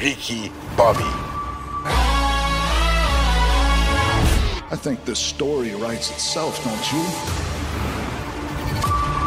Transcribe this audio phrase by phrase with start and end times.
[0.00, 1.02] Ricky Bobby.
[4.70, 7.02] I think the story writes itself, don't you?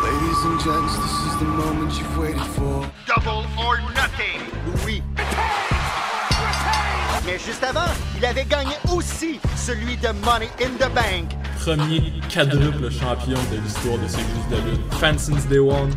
[0.07, 2.89] Ladies and gents, this is the moment you've waited for.
[3.05, 4.39] Double or nothing.
[4.65, 5.03] Louis.
[7.25, 11.35] Mais juste avant, il avait gagné aussi celui de Money in the Bank.
[11.59, 14.93] Premier quadruple champion de l'histoire de ces jeux de lutte.
[14.93, 15.91] Fan since day one,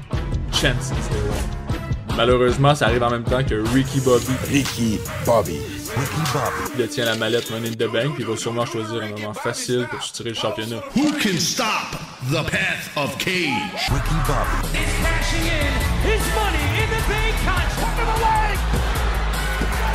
[2.17, 5.59] Malheureusement, ça arrive en même temps que Ricky Bobby Ricky Bobby.
[5.97, 6.71] Ricky Bobby.
[6.73, 9.35] Il détient la mallette Money in the Bank, puis il va sûrement choisir un moment
[9.35, 10.77] facile pour tirer le championnat.
[10.97, 11.97] Who can stop
[12.31, 13.91] the path of Cage?
[13.91, 14.79] Ricky Bobby.
[14.79, 15.73] is cashing in
[16.05, 18.59] his money in the bank contract of the leg.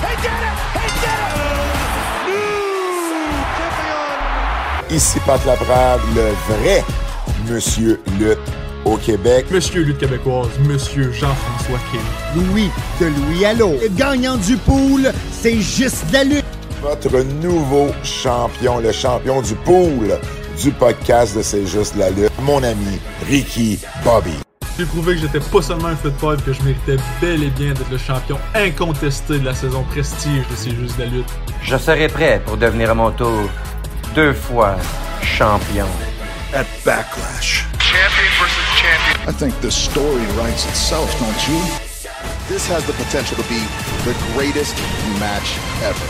[0.03, 0.57] He did it!
[0.75, 1.19] He did
[4.91, 4.95] it!
[4.95, 6.83] Ici Pat Laprade, le vrai
[7.47, 8.39] Monsieur Lutte
[8.89, 9.45] au Québec.
[9.51, 12.01] Monsieur lutte québécoise, Monsieur Jean-François King.
[12.35, 12.69] Louis
[12.99, 13.73] de Louis Allo.
[13.81, 16.45] Le gagnant du pool, c'est juste de la lutte.
[16.81, 20.17] Votre nouveau champion, le champion du pool
[20.61, 24.33] du podcast de C'est juste la lutte, mon ami Ricky Bobby.
[24.77, 27.91] J'ai prouvé que j'étais pas seulement un football, que je méritais bel et bien d'être
[27.91, 31.29] le champion incontesté de la saison prestige de ces Jeux de la lutte.
[31.61, 33.49] Je serai prêt pour devenir à mon tour
[34.15, 34.77] deux fois
[35.21, 35.87] champion.
[36.53, 37.67] At Backlash.
[37.79, 38.28] Champion
[38.89, 39.27] champion.
[39.27, 41.59] I think the story writes itself, don't you?
[42.47, 43.61] This has the potential to be
[44.05, 44.75] the greatest
[45.19, 46.07] match ever.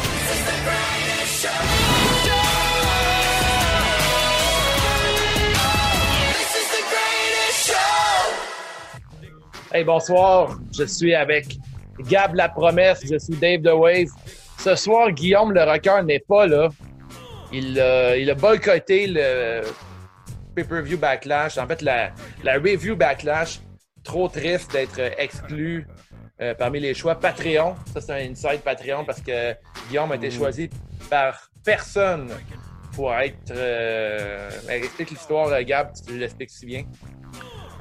[9.72, 10.58] Hey, bonsoir.
[10.72, 11.58] Je suis avec
[12.10, 13.02] Gab la promesse.
[13.04, 14.08] Je suis Dave The Wave.
[14.58, 16.70] Ce soir, Guillaume le rocker n'est pas là.
[17.54, 19.62] Il, euh, il a boycotté le
[20.64, 21.58] pay-per-view backlash.
[21.58, 22.12] En fait, la,
[22.44, 23.62] la review backlash.
[24.02, 25.86] Trop triste d'être exclu
[26.42, 27.76] euh, parmi les choix Patreon.
[27.94, 29.54] Ça, c'est un inside Patreon parce que
[29.88, 30.70] Guillaume a été choisi
[31.10, 32.30] par personne
[32.94, 33.52] pour être.
[33.52, 34.50] Euh...
[34.66, 36.84] ben, explique l'histoire, euh, Gab, tu l'expliques si bien.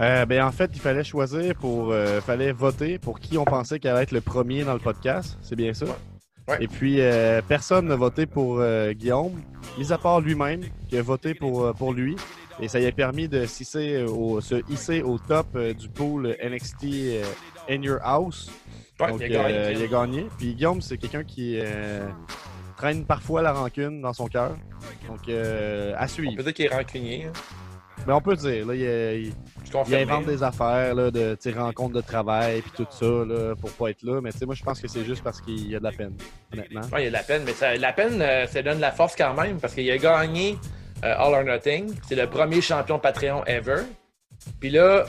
[0.00, 1.92] Euh, ben, en fait, il fallait choisir pour.
[1.92, 5.38] euh, fallait voter pour qui on pensait qu'elle allait être le premier dans le podcast.
[5.40, 5.86] C'est bien ça?
[6.48, 6.58] Ouais.
[6.60, 9.40] Et puis, euh, personne n'a voté pour euh, Guillaume,
[9.78, 12.16] mis à part lui-même, qui a voté pour, euh, pour lui.
[12.60, 16.36] Et ça lui a permis de s'hisser au, se hisser au top euh, du pool
[16.42, 17.22] NXT euh,
[17.70, 18.50] In Your House.
[19.00, 19.54] Ouais, Donc, il a gagné.
[19.58, 20.26] euh, il a gagné.
[20.38, 22.08] Puis Guillaume, c'est quelqu'un qui euh,
[22.76, 24.56] traîne parfois la rancune dans son cœur.
[25.06, 26.34] Donc, euh, à suivre.
[26.36, 27.26] peut dire qu'il est rancunier.
[27.26, 27.32] hein.
[28.06, 29.32] Mais on peut dire, là, il,
[29.88, 33.90] il- invente des affaires là, de rencontres de travail puis tout ça là, pour pas
[33.90, 34.20] être là.
[34.20, 35.92] Mais tu sais, moi, je pense que c'est juste parce qu'il y a de la
[35.92, 36.14] peine,
[36.52, 36.80] honnêtement.
[36.92, 38.80] Ouais, il y a de la peine, mais ça, la peine, euh, ça donne de
[38.80, 40.56] la force quand même parce qu'il a gagné euh,
[41.02, 41.94] All or Nothing.
[42.08, 43.82] C'est le premier champion Patreon ever.
[44.60, 45.04] Puis là,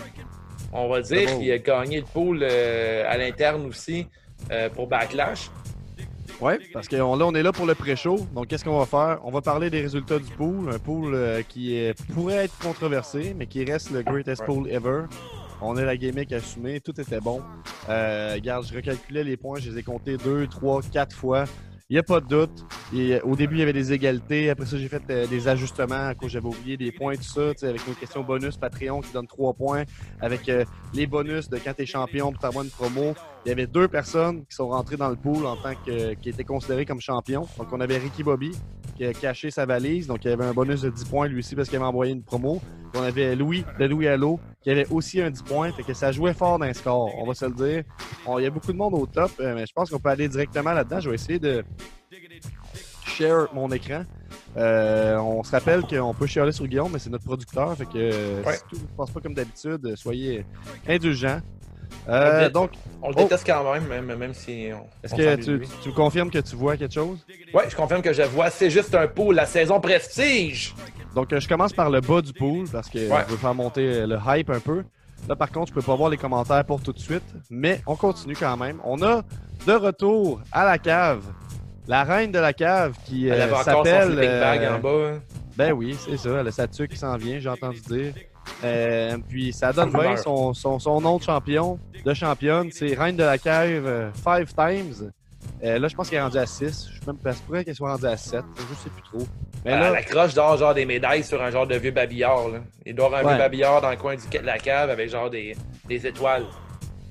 [0.72, 4.08] on va dire qu'il a gagné le pool euh, à l'interne aussi
[4.52, 5.50] euh, pour Backlash.
[6.42, 8.26] Ouais, parce que on, là, on est là pour le pré-show.
[8.34, 9.20] Donc, qu'est-ce qu'on va faire?
[9.24, 10.70] On va parler des résultats du pool.
[10.74, 15.04] Un pool euh, qui euh, pourrait être controversé, mais qui reste le greatest pool ever.
[15.62, 17.42] On a la gimmick assumée, tout était bon.
[17.90, 21.44] Euh, regarde, je recalculais les points, je les ai comptés deux, trois, quatre fois.
[21.92, 22.68] Il n'y a pas de doute.
[22.94, 24.52] Et, euh, au début, il y avait des égalités.
[24.52, 27.50] Après ça, j'ai fait euh, des ajustements à cause j'avais oublié des points, tout ça.
[27.64, 29.86] Avec nos questions bonus Patreon qui donne trois points.
[30.22, 33.16] Avec euh, les bonus de quand tu champion pour t'avoir une promo.
[33.46, 36.30] Il y avait deux personnes qui sont rentrées dans le pool en tant que qui
[36.30, 37.48] étaient considérées comme champions.
[37.58, 38.52] Donc, on avait Ricky Bobby
[38.98, 40.08] qui a caché sa valise.
[40.08, 42.12] Donc, il y avait un bonus de 10 points lui aussi parce qu'il avait envoyé
[42.12, 42.62] une promo.
[42.92, 45.72] Puis on avait Louis de Louis Allo qui avait aussi un 10 points.
[45.72, 47.84] Fait que ça jouait fort dans le score, on va se le dire.
[48.26, 50.10] On- il y a beaucoup de monde au top, euh, mais je pense qu'on peut
[50.10, 51.00] aller directement là-dedans.
[51.00, 51.64] Je vais essayer de
[53.06, 54.04] share mon écran.
[54.58, 57.76] Euh, on se rappelle qu'on peut chialer sur Guillaume, mais c'est notre producteur.
[57.78, 58.56] Fait que euh, Ouais.
[58.58, 60.46] si tout ne passe pas comme d'habitude, soyez
[60.88, 61.40] indulgents.
[62.08, 62.72] Euh, donc,
[63.02, 63.22] On le Oh.
[63.24, 64.86] déteste quand même, même, même si on.
[65.04, 67.20] est-ce que tu, tu me confirmes que tu vois quelque chose?
[67.54, 68.50] Ouais, je confirme que je vois.
[68.50, 70.74] C'est juste un pool, la saison prestige.
[71.16, 73.24] Donc, euh, je commence par le bas du pool parce que Ouais.
[73.28, 74.84] je veux faire monter euh, le hype un peu.
[75.28, 77.96] Là, par contre, je peux pas voir les commentaires pour tout de suite, mais on
[77.96, 78.80] continue quand même.
[78.84, 79.22] On a
[79.68, 81.24] de retour à la cave
[81.88, 84.08] la reine de la cave qui Elle euh, avait encore son s'appelle.
[84.14, 84.90] sleeping bag en bas.
[85.16, 85.20] hein.
[85.58, 86.30] Ben oui, c'est ça.
[86.40, 88.14] Elle a sa qui s'en vient, j'ai entendu dire.
[88.64, 92.70] Euh, puis ça donne bien son, son, son nom de champion, de championne.
[92.72, 95.12] C'est Reine de la Cave euh, five times.
[95.64, 96.88] Euh, là, je pense qu'elle est rendue à 6.
[96.90, 98.42] Je suis même pas prêt qu'elle soit rendue à 7.
[98.58, 99.28] Je sais plus trop.
[99.66, 102.50] Mais Elle là, accroche genre, genre des médailles sur un genre de vieux babillard.
[102.50, 102.60] Là.
[102.86, 103.32] Il doit avoir un Ouais.
[103.34, 105.56] vieux babillard dans le coin du, de la cave avec genre des,
[105.88, 106.46] des étoiles.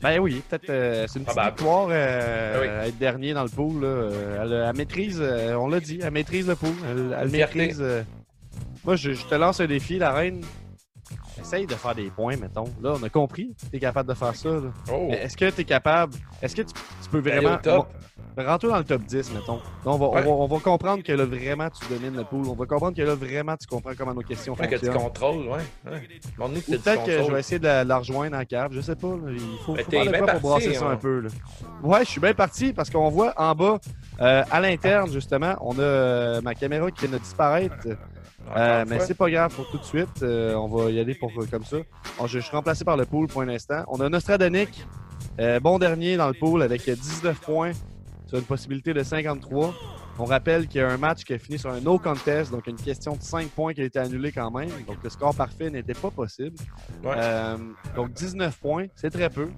[0.03, 2.89] ben oui, peut-être euh, c'est une petite victoire euh, Ah oui.
[2.89, 3.83] être dernier dans le pool.
[3.83, 4.09] Là.
[4.45, 6.75] Elle, elle maîtrise, euh, on l'a dit, elle maîtrise le pool.
[6.91, 7.83] Elle, elle maîtrise.
[8.85, 10.43] Moi, je, je te lance un défi, la reine.
[11.41, 12.65] Essaye de faire des points, mettons.
[12.83, 14.49] Là, on a compris que tu es capable de faire ça.
[14.93, 15.09] Oh.
[15.11, 16.15] Est-ce que tu es capable.
[16.43, 17.57] Est-ce que tu, tu peux vraiment.
[17.59, 17.89] top.
[18.37, 19.57] Rentre dans le top 10, mettons.
[19.57, 22.47] Là, on, va, on va- on va comprendre que là, vraiment, tu domines le pool.
[22.49, 25.03] On va comprendre que là, vraiment, tu comprends comment nos questions Ouais, que tu fonctionnent.
[25.03, 26.01] contrôles, ouais.
[26.69, 28.71] peut-être que je vais essayer de la, rejoindre en cave.
[28.73, 29.09] Je sais pas.
[29.09, 29.33] là.
[29.33, 30.91] Il faut, Ben, faut faire quoi pour brasser ça hein.
[30.93, 31.21] un peu.
[31.21, 31.29] Là.
[31.83, 33.79] Ouais, je suis bien parti parce qu'on voit en bas,
[34.21, 37.75] euh, à l'interne, justement, on a euh, ma caméra qui vient de disparaître.
[38.57, 40.23] Euh, mais c'est pas grave pour tout de suite.
[40.23, 41.79] Euh, on va y aller pour euh, comme ça.
[42.19, 43.85] Bon, je, je suis remplacé par le pool pour un instant.
[43.89, 44.87] On a Nostradonic,
[45.41, 47.73] euh, bon dernier dans le pool avec 19 points
[48.27, 49.75] sur une possibilité de 53.
[50.21, 52.67] On rappelle qu'il y a un match qui a fini sur un no contest, donc
[52.67, 54.69] une question de 5 points qui a été annulée quand même.
[54.87, 56.57] Donc le score parfait n'était pas possible.
[57.05, 57.13] Ouais.
[57.17, 57.57] Euh,
[57.95, 59.49] donc 19 points, c'est très peu.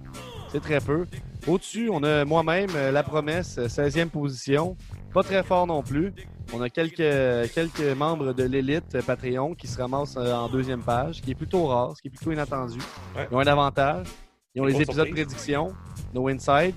[0.52, 1.06] C'est très peu.
[1.46, 4.76] Au-dessus, on a moi-même, euh, la promesse, euh, 16e position.
[5.14, 6.12] Pas très fort non plus.
[6.52, 10.82] On a quelques, quelques membres de l'élite euh, Patreon qui se ramassent euh, en deuxième
[10.82, 12.78] page, ce qui est plutôt rare, ce qui est plutôt inattendu.
[13.16, 13.28] Ouais.
[13.30, 14.06] Ils ont un avantage.
[14.54, 15.24] Ils ont les épisodes surprises.
[15.26, 15.72] prédictions,
[16.12, 16.74] No Inside.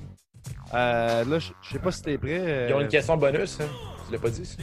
[0.73, 2.39] Euh, là, je sais pas si t'es prêt.
[2.39, 3.65] euh, Ils ont une question bonus, hein.
[4.07, 4.57] Tu l'as pas dit, ça?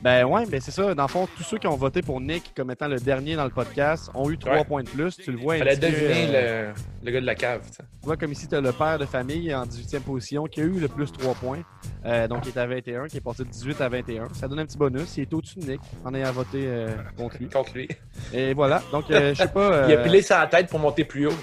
[0.00, 0.94] ben ouais, ben c'est ça.
[0.94, 3.44] Dans le fond, tous ceux qui ont voté pour Nick comme étant le dernier dans
[3.44, 4.64] le podcast ont eu 3 Ouais.
[4.64, 5.16] points de plus.
[5.16, 6.72] Tu le vois Fallait deviner euh,
[7.02, 9.04] le, le gars de la cave, tu vois comme ici, tu as le père de
[9.04, 11.62] famille en 18e position qui a eu le plus 3 points.
[12.06, 14.28] Euh, donc, il est à 21, qui est passé de 18 à 21.
[14.32, 15.16] Ça donne un petit bonus.
[15.16, 17.48] Il est au-dessus de Nick en ayant voté euh, contre lui.
[17.48, 17.88] Contre lui.
[18.32, 18.82] Et voilà.
[18.92, 19.86] Donc, euh, je sais pas.
[19.88, 21.34] Il a pilé sa tête pour monter plus haut.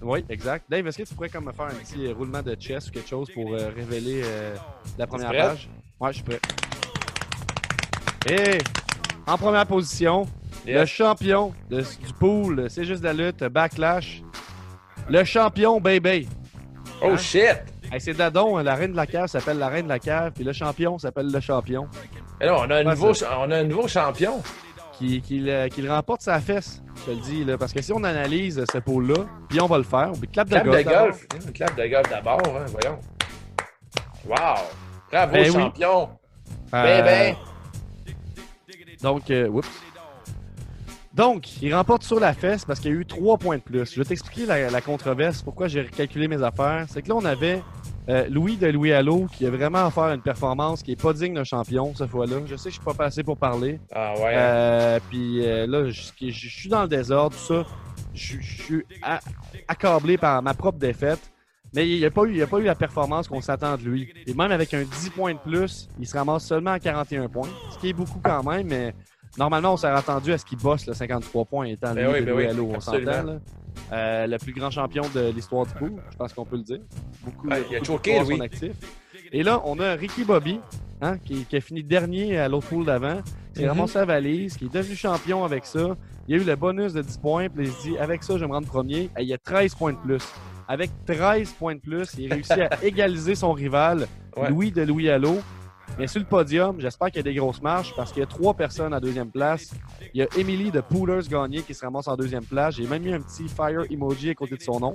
[0.00, 0.64] Oui, exact.
[0.68, 3.08] Dave, est-ce que tu pourrais comme me faire un petit roulement de chess ou quelque
[3.08, 4.22] chose pour révéler
[4.98, 5.68] la première page?
[6.00, 6.40] Ouais, je suis prêt.
[8.28, 8.58] Et
[9.26, 10.26] en première position,
[10.66, 14.22] le champion de- du pool, c'est juste la lutte, Backlash.
[15.08, 16.28] Le champion, baby.
[17.02, 17.16] Oh Hein?
[17.16, 17.56] shit!
[17.90, 20.32] Hey, c'est Dadon, hein, la reine de la cave s'appelle la reine de la cave,
[20.34, 21.88] puis le champion s'appelle le champion.
[22.40, 23.38] Et là, on a un, nouveau, ça.
[23.40, 24.40] on a un nouveau champion.
[24.98, 27.82] Qui, qui, le, qui le remporte sa fesse, je te le dis, là, parce que
[27.82, 30.84] si on analyse ce pôle-là, puis on va le faire, clap de Clap de golf.
[30.84, 31.52] golf.
[31.52, 32.98] Clap de golf d'abord, hein, voyons.
[34.24, 34.36] Wow!
[35.10, 35.52] Bravo, Ben oui.
[35.52, 36.08] champion!
[36.74, 37.36] Euh, Ben, ben.
[39.02, 39.68] Donc, euh, oups.
[41.14, 43.92] Donc, il remporte sur la fesse parce qu'il y a eu trois points de plus.
[43.92, 46.86] Je vais t'expliquer la, la controverse, pourquoi j'ai recalculé mes affaires.
[46.88, 47.60] C'est que là, on avait
[48.08, 51.34] euh, Louis de Louis Allo qui a vraiment offert une performance qui est pas digne
[51.34, 52.36] d'un champion cette fois-là.
[52.46, 53.78] Je sais que je suis pas passé pour parler.
[53.94, 54.32] Ah ouais.
[54.34, 57.64] Euh, puis euh, là, je, suis dans le désordre, tout ça.
[58.12, 58.84] Je, suis
[59.68, 61.31] accablé par ma propre défaite.
[61.74, 63.82] Mais il n'y a, pas eu- il a pas eu la performance qu'on s'attend de
[63.82, 64.12] lui.
[64.26, 67.48] Et même avec un 10 points de plus, il se ramasse seulement à 41 points.
[67.70, 68.94] Ce qui est beaucoup quand même, mais
[69.38, 72.20] normalement, on s'est attendu à ce qu'il bosse le 53 points étant Ben lui oui,
[72.20, 73.38] de ben oui, Allo, on s'entend.
[73.90, 76.80] Euh, le plus grand champion de l'histoire du pool, je pense qu'on peut le dire.
[77.24, 78.36] Beaucoup, Ouais, il a de choqué, Louis.
[78.36, 78.72] son actif.
[79.32, 80.60] Et là, on a Ricky Bobby,
[81.00, 83.20] hein, qui, qui a fini dernier à l'autre pool d'avant.
[83.54, 83.68] qui s'est Mhm.
[83.72, 85.94] ramassé sa valise, qui est devenu champion avec ça.
[86.26, 88.40] Il a eu le bonus de 10 points, puis il se dit, avec ça, je
[88.40, 89.10] vais me rendre premier.
[89.18, 90.22] Et il y a 13 points de plus.
[90.68, 94.06] Avec 13 points de plus, il a réussi à égaliser son rival,
[94.36, 94.48] Ouais.
[94.48, 95.40] Louis de Louis Allo.
[95.98, 98.26] Mais sur le podium, j'espère qu'il y a des grosses marches parce qu'il y a
[98.26, 99.72] trois personnes à deuxième place.
[100.14, 102.76] Il y a Emily de Poolers Gagné qui se ramasse en deuxième place.
[102.76, 104.94] J'ai même mis un petit fire emoji à côté de son nom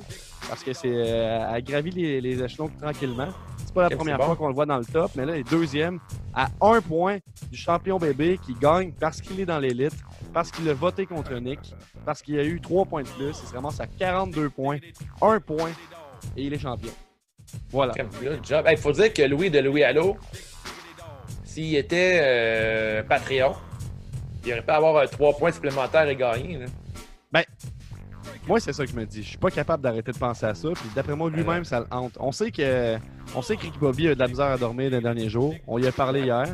[0.49, 3.27] parce que c'est euh, elle gravit les, les échelons tranquillement.
[3.63, 4.25] C'est pas la première bon.
[4.25, 5.99] fois qu'on le voit dans le top, mais là, il est deuxième
[6.33, 7.17] à un point
[7.51, 9.95] du champion bébé qui gagne parce qu'il est dans l'élite,
[10.33, 11.59] parce qu'il a voté contre Nick,
[12.05, 13.29] parce qu'il a eu trois points de plus.
[13.43, 14.77] Il se ramasse à 42 points,
[15.21, 15.71] un point
[16.35, 16.91] et il est champion.
[17.69, 17.93] Voilà.
[17.93, 18.65] Good job.
[18.69, 20.17] Il faut dire que Louis de Louis Allo,
[21.43, 23.53] s'il était euh, Patreon,
[24.45, 26.57] il aurait pu avoir euh, trois points supplémentaires et gagner.
[26.59, 26.65] là.
[28.47, 29.23] Moi, c'est ça que je me dis.
[29.23, 30.69] Je suis pas capable d'arrêter de penser à ça.
[30.73, 32.13] Puis d'après moi, lui-même, ça le hante.
[32.17, 32.95] On sait que,
[33.35, 35.53] on sait que Ricky Bobby a de la misère à dormir les derniers jours.
[35.67, 36.45] On y a parlé hier.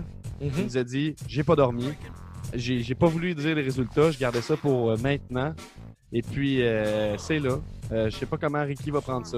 [0.42, 0.63] Il Mhm.
[0.63, 1.94] nous a dit J'ai pas dormi.
[2.55, 4.12] J'ai pas voulu dire les résultats.
[4.12, 5.53] Je gardais ça pour euh, maintenant.
[6.15, 7.57] Et puis, euh, c'est là.
[7.91, 9.38] Euh, je sais pas comment Ricky va prendre ça.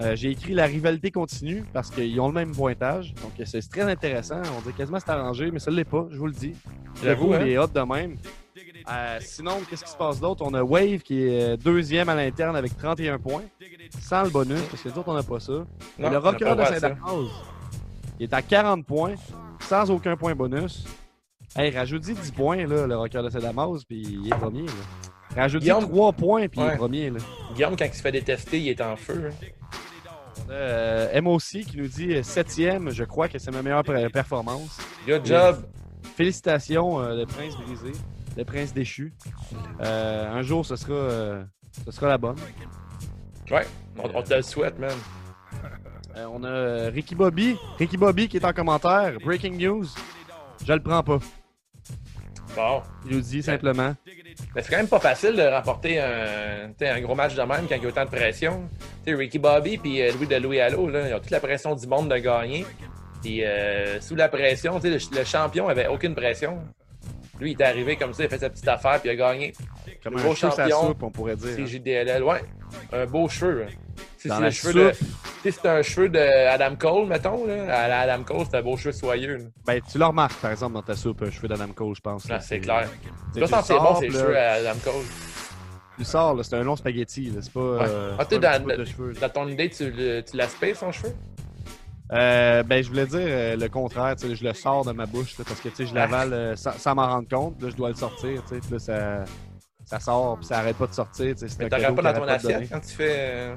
[0.00, 3.14] Euh, J'ai écrit la rivalité continue parce qu'ils ont le même pointage.
[3.22, 4.40] Donc, c'est très intéressant.
[4.58, 6.54] On dirait quasiment c'est arrangé, mais ça l'est pas, je vous le dis.
[7.02, 7.38] J'avoue, hein?
[7.38, 8.16] pool est hot de même.
[9.20, 10.44] Sinon, qu'est-ce qui se passe d'autre?
[10.46, 13.44] On a Wave qui est deuxième à l'interne avec 31 points,
[14.00, 15.64] sans le bonus, parce que les autres, on n'a pas ça.
[15.98, 16.64] Et le rocker de.
[16.64, 16.98] Saint-Damas,
[18.18, 19.14] il est à 40 points,
[19.60, 20.84] sans aucun point bonus.
[21.56, 24.64] Hey, rajoute-y 10 points, là, le rocker de Saint-Damas, puis il est premier.
[24.66, 24.72] Là.
[25.62, 27.10] Guillaume- 3 points, puis il est premier.
[27.10, 27.18] Là.
[27.54, 29.30] Guillaume, quand il se fait détester, il est en feu.
[29.30, 29.46] hein.
[30.46, 34.08] On a euh, MOC qui nous dit 7e, je crois que c'est ma meilleure per-
[34.10, 34.78] performance.
[35.06, 35.62] Good job.
[36.16, 37.92] Félicitations, euh, le prince brisé,
[38.36, 39.12] le prince déchu.
[39.82, 41.44] Euh, un jour, ce sera, euh,
[41.84, 42.36] ce sera la bonne.
[43.50, 43.66] Ouais,
[43.98, 44.90] on, on te le souhaite, man.
[46.16, 47.56] Euh, on a euh, Ricky Bobby.
[47.78, 49.14] Ricky Bobby qui est en commentaire.
[49.24, 49.86] Breaking news.
[50.66, 51.18] Je le prends pas.
[52.54, 52.82] Bon.
[53.06, 53.94] Il nous dit simplement.
[54.54, 57.76] Mais c'est quand même pas facile de remporter un, un gros match de même quand
[57.76, 58.68] il y a autant de pression.
[59.06, 61.86] Ricky Bobby puis euh, Louis de Louis Allo, là, ils ont toute la pression du
[61.86, 62.66] monde de gagner.
[63.22, 66.58] Puis euh, sous la pression, le, le champion avait aucune pression.
[67.42, 69.16] Lui, il est arrivé comme ça, il a fait sa petite affaire puis il a
[69.16, 69.52] gagné.
[70.02, 71.50] Comme Le un gros cheveu sa champion, soupe, on pourrait dire.
[71.56, 71.66] C'est hein.
[71.66, 72.42] JDLL, ouais.
[72.92, 73.64] Un beau cheveu.
[73.68, 73.72] hein.
[74.16, 74.92] C'est le cheveu de.
[74.92, 75.08] soupe.
[75.42, 76.18] Tu sais, c'est un cheveu de
[76.48, 77.44] Adam Cole, mettons.
[77.46, 77.74] Là.
[77.74, 79.36] À Adam Cole, c'est un beau cheveu soyeux.
[79.38, 79.44] là.
[79.66, 82.26] Ben, tu le remarques, par exemple, dans ta soupe, un cheveu d'Adam Cole, je pense.
[82.30, 82.88] Ah, c'est clair.
[83.02, 85.02] Tu tu le sentir bon, sors, ces puis cheveux là, à Adam Cole.
[85.96, 87.60] Tu le sors, c'est un long spaghetti, c'est pas.
[87.60, 87.78] Ouais.
[87.88, 90.76] euh, ah, c'est tu pas dans, de cheveux, dans ton idée, tu, le- tu l'aspires,
[90.76, 91.12] son cheveu?
[92.12, 95.06] Euh, ben, je voulais dire euh, le contraire, tu sais, je le sors de ma
[95.06, 97.70] bouche, là, parce que, tu sais, je l'avale euh, sans, sans m'en rendre compte, là,
[97.70, 99.24] je dois le sortir, tu sais, puis là, ça,
[99.86, 102.20] ça sort, puis ça arrête pas de sortir, tu sais, c'est Mais cadeau pas dans
[102.20, 103.54] ton assiette quand tu fais.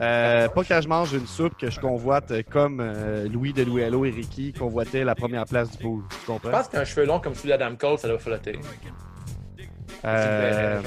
[0.00, 3.82] euh, pas quand je mange une soupe que je convoite comme euh, Louis de Louis
[3.82, 6.02] Hello et Ricky convoitaient la première place du pool.
[6.10, 6.50] Tu Je comprends?
[6.52, 8.56] pense qu'un cheveu long comme celui d'Adam Cole, ça doit flotter.
[10.04, 10.80] Euh,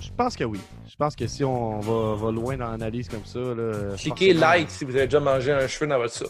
[0.00, 0.60] je pense que oui.
[0.92, 3.38] Je pense que si on va, va loin dans l'analyse comme ça.
[3.38, 6.28] Là, Cliquez forcément- like si vous avez déjà mangé un cheveu dans votre soupe.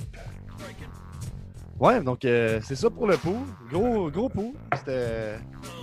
[1.81, 3.41] Ouais, donc euh, c'est ça pour le pool.
[3.73, 4.53] Gros, gros pool.
[4.77, 5.35] C'était.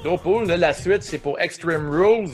[0.04, 2.30] Gros pool, là, la suite, c'est pour Extreme Rules.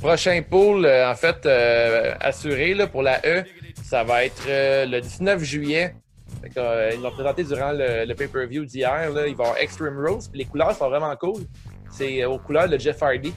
[0.00, 3.44] Prochain pool, euh, en fait, euh, assuré là, pour la E,
[3.84, 5.94] ça va être euh, le 19 juillet.
[6.42, 9.10] Que, euh, ils l'ont présenté durant le, le pay-per-view d'hier.
[9.10, 9.26] là.
[9.28, 11.42] Il va y avoir Extreme Rules, puis les couleurs sont vraiment cool.
[11.90, 13.32] C'est euh, aux couleurs de Jeff Hardy.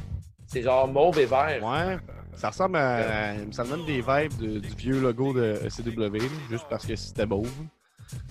[0.47, 1.59] C'est genre mauve et vert.
[1.63, 1.97] Ouais.
[2.35, 3.35] Ça ressemble à.
[3.51, 6.19] Ça me donne des vibes de- du vieux logo de CW, là,
[6.49, 7.43] juste parce que c'était beau.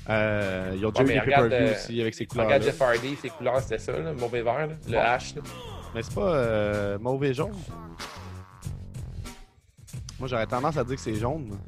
[0.09, 2.47] Euh, ils ont déjà Ouais, eu des regarde, euh, aussi avec ces couleurs.
[2.47, 4.93] Regarde Jeff Hardy, ses couleurs, c'était ça, là, mauve et vert, là, le.
[4.97, 5.37] H.
[5.37, 5.43] là.
[5.95, 7.55] Mais c'est pas euh, mauvais jaune.
[10.19, 11.59] Moi, j'aurais tendance à dire que c'est jaune.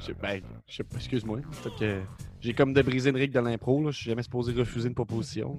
[0.00, 0.40] Je sais- Ben,
[0.94, 1.38] excuse-moi.
[1.62, 2.00] Peut-être que
[2.40, 3.90] j'ai comme de briser une règle de l'impro.
[3.90, 5.58] Je suis jamais supposé refuser une proposition.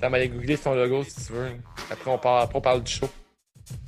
[0.00, 1.48] T'as mal googler son logo si tu veux.
[1.90, 3.08] Après, on parle, après, on parle du show.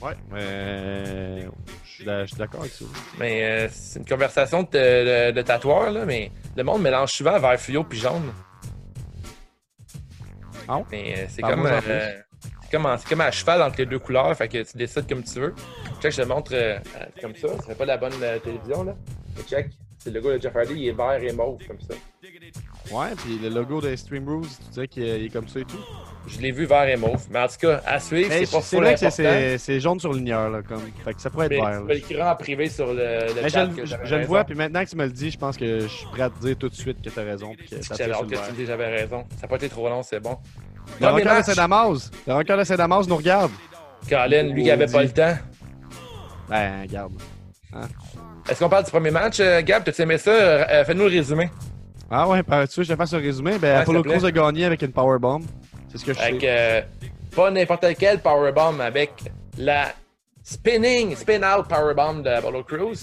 [0.00, 1.42] Ouais, mais
[1.84, 2.84] je suis d'accord avec ça.
[3.18, 7.38] Mais euh, c'est une conversation de, de, de tatoueur, là, mais le monde mélange souvent
[7.38, 8.32] vert fluo puis jaune.
[10.68, 10.80] Ah?
[10.90, 11.90] Mais euh, c'est comme, plus.
[11.90, 12.12] euh,
[12.62, 15.08] c'est comme, en- c'est comme à cheval entre les deux couleurs, fait que tu décides
[15.08, 15.54] comme tu veux.
[16.00, 16.78] Check, je te montre euh,
[17.20, 17.48] comme ça.
[17.58, 18.96] Ça fait pas la bonne télévision, là.
[19.36, 21.94] Mais check, c'est le logo de Jeff Hardy, il est vert et mauve comme ça.
[22.92, 25.78] Ouais, puis le logo de Stream Rules, tu disais qu'il est comme ça et tout.
[26.28, 27.24] Je l'ai vu vert et mauve.
[27.30, 30.50] Mais en tout cas, à suivre, c'est pas c'est vrai que c'est- jaune sur ligneur,
[30.50, 30.82] là, comme.
[31.04, 31.64] Fait que ça pourrait être vert.
[31.64, 31.80] tu là.
[31.80, 33.66] me l'écriras en privé sur le, le Mais je, chat.
[33.68, 35.86] que je- le vois, puis maintenant que tu me le dis, je pense que je
[35.86, 37.54] suis prêt à te dire tout de suite que t'as raison.
[37.56, 39.24] Puis que J'avais hâte que tu me dises j'avais raison.
[39.36, 40.36] Ça n'a pas été trop long, c'est bon.
[41.00, 41.44] Le rencard de.
[41.44, 43.52] Saint-Damas, le rencard de Saint-Damas nous regarde.
[44.08, 45.36] Colin, lui qui avait pas le temps.
[46.48, 47.12] Ben, regarde.
[48.48, 49.82] Est-ce qu'on parle du premier match, euh, Gab?
[49.84, 50.30] T'as aimé ça?
[50.30, 51.50] Euh, Fais-nous le résumé.
[52.10, 53.58] Ah ouais, par- tu veux que je fasse un résumé?
[53.58, 54.02] Ben, Apollo.
[54.02, 55.42] Crews a gagné avec une powerbomb.
[55.88, 56.46] C'est ce que je Avec sais.
[56.48, 56.80] euh,
[57.34, 59.12] pas n'importe quel powerbomb, avec
[59.58, 59.88] la
[60.42, 62.96] spinning, spin-out powerbomb de Apollo Crews.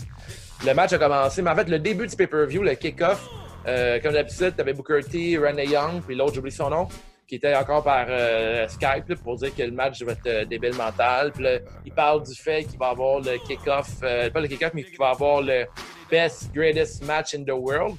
[0.65, 3.27] Le match a commencé, mais en fait, le début du pay-per-view, le kick-off,
[3.67, 6.87] euh, comme d'habitude, t'avais Booker T, Renee Young, puis l'autre, j'oublie son nom,
[7.27, 10.45] qui était encore par euh, Skype là, pour dire que le match va être euh,
[10.45, 11.31] débile mental.
[11.33, 14.71] Puis là, il parle du fait qu'il va avoir le kick-off, euh, pas le kick-off,
[14.73, 15.65] mais qu'il va avoir le
[16.09, 17.95] best, greatest match in the world.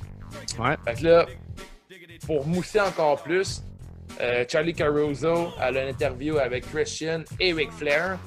[0.59, 0.77] Ouais.
[0.87, 1.27] Fait que là,
[2.27, 3.63] pour mousser encore plus,
[4.21, 8.19] euh, Charlie Caruso a une interview avec Christian et Ric Flair.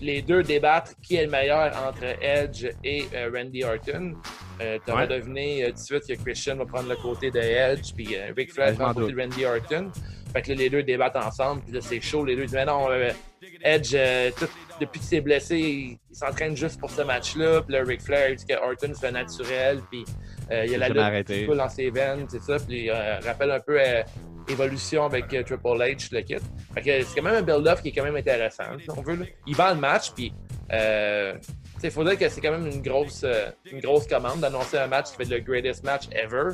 [0.00, 4.14] Les deux débattent qui est le meilleur entre Edge et euh, Randy Orton.
[4.62, 5.06] Euh, tu Ouais.
[5.06, 8.52] deviné euh, tout de suite que Christian va prendre le côté de Edge, puis Ric
[8.52, 9.90] Flair prend le côté de Randy Orton.
[10.34, 12.24] Fait que là, les deux débattent ensemble, puis là, c'est chaud.
[12.24, 13.10] Les deux disent, mais non, euh,
[13.62, 14.48] Edge, euh, tout-
[14.80, 17.62] depuis qu'il s'est blessé, il, il s'entraîne juste pour ce match-là.
[17.62, 20.04] Puis là, Ric Flair, il dit que Orton, c'est naturel, puis
[20.50, 22.56] euh, il y a la lutte qui coule dans ses veines, c'est ça.
[22.58, 23.78] Puis euh, rappelle un peu
[24.48, 26.36] Évolution avec Triple H, le kit.
[26.74, 29.14] Fait que c'est quand même un build-up qui est quand même intéressant, si on veut.
[29.16, 29.24] là.
[29.46, 30.32] Il vend le match, puis
[31.82, 33.24] il faut dire que c'est quand même une grosse,
[33.70, 36.50] une grosse commande d'annoncer un match qui fait le greatest match ever.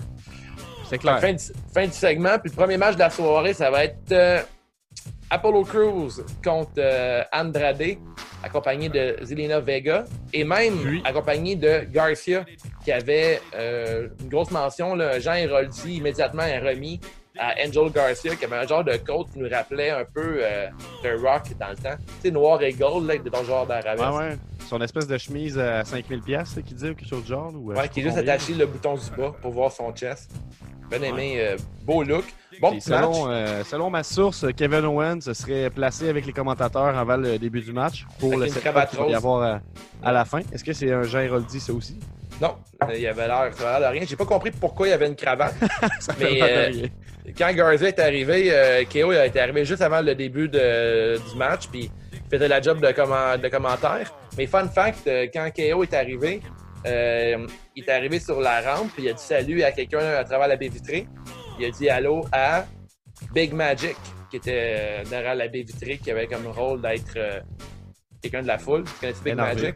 [0.90, 1.20] C'est clair.
[1.20, 4.11] Fin du, fin du segment, puis le premier match de la soirée, ça va être
[4.11, 4.42] euh,
[5.30, 6.11] Apollo Crews
[6.42, 7.97] contre euh, Andrade,
[8.42, 11.00] accompagné de Zelina Vega, et même Puis?
[11.04, 12.44] accompagné de Garcia,
[12.85, 14.97] qui avait euh, une grosse mention.
[14.97, 17.00] Là, Jean Héroldi immédiatement a remis
[17.40, 20.68] à Angel Garcia, qui avait un genre de coat qui nous rappelait un peu euh,
[21.02, 21.97] The Rock dans le temps.
[22.06, 24.06] Tu sais, noir et gold, là, dans le genre d'arabesque.
[24.12, 24.38] Ouais, ouais.
[24.68, 27.50] Son espèce de chemise à 5000$, piastres, là, qui dit, ou quelque chose du genre.
[27.54, 30.30] Ou, euh, Ouais, qui est juste attaché le bouton du bas pour voir son chest.
[30.90, 32.25] Bien aimé, euh, beau look.
[32.61, 32.82] Bon match.
[32.82, 37.38] selon, euh, selon ma source, Kevin Owens se serait placé avec les commentateurs avant le
[37.38, 39.61] début du match pour Avec le cravate qu'il va y avoir à,
[40.02, 40.40] à la fin.
[40.52, 41.99] Est-ce que c'est un Jean Héroldi, ça aussi?
[42.40, 44.06] Non, euh, il avait l'air ça avait l'air de rien.
[44.09, 45.54] J'ai pas compris pourquoi il y avait une cravate.
[46.18, 46.87] Mais, euh,
[47.37, 51.68] quand Garza est arrivé, euh, KO est arrivé juste avant le début de- du match,
[51.68, 54.12] puis il faisait la job de, comment- de commentaire.
[54.38, 56.40] Mais fun fact, euh, quand KO est arrivé,
[56.87, 60.25] euh, il est arrivé sur la rampe, puis il a dit salut à quelqu'un à
[60.25, 61.06] travers la baie vitrée.
[61.59, 62.64] Il a dit allô à
[63.35, 63.97] Big Magic,
[64.30, 67.18] qui était derrière la baie vitrée, qui avait comme rôle d'être
[68.23, 68.85] quelqu'un de la foule.
[68.85, 69.35] Tu connais Big.
[69.37, 69.75] Magic?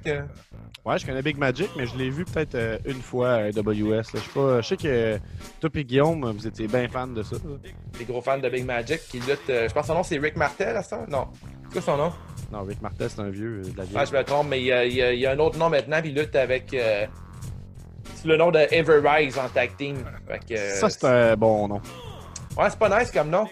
[0.84, 3.90] Ouais, je connais Big Magic, mais je l'ai vu peut-être euh, une fois à WS.
[3.90, 4.02] là.
[4.12, 4.60] Je sais pas.
[4.60, 5.18] Je sais que
[5.58, 7.36] toi et Guillaume, vous étiez bien fan de ça.
[7.98, 9.48] Des gros fans de Big Magic qui lutte.
[9.48, 11.06] euh, je pense que son nom c'est Rick Martel à ça?
[11.08, 11.28] Non.
[11.70, 12.12] C'est quoi son nom?
[12.52, 13.96] Non, Rick Martel, c'est un vieux euh, de la vieille.
[13.98, 15.38] Ah, je me trompe, mais il y a, il y a- il y a un
[15.38, 16.74] autre nom maintenant, puis il lutte avec.
[16.74, 17.06] euh,
[18.16, 19.96] c'est le nom de Everrise en tag team.
[20.48, 21.80] Que, Ça, c'est un bon nom.
[22.58, 23.46] Ouais, c'est pas nice comme nom.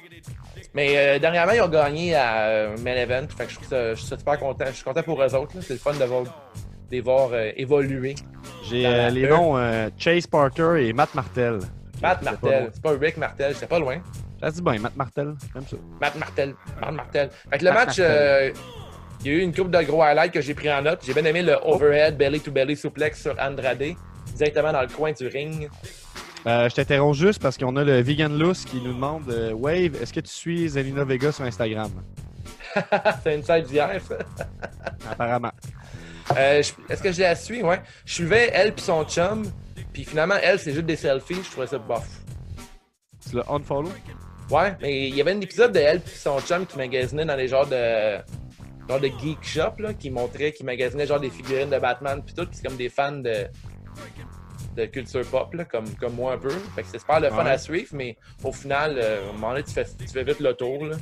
[0.75, 3.27] Mais euh, dernièrement, ils ont gagné à euh, Main Event.
[3.37, 4.65] Fait que je trouve ça, je suis super content.
[4.69, 5.53] Je suis content pour eux autres.
[5.63, 6.25] C'est le fun de voir,
[6.93, 8.15] les voir euh, évoluer.
[8.69, 11.59] J'ai euh, les noms euh, Chase Parker et Matt Martel.
[12.01, 12.71] Matt Martel.
[12.73, 13.97] C'est pas Rick Martel, c'est pas loin.
[14.41, 15.35] Ça se dit bien, Matt Martel.
[15.53, 15.77] J'aime ça.
[16.01, 16.55] Matt Martel.
[16.81, 17.31] Matt Martel.
[17.51, 20.41] Fait que le Matt match, il y a eu une coupe de gros highlights que
[20.41, 21.01] j'ai pris en note.
[21.07, 23.95] J'ai bien aimé le overhead belly-to-belly suplex sur Andrade,
[24.37, 25.71] directement dans le coin du ring.
[26.45, 29.95] Euh, je t'interromps juste parce qu'on a le Vegan Loose qui nous demande euh, Wave,
[30.03, 31.91] est-ce que tu suis Zelina Vega sur Instagram?
[33.23, 34.17] C'est une side d'hier, ça.
[35.09, 35.53] Apparemment.
[36.37, 37.63] Euh, Est-ce que je la suis?
[37.63, 37.81] Ouais.
[38.05, 39.45] Je suivais elle puis son chum.
[39.93, 41.43] Puis finalement, elle, c'est juste des selfies.
[41.45, 42.07] Je trouvais ça bof.
[43.29, 43.93] Tu l'as unfollow?
[44.51, 47.37] Ouais, mais il y avait un épisode de elle puis son chum qui magasinait dans
[47.37, 48.17] les genres de
[48.89, 52.35] genre de geek shop là, qui montrait, qui magasinait genre des figurines de Batman puis
[52.35, 53.47] tout, puis c'est comme des fans de
[54.77, 56.51] de culture pop là, comme comme moi un peu.
[56.75, 57.51] Fait que c'est super le fun Ouais.
[57.53, 60.41] à suivre, mais au final, euh, à un moment donné, tu fais, tu fais vite
[60.41, 60.97] le tour là.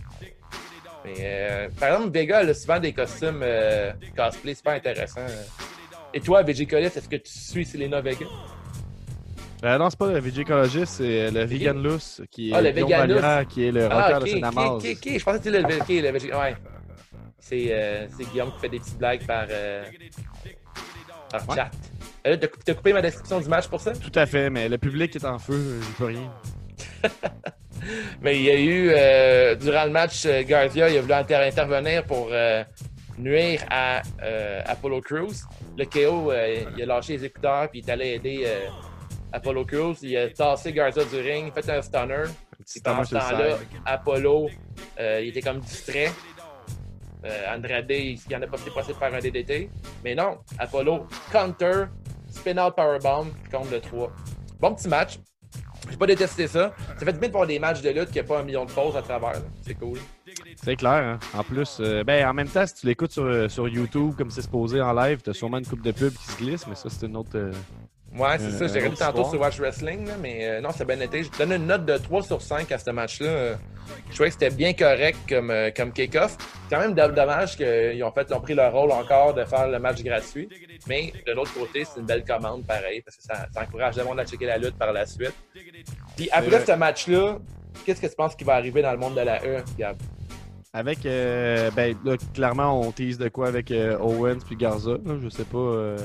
[1.04, 5.26] Mais euh, par exemple, Vega a souvent des costumes euh, cosplay super intéressants.
[6.12, 8.26] Et toi, VG Collis, est-ce que tu suis Selena Vega?
[9.64, 12.70] euh, Non, c'est pas le VJ Ecologist, c'est le Vegan Loose qui est Ah, le
[12.70, 14.68] Vegan qui est le Ah, de Saint-Damas.
[14.70, 15.18] ok, ok, ok.
[15.18, 16.34] Je pensais que c'était le, ok, le VG.
[16.34, 16.56] Ouais.
[17.38, 19.84] C'est euh, c'est Guillaume qui fait des petites blagues par, euh,
[21.30, 21.56] par Ouais.
[21.56, 21.70] chat.
[22.26, 23.92] Euh, T'as coupé ma description du match pour ça?
[23.92, 26.30] Tout à fait, mais le public est en feu, j'y peux rien.
[28.20, 31.34] Mais il y a eu, euh, durant le match, euh, Garcia, il a voulu inter-
[31.46, 32.62] intervenir pour euh,
[33.18, 34.02] nuire à
[34.66, 35.34] Apollo Crews.
[35.76, 36.32] Le KO,
[36.76, 38.46] il a lâché les écouteurs puis il est allé aider
[39.32, 39.96] Apollo Crews.
[40.02, 42.24] Il a tassé Garcia du ring, fait un stunner.
[42.70, 43.58] Puis pendant ce temps-là.
[43.84, 44.48] Apollo,
[44.98, 46.10] il était comme distrait.
[47.54, 49.68] Andrade, il il en a pas fait passer de faire un DDT.
[50.04, 51.84] Mais non, Apollo, counter,
[52.30, 54.10] spin-out powerbomb, contre le 3.
[54.60, 55.18] Bon petit match.
[55.88, 56.72] J'ai pas détesté ça.
[56.98, 58.64] Ça fait du bien de voir des matchs de lutte qui a pas un million
[58.64, 59.40] de pauses à travers.
[59.62, 59.98] C'est cool.
[60.62, 61.18] C'est clair, hein?
[61.38, 64.30] En plus, euh, ben, en même temps, si tu l'écoutes sur, euh, sur YouTube comme
[64.30, 66.88] c'est supposé en live, t'as sûrement une coupe de pub qui se glisse, mais ça,
[66.90, 67.30] c'est une autre.
[67.34, 67.52] euh,
[68.12, 68.66] Ouais, c'est Euh, ça.
[68.66, 71.22] J'ai regardé autre tantôt sur Watch Wrestling, là, mais euh, non, c'est bien été.
[71.22, 73.28] Je donne une note de 3 sur 5 à ce match-là.
[73.28, 73.54] Euh,
[74.08, 76.36] Je trouvais que c'était bien correct comme, euh, comme kick-off.
[76.38, 79.68] C'est quand même do- dommage qu'ils ont, fait, ont pris leur rôle encore de faire
[79.68, 80.48] le match gratuit.
[80.88, 84.04] Mais de l'autre côté, c'est une belle commande pareil, parce que ça, ça encourage le
[84.04, 85.34] monde à checker la lutte par la suite.
[86.16, 87.38] Puis après ce match-là,
[87.86, 89.96] qu'est-ce que tu penses qui va arriver dans le monde de la E, Gab?
[90.72, 95.16] Avec, euh, ben, là, clairement, on tease de quoi avec euh, Owens puis Garza, là,
[95.20, 95.58] je sais pas.
[95.58, 95.98] euh,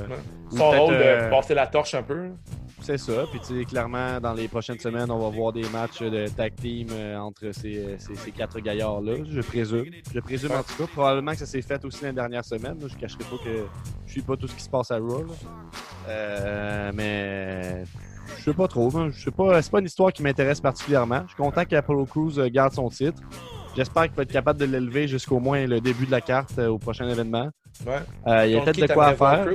[0.50, 2.30] Son rôle de euh, passer la torche un peu.
[2.82, 3.26] C'est ça.
[3.32, 6.56] Puis, tu sais, clairement, dans les prochaines semaines, on va voir des matchs de tag
[6.56, 9.86] team euh, entre ces, ces, ces quatre gaillards-là, je présume.
[10.14, 10.88] Je présume en tout cas.
[10.92, 12.80] Probablement que ça s'est fait aussi la dernière semaine.
[12.80, 12.88] là.
[12.88, 13.66] Je cacherai pas que
[14.08, 15.26] je suis pas tout ce qui se passe à Raw.
[16.10, 17.84] Euh, mais
[18.38, 18.90] je sais pas trop.
[18.98, 19.10] hein.
[19.12, 19.62] Je sais pas.
[19.62, 21.22] C'est pas une histoire qui m'intéresse particulièrement.
[21.24, 23.22] Je suis content qu'Apollo Crews garde son titre.
[23.76, 26.68] J'espère qu'il va être capable de l'élever jusqu'au moins le début de la carte euh,
[26.70, 27.50] au prochain événement.
[27.86, 28.00] Ouais.
[28.28, 29.48] Euh, il y a peut-être de quoi à faire.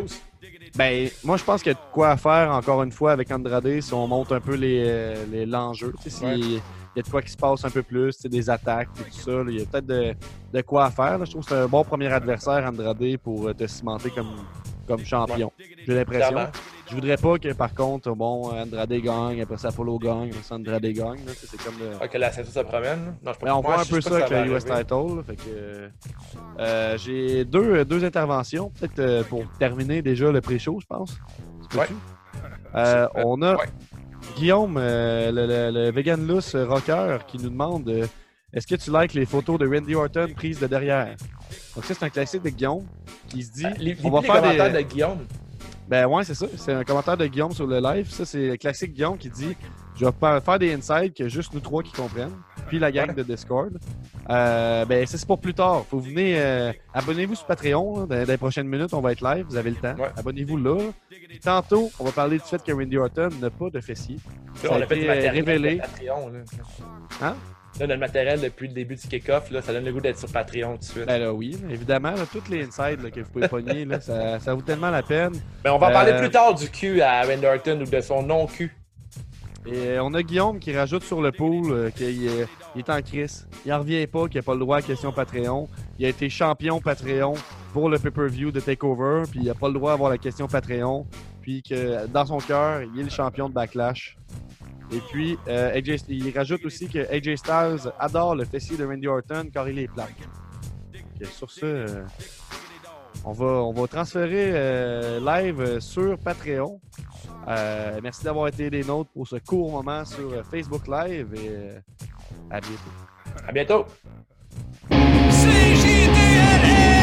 [0.77, 3.31] Ben, moi, je pense qu'il y a de quoi à faire, encore une fois, avec
[3.31, 5.93] Andrade, si on monte un peu les, euh, les- l'enjeu.
[6.03, 6.39] Sais, s'il Ouais.
[6.39, 6.53] il
[6.97, 9.31] y a de quoi qui se passe un peu plus, des attaques et tout ça.
[9.31, 10.15] là, il y a peut-être de,
[10.53, 11.19] de quoi à faire.
[11.19, 11.25] là.
[11.25, 14.31] Je trouve que c'est un bon premier adversaire, Andrade, pour te cimenter comme,
[14.87, 15.51] comme champion.
[15.87, 16.37] J'ai l'impression.
[16.91, 20.57] Je voudrais pas que, par contre, bon, Andrade gagne, après ça, Apollo gagne, après ça,
[20.57, 21.25] Andrade gagne.
[21.25, 21.33] là.
[21.37, 21.91] C'est comme le...
[22.01, 23.05] Ah, que la ceinture se promène.
[23.07, 23.13] là.
[23.23, 25.23] Non, je Mais on voit un peu ça avec le US title.
[25.25, 25.89] fait que,
[26.59, 31.17] euh, j'ai deux, deux interventions, peut-être euh, pour terminer déjà le pré-show, je pense.
[32.75, 33.65] Euh, on a Ouais.
[34.37, 38.07] Guillaume, euh, le, le- le Vegan Loose Rocker, qui nous demande euh,
[38.53, 41.17] est-ce que tu likes les photos de Randy Orton prises de derrière?
[41.75, 42.85] Donc, ça, c'est un classique de Guillaume
[43.29, 44.83] qui se dit Les, on va les faire commentaires des.
[44.85, 45.19] de Guillaume.
[45.91, 46.47] Ben ouais, c'est ça.
[46.57, 48.09] C'est un commentaire de Guillaume sur le live.
[48.09, 49.57] Ça, c'est le classique Guillaume qui dit
[49.97, 52.31] Je vais pas- faire des insides que juste nous trois qui comprennent.
[52.69, 53.77] puis la gang de Discord.
[54.31, 55.85] Euh, ben, ça, c'est pour plus tard.
[55.91, 56.37] Faut venir.
[56.39, 58.07] euh, Abonnez-vous sur Patreon.
[58.07, 59.45] Dans, dans les prochaines minutes, on va être live.
[59.49, 59.97] Vous avez le temps.
[59.97, 60.11] Ouais.
[60.17, 60.79] Abonnez-vous là.
[61.09, 64.19] Puis tantôt, on va parler du fait que Randy Orton n'a pas de fessier.
[64.55, 65.79] Ça on a a fait été euh, révélé.
[65.79, 66.29] Patreon.
[66.29, 66.39] Là.
[67.23, 67.35] Hein?
[67.81, 69.51] Là, on a le matériel depuis le début du kick-off.
[69.51, 71.07] là, Ça donne le goût d'être sur Patreon tout de suite.
[71.07, 74.39] Ben là, oui, évidemment, là, toutes les insides là, que vous pouvez pogner, là, ça,
[74.39, 75.33] ça vaut tellement la peine.
[75.65, 78.01] Mais on va en parler Euh, plus tard du cul à Randy Orton ou de
[78.03, 78.77] son non-cul.
[79.67, 82.91] Et euh, on a Guillaume qui rajoute sur le pool euh, qu'il euh, il est
[82.91, 83.47] en crise.
[83.67, 85.69] Il en revient pas, qu'il n'a pas le droit à question Patreon.
[85.99, 87.35] Il a été champion Patreon
[87.73, 91.07] pour le pay-per-view de TakeOver, puis il n'a pas le droit d'avoir la question Patreon.
[91.43, 94.17] Puis que dans son cœur, il est le champion de Backlash.
[94.93, 99.07] Et puis, euh, AJ il rajoute aussi que AJ Styles adore le fessier de Randy
[99.07, 100.09] Orton car il est plat.
[101.33, 102.05] Sur ce, euh,
[103.25, 106.81] on, va, on va transférer euh, live sur Patreon.
[107.49, 111.49] Euh, merci d'avoir été des nôtres pour ce court moment sur euh, Facebook Live et
[111.49, 111.81] euh,
[112.51, 112.91] à bientôt.
[113.49, 113.87] À bientôt.
[115.31, 116.01] C'est juste
[116.41, 116.97] la lutte,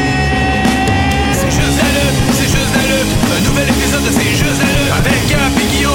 [2.31, 3.13] c'est juste la lutte.
[3.35, 4.11] Un nouvel épisode de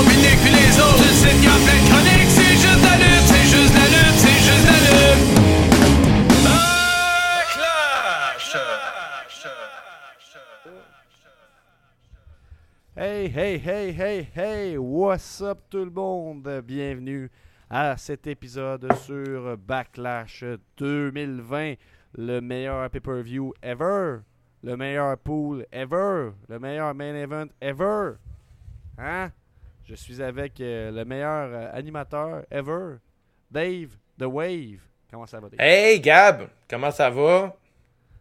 [0.07, 1.03] Nick puis les autres.
[1.03, 2.31] Tu sais qu'il y a plein de chroniques.
[2.31, 5.43] C'est juste la lutte, c'est juste la lutte, c'est juste la lutte.
[12.95, 16.47] Hey, hey, hey, hey, hey, what's up tout le monde?
[16.63, 17.31] Bienvenue
[17.71, 20.45] à cet épisode sur Backlash
[20.77, 21.77] 2020,
[22.19, 24.19] le meilleur pay-per-view ever,
[24.63, 28.19] le meilleur pool ever, le meilleur main event ever.
[28.99, 29.33] Hein?
[29.93, 32.97] Je suis avec euh, le meilleur euh, animateur ever,
[33.51, 34.81] Dave The Wave.
[35.11, 35.61] Comment ça va, Dave?
[35.61, 37.55] Hey Gab, comment ça va?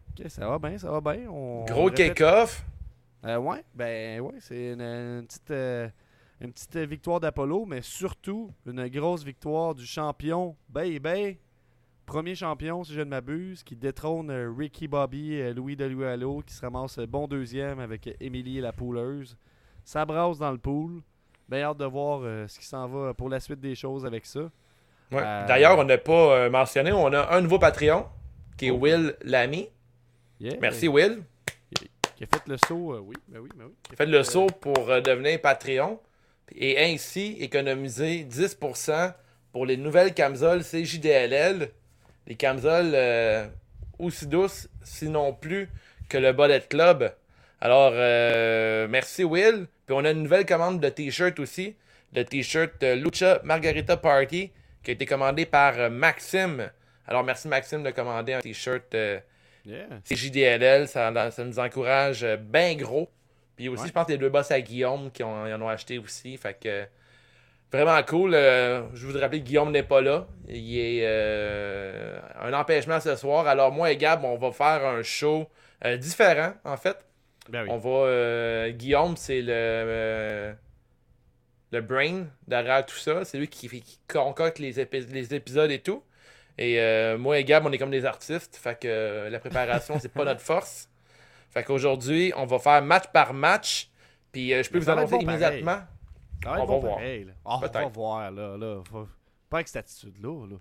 [0.09, 1.29] Ok, ça va bien, ça va bien.
[1.29, 2.65] On- Gros kick-off?
[3.23, 5.49] Euh, ouais, ben ouais, c'est une, une petite,
[6.41, 11.37] une petite victoire d'Apollo, mais surtout une grosse victoire du champion Baby.
[12.05, 16.99] Premier champion, si je ne m'abuse, qui détrône Ricky Bobby, Louis Delualo, qui se ramasse
[16.99, 19.37] bon deuxième avec Émilie la pouleuse.
[19.85, 21.01] Ça brasse dans le pool.
[21.51, 24.25] Bien hâte de voir euh, ce qui s'en va pour la suite des choses avec
[24.25, 24.39] ça.
[24.39, 25.21] Ouais.
[25.21, 28.05] Euh, D'ailleurs, on n'a pas euh, mentionné, on a un nouveau Patreon
[28.57, 29.67] qui est Will Lamy.
[30.39, 30.55] Yeah.
[30.61, 31.23] Merci Will.
[32.15, 33.73] Qui a fait le saut, oui, ben oui, ben oui.
[33.83, 35.99] Qui a fait le saut pour devenir Patreon
[36.55, 39.13] et ainsi économiser 10%
[39.51, 41.69] pour les nouvelles camisoles CJDLL.
[42.27, 42.95] Les camisoles
[43.99, 45.67] aussi douces, sinon plus,
[46.07, 47.11] que le Bullet Club.
[47.63, 49.67] Alors, euh, merci Will.
[49.91, 51.75] Puis on a une nouvelle commande de t-shirt aussi.
[52.15, 54.49] Le t-shirt euh, Lucha Margarita Party
[54.81, 56.71] qui a été commandé par euh, Maxime.
[57.05, 59.19] Alors, merci Maxime de commander un t-shirt euh,
[59.65, 59.87] Yeah.
[60.05, 60.87] CJDLL.
[60.87, 63.09] Ça, ça nous encourage euh, bien gros.
[63.57, 63.87] Puis aussi, Ouais.
[63.89, 66.37] je pense que les deux boss à Guillaume qui ont- en ont acheté aussi.
[66.37, 66.85] Fait que
[67.69, 68.33] vraiment cool.
[68.33, 70.25] Euh, je voudrais rappeler que Guillaume n'est pas là.
[70.47, 73.45] Il est euh, un empêchement ce soir.
[73.45, 75.49] Alors moi et Gab, on va faire un show
[75.99, 76.95] différent en fait.
[77.49, 77.69] Ben oui.
[77.71, 77.89] On va.
[78.07, 79.51] euh, Guillaume, c'est le.
[79.51, 80.53] euh,
[81.71, 83.23] le brain derrière tout ça.
[83.25, 86.03] C'est lui qui, qui concocte les, épi- les épisodes et tout.
[86.57, 88.57] Et euh, moi et Gab, on est comme des artistes.
[88.57, 90.89] Fait que la préparation, c'est pas notre force.
[91.49, 93.89] Fait qu'aujourd'hui, on va faire match par match.
[94.31, 95.79] Puis je peux Mais vous annoncer bon immédiatement.
[96.43, 96.95] Ça va on va voir.
[96.95, 97.31] pareil, là.
[97.45, 98.57] Ah, on va voir, là.
[98.57, 98.81] là.
[98.89, 99.07] Faut-
[99.49, 100.47] Pas avec cette attitude-là.
[100.47, 100.55] Là.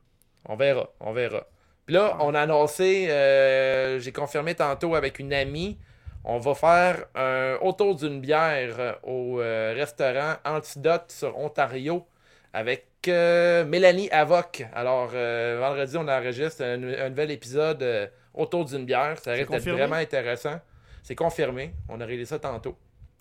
[0.47, 1.47] On verra, on verra.
[1.87, 5.79] Puis là, on a annoncé, euh, j'ai confirmé tantôt avec une amie,
[6.25, 12.07] on va faire un autour d'une bière euh, au euh, restaurant Antidote sur Ontario
[12.53, 14.67] avec euh, Mélanie Avoc.
[14.75, 19.19] Alors, euh, vendredi, on enregistre un, un nouvel épisode euh, autour d'une bière.
[19.19, 20.61] Ça risque d'être vraiment intéressant.
[21.03, 21.73] C'est confirmé.
[21.89, 22.77] On a réglé ça tantôt.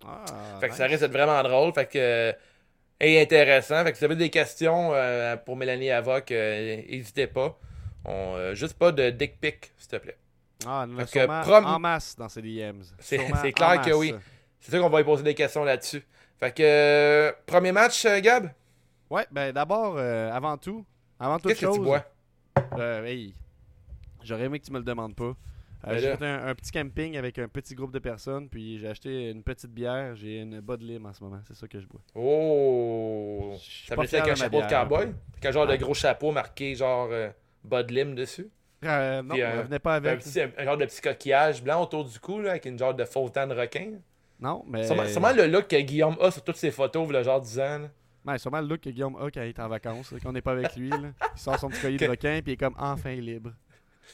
[0.05, 0.25] Ah,
[0.59, 1.73] Fait que ça risque d'être vraiment drôle.
[1.73, 2.33] Fait que, euh,
[2.99, 3.83] et intéressant.
[3.85, 7.57] Fait que si vous avez des questions euh, pour Mélanie Avoc, euh, n'hésitez pas.
[8.05, 10.17] On, euh, juste pas de dick pic, s'il te plaît.
[10.67, 12.83] Ah, sûrement prom- en masse dans ces DMs.
[12.99, 13.17] C'est
[13.53, 14.13] clair que oui.
[14.59, 16.03] C'est sûr qu'on va y poser des questions là-dessus.
[16.37, 18.51] Fait que, euh, premier match, euh, Gab,
[19.09, 20.85] Ouais, ben d'abord, euh, avant tout,
[21.19, 22.05] avant toute qu'est-ce que tu bois?
[22.77, 23.33] euh, hey,
[24.23, 25.33] j'aurais aimé que tu me le demandes pas.
[25.83, 28.87] Ben j'ai fait un, un petit camping avec un petit groupe de personnes, puis j'ai
[28.89, 30.13] acheté une petite bière.
[30.15, 32.01] J'ai une Bud Lim en ce moment, c'est ça que je bois.
[32.15, 33.55] Oh!
[33.87, 35.13] Ça me fait avec un de chapeau de cowboy?
[35.41, 35.77] Quel genre de Ouais.
[35.77, 37.29] gros chapeau marqué genre euh,
[37.63, 38.49] Bud Lim dessus?
[38.85, 40.19] Euh, non, Puis, elle euh, venait pas Un, avec.
[40.19, 43.03] petit, un, genre de petit coquillage blanc autour du cou, là, avec une genre de
[43.03, 43.91] faux temps de requin.
[44.39, 44.85] Non, mais.
[44.85, 47.79] Sûrement, le look que Guillaume a sur toutes ses photos, le genre 10 ans.
[47.79, 47.89] là.
[48.25, 50.51] Ouais, sûrement le look que Guillaume a quand il est en vacances, qu'on n'est pas
[50.51, 50.89] avec lui.
[50.89, 50.97] Là.
[51.35, 53.51] Il sort son petit collier de requin, puis il est comme enfin libre.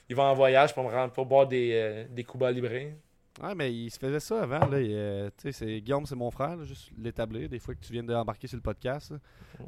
[0.09, 2.69] Il va en voyage pour, me rendre, pour boire des, euh, des Cuba Libre.
[3.43, 4.65] Ouais, mais il se faisait ça avant.
[4.65, 4.79] Là.
[4.81, 7.49] Il, euh, c'est, Guillaume, c'est mon frère, là, juste l'établir.
[7.49, 9.11] Des fois que tu viens d'embarquer sur le podcast.
[9.11, 9.17] là.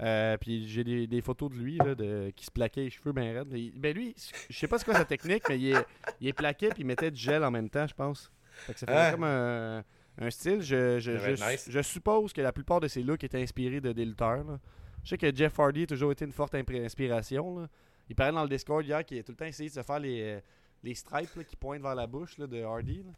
[0.02, 3.12] Euh, puis j'ai des, des photos de lui là, de, qui se plaquait les cheveux
[3.12, 3.50] bien raides.
[3.52, 4.16] Mais, ben lui,
[4.50, 5.86] je sais pas c'est quoi sa technique, mais il est,
[6.22, 8.32] il est plaqué puis il mettait du gel en même temps, je pense.
[8.52, 9.12] Fait que ça faisait Ah.
[9.12, 9.84] comme un,
[10.20, 10.62] un style.
[10.62, 11.68] Je, je, Ça je, être nice.
[11.70, 14.46] je suppose que la plupart de ses looks étaient inspirés de des lutteurs.
[14.46, 14.60] là.
[15.04, 17.60] Je sais que Jeff Hardy a toujours été une forte impré- inspiration.
[17.60, 17.68] là.
[18.10, 20.00] Il parlait dans le Discord hier qu'il a tout le temps essayé de se faire
[20.00, 20.40] les, euh,
[20.84, 23.04] les stripes là, qui pointent vers la bouche là, de Hardy.
[23.04, 23.12] là.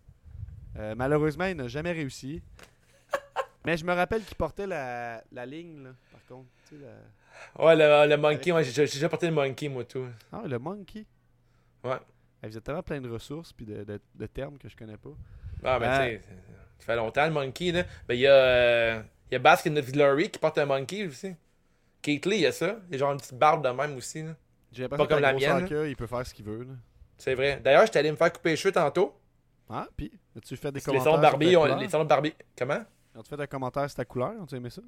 [0.79, 2.41] Euh, malheureusement, il n'a jamais réussi.
[3.65, 6.47] Mais je me rappelle qu'il portait la, la ligne, là, par contre.
[6.67, 10.05] Tu sais, la- Ouais, le, le monkey, moi, j'ai déjà porté le monkey, moi, tout.
[10.31, 11.05] Ah, le monkey?
[11.83, 11.97] Ouais.
[12.43, 15.09] Vous êtes tellement plein de ressources puis de, de- de termes que je connais pas.
[15.63, 15.97] Ah, mais Ah.
[16.05, 16.21] tu sais,
[16.79, 17.83] ça fait longtemps, le monkey, là.
[18.07, 21.05] Ben, il y a, euh, il y a Baskin of Glory qui porte un monkey
[21.07, 21.33] aussi.
[22.01, 22.77] Keith Lee, il y a ça.
[22.87, 24.35] Il y a genre une petite barbe de même aussi, là.
[24.71, 25.61] J'ai Pas comme la mienne.
[25.61, 26.63] soccer, il peut faire ce qu'il veut.
[26.63, 26.73] Là.
[27.17, 27.59] C'est vrai.
[27.63, 29.19] D'ailleurs, j'étais allé me faire couper les cheveux tantôt.
[29.69, 32.34] Ah, puis, as-tu fait des Les commentaires salons sur ta ont- les salons Barbie.
[32.58, 32.84] Comment?
[33.17, 34.34] As-tu fait un commentaire sur ta couleur?
[34.43, 34.82] As-tu aimé ça?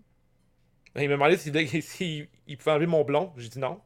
[0.95, 3.31] Il m'a demandé s'il s'il il pouvait enlever mon blond.
[3.37, 3.79] J'ai dit non.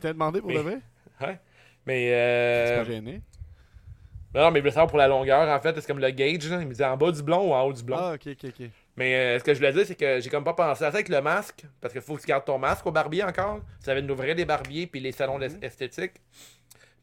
[0.00, 0.78] T'as demandé pour Mais- le vrai?
[1.20, 1.40] Ouais.
[1.86, 2.78] Mais C'est euh...
[2.78, 3.22] pas gêné.
[4.34, 5.74] Non, mais il voulait savoir pour la longueur, en fait.
[5.80, 6.60] C'est comme le gauge, là.
[6.60, 7.96] Il me disait en bas du blond ou en haut du blond.
[7.98, 8.66] Ah, ok, ok, ok.
[8.96, 10.96] Mais euh, ce que je voulais dire, c'est que j'ai comme pas pensé à ça
[10.96, 11.64] avec le masque.
[11.80, 13.60] Parce qu'il faut que tu gardes ton masque au barbier encore.
[13.80, 16.20] Ça va nous ouvrir des barbiers puis les salons d'es- esthétiques.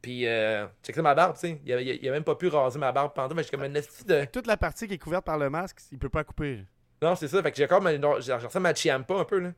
[0.05, 1.59] Puis, euh, check ça ma barbe, tu sais.
[1.65, 3.33] Il il a même pas pu raser ma barbe pendant.
[3.33, 4.25] Mais j'ai comme une esti de.
[4.25, 6.63] Toute la partie qui est couverte par le masque, il peut pas couper.
[7.01, 7.41] Non, c'est ça.
[7.41, 7.89] Fait que j'ai comme.
[8.21, 9.51] J'ai ressemble à Chiampa un peu, là.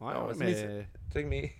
[0.00, 0.46] Ouais, Ah, ouais, mais...
[0.52, 1.52] mes- Check mes.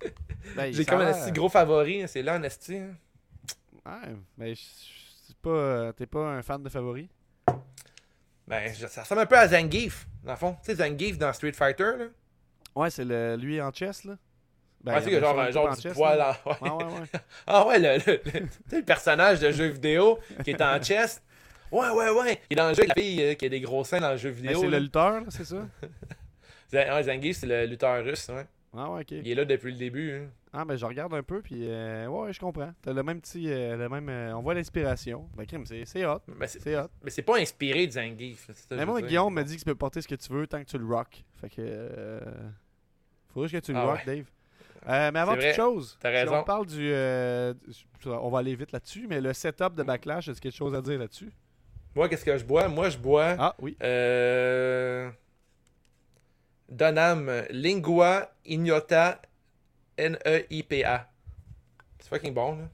[0.56, 2.02] Ben, J'ai comme un esti gros favori.
[2.02, 2.06] hein.
[2.08, 2.78] C'est là, un esti.
[2.78, 2.94] hein.
[3.84, 5.50] Ouais, mais je- je- c'est pas...
[5.50, 7.08] euh, T'es pas un fan de favori?
[8.48, 10.54] Ben, je- ça ressemble un peu à Zangief, dans le fond.
[10.64, 12.04] Tu sais, Zangief dans Street Fighter, là.
[12.74, 13.36] Ouais, c'est le...
[13.36, 14.16] lui en chess, là.
[14.86, 15.92] Ben, ouais, tu sais, il y que en a genre, un genre en du chess,
[15.94, 16.38] poil là.
[16.44, 16.50] en.
[16.50, 17.20] Ouais, ouais, ouais.
[17.46, 20.78] Ah ouais, le, le, le- tu sais, le personnage de jeu vidéo qui est en
[20.82, 21.22] chest.
[21.72, 22.40] Ouais, ouais, ouais.
[22.48, 24.16] Il est dans le jeu, la fille euh, qui a des gros seins dans le
[24.16, 24.60] jeu Ben, vidéo.
[24.60, 25.66] c'est le lutteur, c'est ça?
[26.72, 28.44] Ouais, Zangief, c'est le lutteur russe, ouais.
[28.76, 29.10] Ah ouais, ok.
[29.12, 30.12] Il est là depuis le début.
[30.12, 30.26] hein.
[30.52, 32.72] Ah, ben je regarde un peu, puis euh, ouais, je comprends.
[32.82, 33.50] T'as le même petit.
[33.50, 35.28] euh, le même, euh, on voit l'inspiration.
[35.36, 36.20] Ben, crime, c'est c'est hot.
[36.26, 36.88] Mais c'est, hot.
[37.02, 38.48] mais c'est pas inspiré de Zangief.
[38.70, 39.00] Mais moi.
[39.00, 40.86] Guillaume me dit que tu peux porter ce que tu veux tant que tu le
[40.86, 41.24] rock.
[41.40, 42.20] Fait que.
[43.32, 44.16] Faudrait juste que tu le Ah rock, ouais.
[44.16, 44.24] Dave.
[44.88, 46.36] Euh, mais avant toute chose, si raison.
[46.36, 46.92] on parle du.
[46.92, 47.54] euh,
[48.04, 50.58] on va aller vite là-dessus, mais le setup de Backlash, est-ce qu'il y a quelque
[50.58, 51.32] chose à dire là-dessus?
[51.94, 52.68] Moi, qu'est-ce que je bois?
[52.68, 53.34] Moi, je bois.
[53.38, 53.76] Ah, oui.
[53.82, 55.10] Euh.
[56.68, 59.20] Donham Lingua Ignota
[59.96, 61.08] N-E-I-P-A.
[61.98, 62.68] C'est fucking bon, là.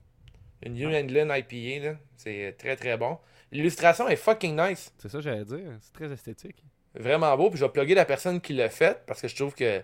[0.65, 1.97] Une New England IPA, là.
[2.17, 3.19] C'est très très bon.
[3.51, 4.93] L'illustration est fucking nice.
[4.99, 5.79] C'est ça que j'allais dire.
[5.81, 6.63] C'est très esthétique.
[6.95, 7.51] Vraiment beau.
[7.51, 9.83] Puis je vais plugger la personne qui l'a fait parce que je trouve que.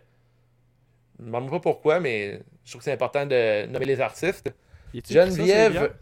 [1.18, 4.52] Je me demande pas pourquoi, mais je trouve que c'est important de nommer les artistes.
[5.04, 5.26] Ça?
[5.26, 5.94] Geneviève.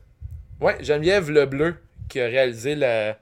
[0.61, 1.77] Ouais, Geneviève Lebleu
[2.09, 3.19] qui a réalisé la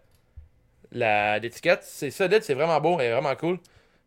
[0.93, 1.83] la- l'étiquette.
[1.83, 3.59] C'est solide, c'est vraiment beau et vraiment cool.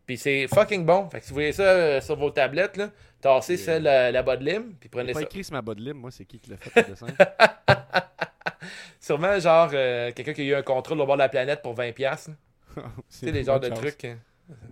[0.05, 1.09] Puis c'est fucking bon.
[1.09, 4.23] Fait que si vous voyez ça euh, sur vos tablettes, là, tassez celle la, la
[4.23, 5.25] bas de lime, puis prenez pas ça.
[5.25, 7.07] écrit sur ma bas de lime, moi, c'est qui qui l'a fait le dessin?
[8.99, 11.73] Sûrement, genre, euh, quelqu'un qui a eu un contrôle au bord de la planète pour
[11.75, 11.99] 20$.
[11.99, 12.17] là.
[12.75, 13.79] Tu C'est sais, les genres de chance.
[13.79, 14.03] trucs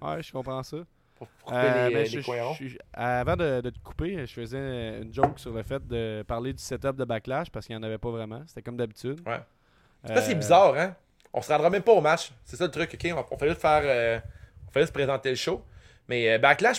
[0.01, 0.77] Ouais, je comprends ça.
[1.15, 2.55] Pour, Euh, les, ben, les je- coins ronds.
[2.59, 6.23] je- je- avant de, de te couper, je faisais une joke sur le fait de
[6.27, 8.41] parler du setup de Backlash parce qu'il n'y en avait pas vraiment.
[8.47, 9.19] C'était comme d'habitude.
[9.25, 9.39] Ouais.
[10.05, 10.95] Ça, c'est Euh, bizarre, hein?
[11.33, 12.31] On se rendra même pas au match.
[12.43, 13.13] C'est ça le truc, ok?
[13.31, 13.81] On, juste faire.
[13.83, 14.19] euh,
[14.75, 15.63] on juste présenter le show.
[16.07, 16.77] Mais euh, Backlash,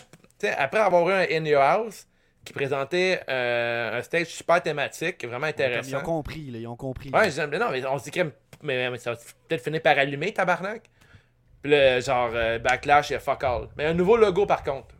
[0.57, 2.07] après avoir eu un In Your House
[2.45, 5.99] qui présentait euh, un stage super thématique, vraiment Ils intéressant.
[5.99, 7.11] ont compris, là, ils ont compris.
[7.11, 8.21] Ouais, mais non, mais on se dit que
[8.63, 9.17] mais, mais ça va
[9.49, 10.89] peut-être finir par allumer, tabarnak.
[11.67, 13.67] Puis là, genre, euh, Backlash et fuck all.
[13.77, 14.95] Mais un nouveau logo, par contre.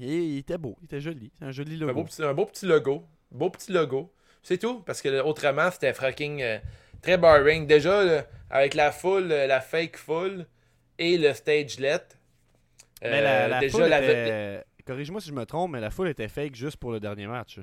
[0.00, 1.32] Et il était beau, il était joli.
[1.36, 1.94] C'est un joli Un logo.
[1.94, 3.04] beau, petit, un beau petit logo.
[3.32, 4.12] Beau petit logo.
[4.40, 4.82] C'est tout.
[4.82, 6.58] Parce que autrement, c'était fucking euh,
[7.02, 7.66] très boring.
[7.66, 10.46] Déjà, là, avec la foule, euh, la fake foule
[10.96, 11.98] et le stagelet.
[13.02, 14.64] mais la, euh, la déjà, foule la- était...
[14.86, 17.58] Corrige-moi si je me trompe, mais la foule était fake juste pour le dernier match.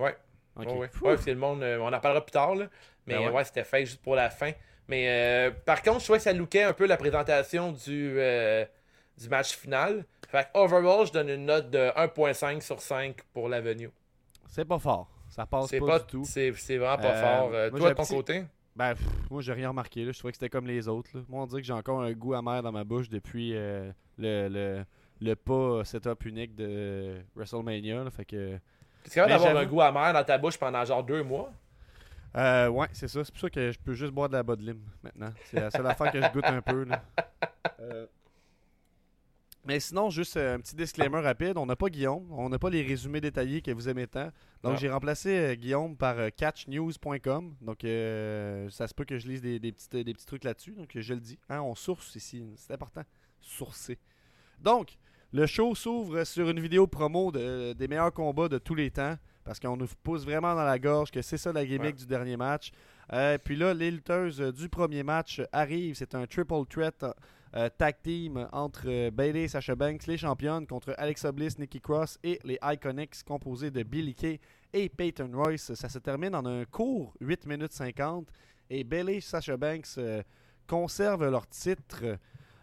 [0.00, 0.16] Ouais.
[0.56, 0.88] Ouais, ouais.
[0.90, 1.08] Fou.
[1.08, 1.62] Ouais, c'est le monde.
[1.62, 2.68] euh, on en parlera plus tard, là.
[3.06, 3.26] Mais Ben ouais.
[3.26, 4.52] euh, ouais, c'était fait juste pour la fin.
[4.88, 8.64] Mais euh, par contre, je trouvais que ça lookait un peu la présentation du, euh,
[9.18, 10.04] du match final.
[10.28, 13.90] Fait que overall, je donne une note de 1.5 sur 5 pour l'avenue.
[14.48, 15.08] C'est pas fort.
[15.30, 16.24] Ça passe C'est pas, pas, du tout.
[16.24, 17.50] c'est, vraiment pas Euh, fort.
[17.50, 18.44] Moi, toi, de ton petit- côté?
[18.76, 20.04] Ben, pff, moi, j'ai rien remarqué.
[20.04, 20.12] Là.
[20.12, 21.10] Je trouvais que c'était comme les autres.
[21.14, 21.22] Là.
[21.28, 24.84] Moi, on dirait que j'ai encore un goût amer dans ma bouche depuis le, le,
[25.20, 28.04] le pas setup unique de WrestleMania.
[28.04, 28.10] là.
[28.10, 28.58] Fait que,
[29.04, 31.50] Tu es capable d'avoir un goût amer dans ta bouche pendant genre deux mois?
[32.36, 33.24] Euh, ouais, c'est ça.
[33.24, 35.32] C'est pour ça que je peux juste boire de la bas de lime maintenant.
[35.46, 36.84] C'est la seule affaire que je goûte un peu.
[36.84, 37.02] Là.
[37.80, 38.06] Euh,
[39.66, 41.56] Mais sinon, juste euh, un petit disclaimer rapide.
[41.56, 42.30] On n'a pas Guillaume.
[42.32, 44.30] On n'a pas les résumés détaillés que vous aimez tant.
[44.62, 47.54] Donc, j'ai remplacé Guillaume par catchnews.com.
[47.62, 50.72] Donc, euh, ça se peut que je lise des, des petits trucs là-dessus.
[50.72, 51.38] Donc, je le dis.
[51.48, 52.44] Hein, on source ici.
[52.56, 53.02] C'est important.
[53.40, 53.98] Sourcer.
[54.60, 54.96] Donc,
[55.32, 59.16] le show s'ouvre sur une vidéo promo de- des meilleurs combats de tous les temps.
[59.44, 61.92] Parce qu'on nous pousse vraiment dans la gorge que c'est ça la gimmick Ouais.
[61.92, 62.72] du dernier match.
[63.12, 65.94] Euh, puis là, les lutteuses euh, du premier match arrivent.
[65.96, 67.04] C'est un triple threat
[67.54, 71.80] euh, tag team entre euh, Bailey et Sasha Banks, les championnes, contre Alexa Bliss, Nikki
[71.80, 74.40] Cross et les Iconics composés de Billy Kay
[74.72, 75.74] et Peyton Royce.
[75.74, 78.26] Ça se termine en un court 8 minutes 50
[78.70, 79.98] et Bailey et Sasha Banks
[80.66, 82.02] conservent leur titre.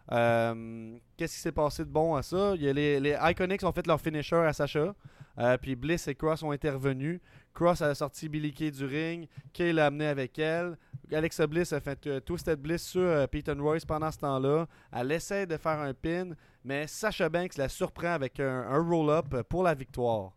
[0.10, 2.54] Qu'est-ce qui s'est passé de bon à ça?
[2.56, 4.94] Il y a les, les Iconics ont fait leur finisher à Sasha.
[5.38, 7.22] Euh, puis Bliss et Cross ont intervenu.
[7.54, 9.28] Cross a sorti Billy Kay du ring.
[9.54, 10.78] Kay l'a amené avec elle.
[11.12, 14.68] Alexa Bliss a fait euh, Twisted Bliss sur euh, Peyton Royce pendant ce temps-là.
[14.94, 16.30] Elle essaie de faire un pin,
[16.64, 20.32] mais Sasha Banks la surprend avec un, un roll-up pour la victoire.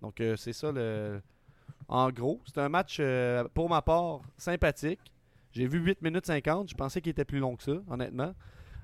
[0.00, 1.20] Donc euh, c'est ça le.
[1.88, 3.00] En gros, c'est un match
[3.52, 5.00] pour ma part sympathique.
[5.50, 6.70] J'ai vu 8 minutes 50.
[6.70, 8.32] Je pensais qu'il était plus long que ça, honnêtement.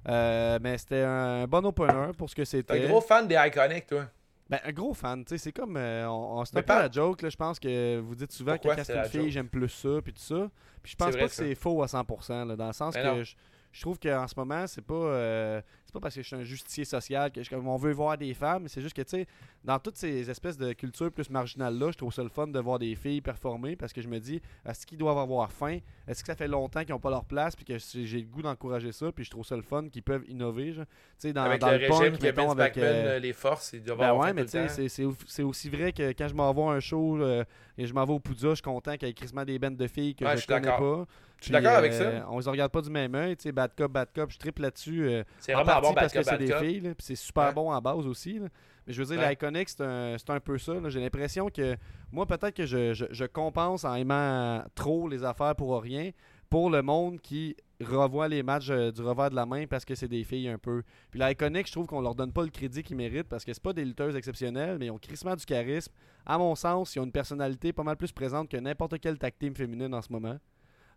[0.09, 2.85] Mais c'était un bon opener pour ce que T'es c'était.
[2.85, 4.07] un gros fan des Iconics, toi.
[4.49, 5.77] Ben, un gros fan, tu sais, c'est comme.
[5.77, 7.29] euh, on, on- c'est Mais un peu pas- la joke, là.
[7.31, 10.13] Je pense que vous dites souvent Pourquoi que c'est une fille, j'aime plus ça, puis
[10.13, 10.49] tout ça.
[10.83, 13.25] Puis je pense pas que c'est faux à 100%, là, dans le sens Mais que
[13.25, 13.35] je,
[13.77, 14.95] je trouve qu'en ce moment, c'est pas.
[14.95, 17.93] euh, c'est pas parce que je suis un justicier social que je, comme on veut
[17.93, 19.27] voir des femmes, c'est juste que, tu sais,
[19.65, 22.79] dans toutes ces espèces de cultures plus marginales-là, je trouve ça le fun de voir
[22.79, 25.79] des filles performer parce que je me dis, est-ce qu'ils doivent avoir faim?
[26.09, 28.43] Est-ce que ça fait longtemps qu'ils n'ont pas leur place, puis que j'ai le goût
[28.43, 30.87] d'encourager ça, puis je trouve ça le fun qu'ils peuvent innover, genre?
[30.87, 33.19] Tu sais, dans, avec dans le le régime punk, qui a mettons, avec, euh, euh,
[33.19, 35.69] les forces, il doit ben avoir ouais, mais tu sais, c'est- c'est au- c'est aussi
[35.69, 37.45] vrai que quand je m'en vais à un show euh,
[37.79, 39.77] et je m'en vais au Poudja, je suis content qu'il y ait crissement des bandes
[39.77, 41.07] de filles que Ouais, je, je connais pas.
[41.47, 42.27] Je suis d'accord avec euh, ça.
[42.31, 44.63] On les regarde pas du même œil, tu sais, Bad Cop, Bad Cop, je triple
[44.63, 45.07] là-dessus.
[45.09, 47.81] euh, C'est en vraiment bon, parce que c'est des filles, puis c'est super bon à
[47.81, 48.39] base aussi.
[48.41, 48.49] Mais
[48.89, 50.73] je veux dire, l'Iconic, c'est un, c'est un peu ça.
[50.89, 51.77] J'ai l'impression que
[52.13, 56.11] moi, peut-être que je, je- je compense en aimant trop les affaires pour rien
[56.49, 59.97] pour le monde qui revoit les matchs euh, du revers de la main parce que
[59.97, 60.85] c'est des filles un peu.
[61.11, 63.63] Puis l'Iconic, je trouve qu'on leur donne pas le crédit qu'ils méritent parce que c'est
[63.63, 65.93] pas des lutteuses exceptionnelles, mais ils ont crissement du charisme.
[66.25, 69.35] À mon sens, ils ont une personnalité pas mal plus présente que n'importe quel tag
[69.37, 70.39] team féminine en ce moment.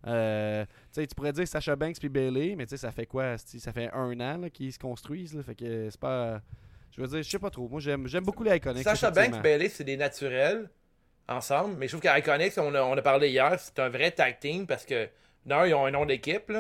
[0.08, 3.38] Euh, tu pourrais dire Sacha Banks puis Bailey, mais ça fait quoi?
[3.38, 5.36] Ça fait un an qu'ils se construisent.
[5.36, 6.42] Là, fait que c'est pas.
[6.96, 7.68] Je veux dire, je sais pas trop.
[7.68, 8.84] Moi, j'aime beaucoup les Iconics.
[8.84, 9.12] Sacha.
[9.12, 10.70] Banks, Bailey, c'est des naturels
[11.28, 11.76] ensemble.
[11.78, 14.66] Mais je trouve qu'Iconics, on, a- on a parlé hier, c'est un vrai tag team
[14.66, 15.08] parce que
[15.46, 16.52] d'un, ils ont un nom d'équipe,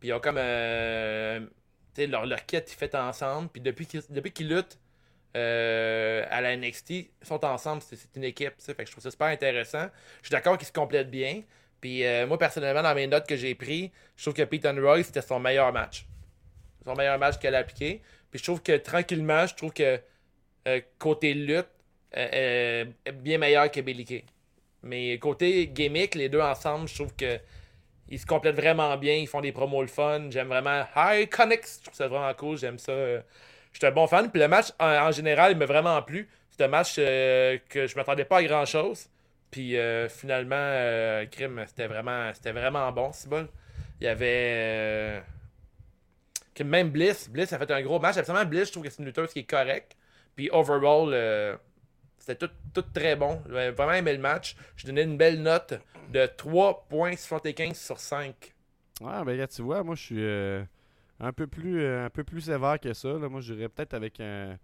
[0.00, 0.36] puis ils ont comme.
[0.38, 1.40] euh,
[1.94, 3.48] tu sais, leur, leur kit, ils fait ensemble.
[3.48, 4.78] Puis depuis qu'ils depuis luttent
[5.36, 8.54] euh, à la NXT, ils sont ensemble, c'est une équipe.
[8.58, 9.86] Fait que je trouve ça super intéressant.
[10.22, 11.42] Je suis d'accord qu'ils se complètent bien.
[11.80, 15.06] Puis euh, moi, personnellement, dans mes notes que j'ai pris, je trouve que Peyton Royce,
[15.06, 16.06] c'était son meilleur match.
[16.84, 18.02] Son meilleur match qu'elle a appliqué.
[18.30, 20.00] Puis je trouve que tranquillement, je trouve que
[20.66, 21.68] euh, côté lutte,
[22.16, 24.24] euh, bien meilleur que Billy.
[24.82, 27.38] Mais côté gimmick, les deux ensemble, je trouve que
[28.08, 29.14] ils se complètent vraiment bien.
[29.14, 30.30] Ils font des promos le fun.
[30.30, 31.78] J'aime vraiment High Connects.
[31.78, 32.56] Je trouve ça vraiment cool.
[32.56, 32.92] J'aime ça.
[32.94, 34.30] Je suis un bon fan.
[34.30, 36.26] Puis le match, en, général, il m'a vraiment plu.
[36.50, 39.10] C'est un match que je m'attendais pas à grand chose.
[39.50, 43.48] Puis euh, finalement, euh, Grim, c'était vraiment, c'était vraiment bon, c'est bon.
[44.00, 44.52] Il y avait.
[44.56, 45.20] euh,
[46.64, 48.16] même Bliss, Bliss a fait un gros match.
[48.16, 49.96] Absolument, Bliss, je trouve que c'est une lutteuse qui est correcte.
[50.34, 51.56] Puis overall, euh,
[52.18, 53.42] c'était tout, tout très bon.
[53.48, 54.56] J'ai vraiment aimé le match.
[54.76, 55.74] Je donnais une belle note
[56.12, 58.34] de 3.75 sur 5.
[59.00, 60.64] Ouais, ben regarde, tu vois, moi je suis euh,
[61.20, 63.08] un peu plus un peu plus sévère que ça.
[63.08, 63.28] là.
[63.28, 64.58] Moi, j'irais peut-être avec un.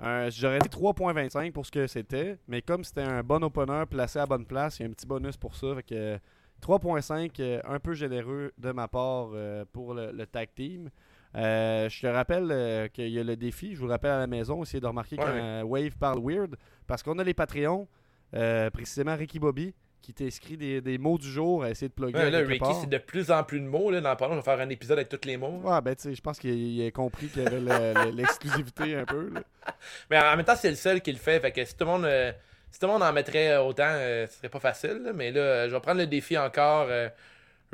[0.00, 4.18] Un- J'aurais dit 3.25 pour ce que c'était, mais comme c'était un bon opener placé
[4.18, 5.74] à bonne place, il y a un petit bonus pour ça.
[5.76, 6.18] Fait que euh,
[6.60, 10.90] 3.5, euh, un peu généreux de ma part euh, pour le, le tag team.
[11.36, 14.18] Euh, je te rappelle euh, qu'il y a le défi, je vous le rappelle à
[14.18, 15.24] la maison, essayez de remarquer Ouais.
[15.24, 17.88] quand euh, Wave parle weird, parce qu'on a les Patreons,
[18.34, 22.16] euh, précisément Ricky Bobby, qui t'inscrit des, des mots du jour à essayer de plugger.
[22.18, 23.90] Ouais, là, Ricky, c'est de plus en plus de mots.
[23.90, 25.60] Là, dans long, je vais faire un épisode avec tous les mots.
[25.64, 28.10] Ouais, ben, tu sais, je pense qu'il il a compris qu'il y avait le- le-
[28.16, 29.30] l'exclusivité un peu.
[29.32, 29.40] là.
[30.10, 31.40] Mais en même temps, c'est le seul qui le fait.
[31.40, 32.32] Fait que si tout le monde, euh,
[32.70, 35.00] si tout le monde en mettrait autant, euh, ce serait pas facile.
[35.04, 35.12] là.
[35.14, 36.86] Mais là, euh, je vais prendre le défi encore.
[36.90, 37.08] euh,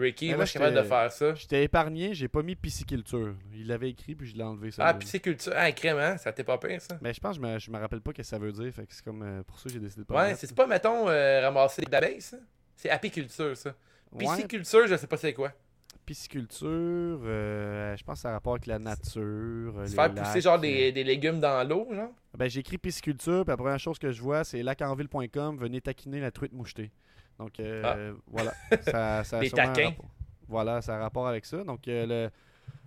[0.00, 1.34] Ricky, Mais moi, je suis capable de faire ça.
[1.34, 3.34] J'étais épargné, j'ai pas mis pisciculture.
[3.54, 4.70] Il l'avait écrit, puis je l'ai enlevé.
[4.70, 5.52] Ça Ah, pisciculture.
[5.54, 6.16] Ah, crème, hein?
[6.16, 6.98] Ça t'est pas pire, ça?
[7.00, 8.72] Mais je pense que je me, je me rappelle pas ce que ça veut dire.
[8.72, 10.66] Fait que c'est comme euh, pour ça que j'ai décidé de pas Ouais, c'est pas,
[10.66, 12.36] mettons, euh, ramasser des abeilles, ça?
[12.76, 13.74] C'est apiculture, ça.
[14.12, 14.24] Ouais.
[14.24, 15.52] Pisciculture, je sais pas c'est quoi.
[16.06, 16.68] Pisciculture,
[17.24, 19.74] euh, je pense que ça a rapport avec la nature.
[19.86, 22.10] Se faire pousser genre des, des légumes dans l'eau, genre?
[22.36, 26.20] Ben, j'ai écrit pisciculture, puis la première chose que je vois, c'est lacanville.com, venez taquiner
[26.20, 26.90] la truite mouchetée.
[27.40, 28.52] Donc, euh, voilà.
[28.82, 29.92] Ça, ça a Des taquins.
[30.46, 31.64] Voilà, ça a rapport avec ça.
[31.64, 32.06] Donc, euh,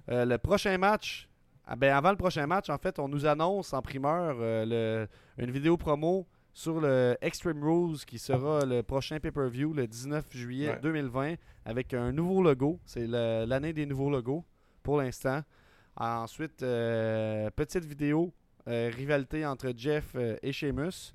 [0.08, 1.28] le, euh, le prochain match
[1.66, 4.66] ah ben, avant le prochain match, en fait, on nous annonce en primeur euh,
[5.38, 10.26] le- une vidéo promo sur le Extreme Rules qui sera le prochain pay-per-view le 19
[10.32, 10.80] juillet Ouais.
[10.82, 11.36] 2020
[11.66, 12.80] avec un nouveau logo.
[12.86, 14.44] C'est l'année des nouveaux logos
[14.84, 15.42] pour l'instant.
[15.96, 18.34] Ensuite, euh, petite vidéo,
[18.68, 21.14] euh, rivalité entre Jeff et Sheamus.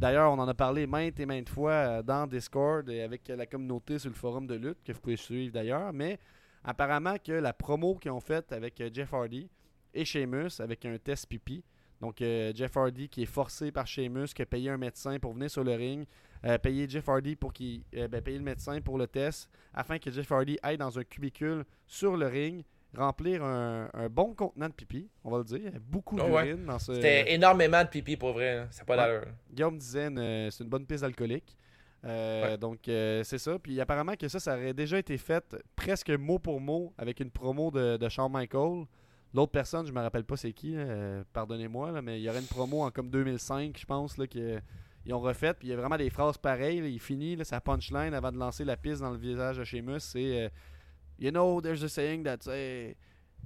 [0.00, 3.44] D'ailleurs, on en a parlé maintes et maintes fois euh, dans Discord et avec la
[3.44, 5.92] communauté sur le forum de lutte que vous pouvez suivre d'ailleurs.
[5.92, 6.18] Mais
[6.64, 9.50] apparemment que la promo qu'ils ont faite avec euh, Jeff Hardy
[9.92, 11.62] et Sheamus avec un test pipi.
[12.00, 15.34] Donc euh, Jeff Hardy qui est forcé par Sheamus, qui a payé un médecin pour
[15.34, 16.06] venir sur le ring,
[16.46, 20.10] euh, payer Jeff Hardy pour qu'il ben, payer le médecin pour le test, afin que
[20.10, 22.64] Jeff Hardy aille dans un cubicule sur le ring,
[22.96, 25.58] remplir un, un bon contenant de pipi, on va le dire.
[25.58, 26.44] Il y a beaucoup Oh, ouais.
[26.46, 26.94] d'urine dans ce.
[26.94, 28.58] C'était énormément de pipi pour vrai.
[28.58, 28.68] hein.
[28.70, 28.98] C'est pas Ouais.
[29.02, 29.26] d'allure.
[29.52, 31.56] Guillaume disait une- c'est une bonne piste alcoolique.
[32.04, 33.58] Euh, Donc, euh, c'est ça.
[33.58, 35.44] Puis apparemment que ça, ça aurait déjà été fait
[35.76, 38.86] presque mot pour mot avec une promo de, de Shawn Michaels.
[39.34, 42.40] L'autre personne, je me rappelle pas c'est qui, euh, pardonnez-moi, là, mais il y aurait
[42.40, 44.60] une promo en comme 2005, je pense, là, qu'ils
[45.12, 45.54] ont refait.
[45.54, 46.80] Puis il y a vraiment des phrases pareilles.
[46.80, 46.88] là.
[46.88, 50.00] il finit là, sa punchline avant de lancer la piste dans le visage de Sheamus.
[50.00, 50.48] C'est euh,
[51.20, 52.96] You know, there's a saying that say,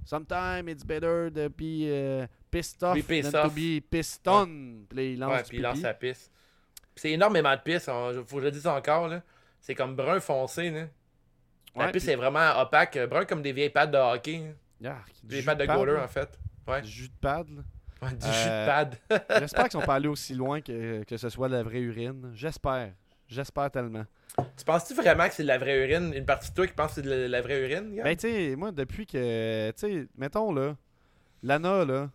[0.05, 4.85] sometimes it's better to be uh, pissed off than to be pissed on.
[4.89, 6.31] Puis il lance Ouais, puis il lance pisse.
[6.95, 7.87] C'est énormément de pisse.
[7.89, 9.07] on- Faut que je le dise encore.
[9.09, 9.21] là.
[9.59, 10.69] C'est comme brun foncé.
[10.71, 10.85] Là.
[11.75, 12.95] La Ouais, pisse est vraiment opaque.
[12.95, 14.53] euh, Brun comme des vieilles pattes de hockey.
[14.81, 14.95] hein.
[15.23, 16.39] Du Des jus pattes de pad, goaler, en fait.
[16.67, 16.81] Ouais.
[16.81, 17.49] Du jus de pad.
[17.49, 17.61] là.
[18.01, 18.97] Ouais, du Euh, jus de pad.
[19.41, 22.31] J'espère qu'ils sont pas allés aussi loin que, que ce soit de la vraie urine.
[22.35, 22.93] J'espère.
[23.27, 24.05] J'espère tellement.
[24.57, 26.13] tu penses-tu vraiment que c'est de la vraie urine?
[26.13, 28.03] Une partie de toi qui pense que c'est de la, la vraie urine Gab?
[28.05, 29.71] Ben, tu sais, moi, depuis que.
[29.71, 30.75] Tu sais, mettons, là,
[31.43, 32.09] Lana, là,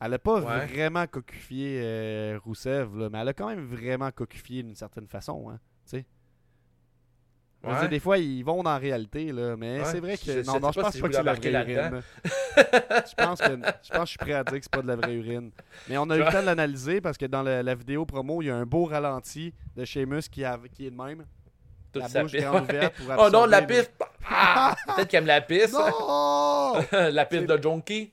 [0.00, 0.66] elle a pas Ouais.
[0.66, 5.48] vraiment cocufié euh, Rousseff, là, mais elle a quand même vraiment cocufié d'une certaine façon,
[5.50, 5.58] hein.
[5.88, 6.06] Tu sais.
[7.72, 7.80] Ouais.
[7.80, 10.24] dire, des fois, ils vont dans la réalité, là, mais Ouais, c'est vrai que.
[10.24, 12.02] je non, non, je pense si pas que c'est de la vraie urine.
[12.56, 14.86] je, pense que, je pense que je suis prêt à dire que c'est pas de
[14.88, 15.50] la vraie urine.
[15.88, 18.42] Mais on a eu le temps de l'analyser parce que dans la, la vidéo promo,
[18.42, 21.24] il y a un beau ralenti de Sheamus qui, a- qui est de même.
[21.92, 23.90] Toute la bouche grande ouverte pour oh non, de la le- pisse
[24.28, 24.74] Ah!
[24.94, 25.72] Peut-être qu'il aime la pisse.
[25.72, 26.74] Non!
[26.92, 28.12] la pisse de Jonky.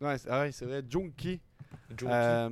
[0.00, 1.40] Ouais, c'est ouais, c'est vrai, Junkie.
[1.96, 2.06] Junkie.
[2.12, 2.48] Euh,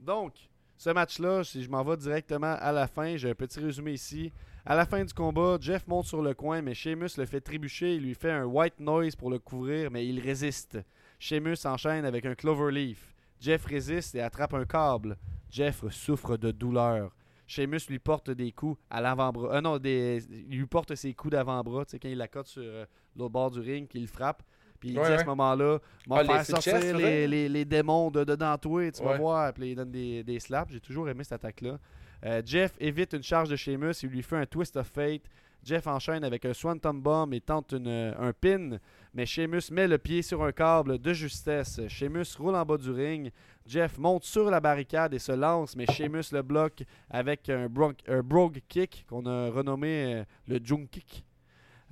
[0.00, 0.32] donc,
[0.76, 4.32] ce match-là, si je m'en vais directement à la fin, j'ai un petit résumé ici.
[4.68, 7.94] À la fin du combat, Jeff monte sur le coin, mais Sheamus le fait trébucher.
[7.94, 10.78] Il lui fait un white noise pour le couvrir, mais il résiste.
[11.20, 13.14] Sheamus enchaîne avec un cloverleaf.
[13.40, 15.16] Jeff résiste et attrape un câble.
[15.50, 17.14] Jeff souffre de douleur.
[17.46, 19.54] Sheamus lui porte des coups à l'avant-bras.
[19.56, 22.48] Euh, non, des, il lui porte ses coups d'avant-bras, tu sais, quand il la cote
[22.48, 24.42] sur euh, l'autre bord du ring, qu'il frappe.
[24.80, 27.26] Puis il Ouais, dit à ce moment-là, m'a Ah, faire sortir les, ouais.
[27.28, 29.52] les, les démons de dedans toi, tu vas voir.
[29.54, 30.72] Puis il donne des, des slaps.
[30.72, 31.78] J'ai toujours aimé cette attaque-là.
[32.24, 33.92] Euh, Jeff évite une charge de Sheamus.
[34.02, 35.22] Il lui fait un twist of fate.
[35.64, 38.78] Jeff enchaîne avec un Swanton Bomb et tente une- un pin.
[39.14, 41.80] Mais Sheamus met le pied sur un câble de justesse.
[41.88, 43.30] Sheamus roule en bas du ring.
[43.66, 47.92] Jeff monte sur la barricade et se lance, mais Sheamus le bloque avec un, bro-
[48.06, 51.24] un brogue kick qu'on a renommé euh, le Junk Kick.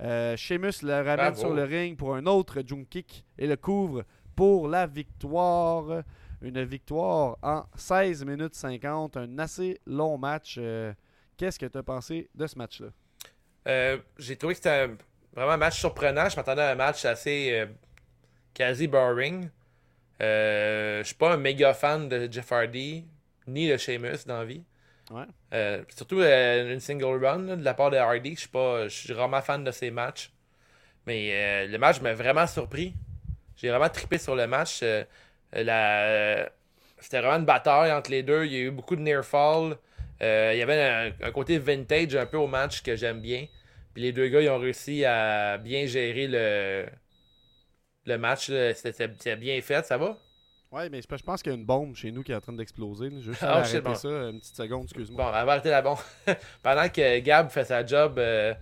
[0.01, 1.39] Euh, Sheamus le ramène Bravo.
[1.39, 4.03] sur le ring pour un autre Junk Kick et le couvre
[4.35, 6.03] pour la victoire.
[6.41, 9.17] Une victoire en 16 minutes 50.
[9.17, 10.55] Un assez long match.
[10.59, 10.93] Euh,
[11.37, 12.87] Qu'est-ce que tu as pensé de ce match-là?
[13.67, 14.89] Euh, J'ai trouvé que c'était
[15.33, 16.29] vraiment un match surprenant.
[16.29, 17.65] Je m'attendais à un match assez euh,
[18.53, 19.49] quasi boring.
[20.19, 23.05] Je suis pas un méga fan de Jeff Hardy
[23.47, 24.63] ni de Sheamus dans la vie.
[25.11, 25.83] Ouais.
[25.95, 28.35] Surtout une single run là, de la part de Hardy.
[28.35, 30.31] Je suis pas, je suis vraiment fan de ses matchs.
[31.05, 32.93] Mais le match m'a vraiment surpris.
[33.57, 34.81] J'ai vraiment trippé sur le match.
[35.55, 36.49] Euh, la-
[36.99, 38.45] C'était vraiment une bataille entre les deux.
[38.45, 39.77] Il y a eu beaucoup de near fall.
[40.21, 40.81] Euh, il y avait
[41.21, 43.47] un, un côté vintage un peu au match que j'aime bien.
[43.93, 46.85] Puis les deux gars, ils ont réussi à bien gérer le,
[48.05, 48.51] le match.
[48.73, 50.17] C'était bien fait, ça va?
[50.71, 52.53] Ouais, mais je pense qu'il y a une bombe chez nous qui est en train
[52.53, 53.09] d'exploser.
[53.21, 53.95] juste Ah, arrêter bon.
[53.95, 55.23] ça une petite seconde, excuse-moi.
[55.23, 55.97] Bon, on va arrêter la bombe.
[56.63, 58.53] Pendant que Gab fait sa job euh,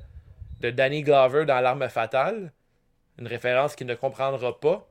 [0.62, 2.52] de Danny Glover dans L'arme fatale,
[3.20, 4.88] une référence qu'il ne comprendra pas,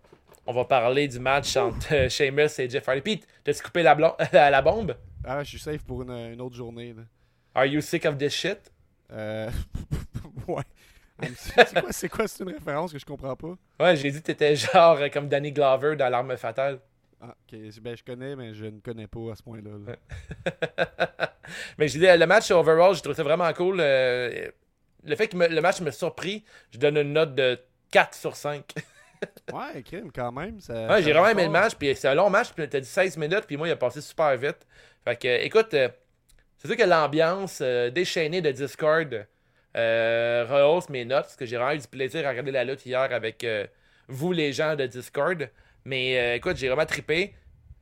[0.46, 3.00] on va parler du match entre euh, Sheamus et Jeff Hardy.
[3.00, 3.94] Pete, t'as-tu coupé la,
[4.32, 4.96] la bombe?
[5.24, 6.94] Ah, je suis safe pour une, une autre journée.
[6.96, 7.02] là.
[7.54, 8.72] Are you sick of this shit?
[9.12, 9.50] Euh...
[10.48, 10.62] ouais.
[11.36, 13.54] C'est quoi, c'est quoi, c'est une référence que je comprends pas?
[13.78, 16.80] Ouais, j'ai dit que t'étais genre euh, comme Danny Glover dans L'arme fatale.
[17.20, 17.58] Ah, ok.
[17.80, 19.70] Ben, je connais, mais je ne connais pas à ce point-là.
[19.86, 21.32] là.
[21.78, 23.76] Mais j'ai dit, le match overall, j'ai trouvé ça vraiment cool.
[23.78, 24.48] euh,
[25.04, 27.60] le fait que le match me surpris, je donne une note de
[27.92, 28.64] 4 sur 5.
[29.52, 30.60] Ouais, crime, quand même.
[30.60, 32.88] Ça, Ouais, j'ai vraiment aimé le match, puis c'est un long match, puis t'as dit
[32.88, 34.66] 16 minutes, puis moi, il a passé super vite.
[35.04, 35.88] Fait que, euh, écoute, euh,
[36.58, 39.26] c'est sûr que l'ambiance euh, déchaînée de Discord
[39.76, 42.84] euh, rehausse mes notes, parce que j'ai vraiment eu du plaisir à regarder la lutte
[42.86, 43.46] hier avec
[44.08, 45.48] vous, les gens de Discord.
[45.84, 47.34] Mais écoute, j'ai vraiment trippé.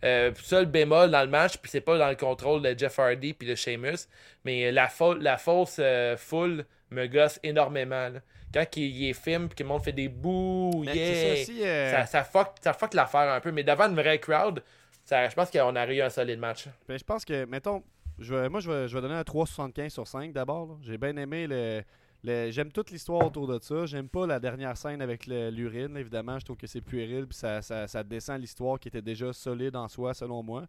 [0.02, 3.46] Seul bémol dans le match, puis c'est pas dans le contrôle de Jeff Hardy puis
[3.46, 4.06] de Sheamus,
[4.44, 4.88] mais la,
[5.18, 5.80] la fausse
[6.16, 8.08] foule me gosse énormément.
[8.08, 8.20] là.
[8.52, 11.62] Quand il, est film, puis que le monde fait des bouts, yeah, c'est ça aussi,
[11.64, 13.52] euh, ça, ça fuck, ça fuck l'affaire un peu.
[13.52, 14.62] Mais devant une vraie crowd,
[15.04, 16.66] ça, je pense qu'on a eu un solide match.
[16.88, 17.82] Ben, je pense que, mettons,
[18.18, 20.78] je vais- moi, je vais, je vais donner un 3,75 sur 5 d'abord.
[20.82, 21.82] J'ai bien aimé le.
[22.24, 23.86] le- J'aime toute l'histoire autour de ça.
[23.86, 26.38] J'aime pas la dernière scène avec l'urine, évidemment.
[26.38, 29.76] Je trouve que c'est puéril puis ça, ça, ça descend l'histoire qui était déjà solide
[29.76, 30.64] en soi, selon moi.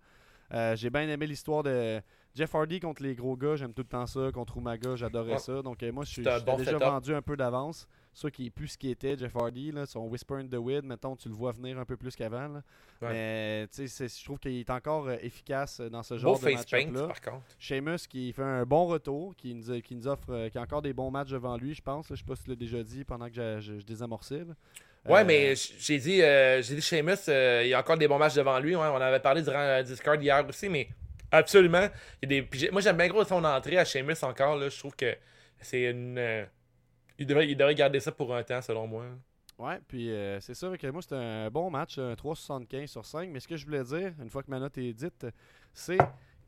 [0.53, 1.99] Euh, J'ai bien aimé l'histoire de
[2.33, 3.55] Jeff Hardy contre les gros gars.
[3.55, 4.31] J'aime tout le temps ça.
[4.33, 5.37] Contre Umaga, j'adorais Ouais.
[5.39, 5.61] ça.
[5.61, 6.83] Donc, euh, moi, je suis bon déjà setup.
[6.83, 7.87] vendu un peu d'avance.
[8.13, 9.71] Ça qui est plus ce qui était, Jeff Hardy.
[9.71, 12.55] Là, son Whisper in the Wind, mettons, tu le vois venir un peu plus qu'avant.
[13.01, 13.09] Ouais.
[13.09, 16.33] Mais tu sais, c'est- je trouve qu'il est encore euh, efficace euh, dans ce genre
[16.33, 17.07] Beau de face paint, match-up-là.
[17.07, 17.45] par contre.
[17.57, 20.91] Sheamus qui fait un bon retour, qui nous, qui nous offre, qui a encore des
[20.93, 22.09] bons matchs devant lui, je pense.
[22.09, 22.15] là.
[22.15, 24.43] Je sais pas si tu l'as déjà dit pendant que je, désamorçais.
[25.05, 28.07] Ouais, Euh, mais j'ai dit, euh, j'ai dit Sheamus, euh, il y a encore des
[28.09, 28.75] bons matchs devant lui.
[28.75, 30.89] ouais, on en avait parlé durant Discord hier aussi, mais
[31.31, 31.87] absolument.
[32.71, 34.55] moi, j'aime bien gros son entrée à Sheamus encore.
[34.57, 35.15] Là, je trouve que
[35.59, 36.17] c'est une.
[36.17, 36.45] euh,
[37.17, 39.05] il, devrait, il devrait garder ça pour un temps, selon moi.
[39.57, 43.29] Ouais, puis euh, c'est sûr que moi, c'était un bon match, un 3,75 sur 5.
[43.29, 45.27] Mais ce que je voulais dire, une fois que ma note est dite,
[45.73, 45.97] c'est.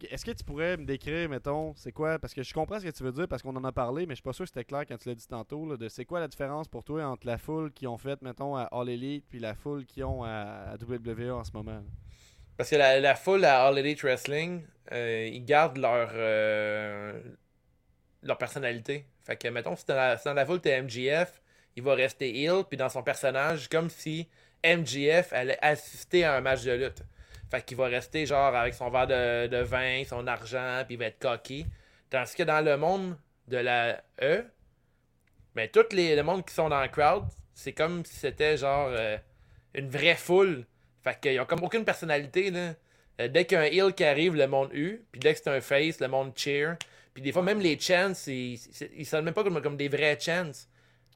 [0.10, 2.90] Est-ce que tu pourrais me décrire, mettons, c'est quoi Parce que je comprends ce que
[2.90, 4.66] tu veux dire, parce qu'on en a parlé, mais je suis pas sûr que c'était
[4.66, 5.78] clair quand tu l'as dit tantôt.
[5.78, 8.64] de c'est quoi la différence pour toi entre la foule qui ont fait, mettons, à
[8.64, 11.84] All Elite, puis la foule qui ont à, à WWE en ce moment là?
[12.58, 17.20] Parce que la, foule à All Wrestling, euh, ils gardent leur, euh,
[18.22, 19.06] leur personnalité.
[19.24, 19.96] Fait que, mettons, si dans
[20.34, 21.42] la, foule, t'es MGF,
[21.76, 24.28] il va rester heel, puis dans son personnage, comme si
[24.64, 27.04] MGF allait assister à un match de lutte.
[27.50, 31.06] Fait qu'il va rester, genre, avec son verre de, vin, son argent, puis il va
[31.06, 31.66] être coquille.
[32.10, 34.44] Tandis que dans le monde de la E,
[35.56, 38.90] mais tout les, le monde qui sont dans le crowd, c'est comme si c'était, genre,
[38.92, 39.18] euh,
[39.74, 40.66] une vraie foule.
[41.04, 42.74] Fait qu'ils ont comme aucune personnalité, là.
[43.22, 45.04] Euh, dès qu'il y a un heel qui arrive, le monde hue.
[45.12, 46.78] Puis dès que c'est un face, le monde cheer.
[47.14, 48.60] Puis des fois, même les chants, ils, ils,
[48.98, 50.52] ils sonnent même pas comme, comme des vrais chants.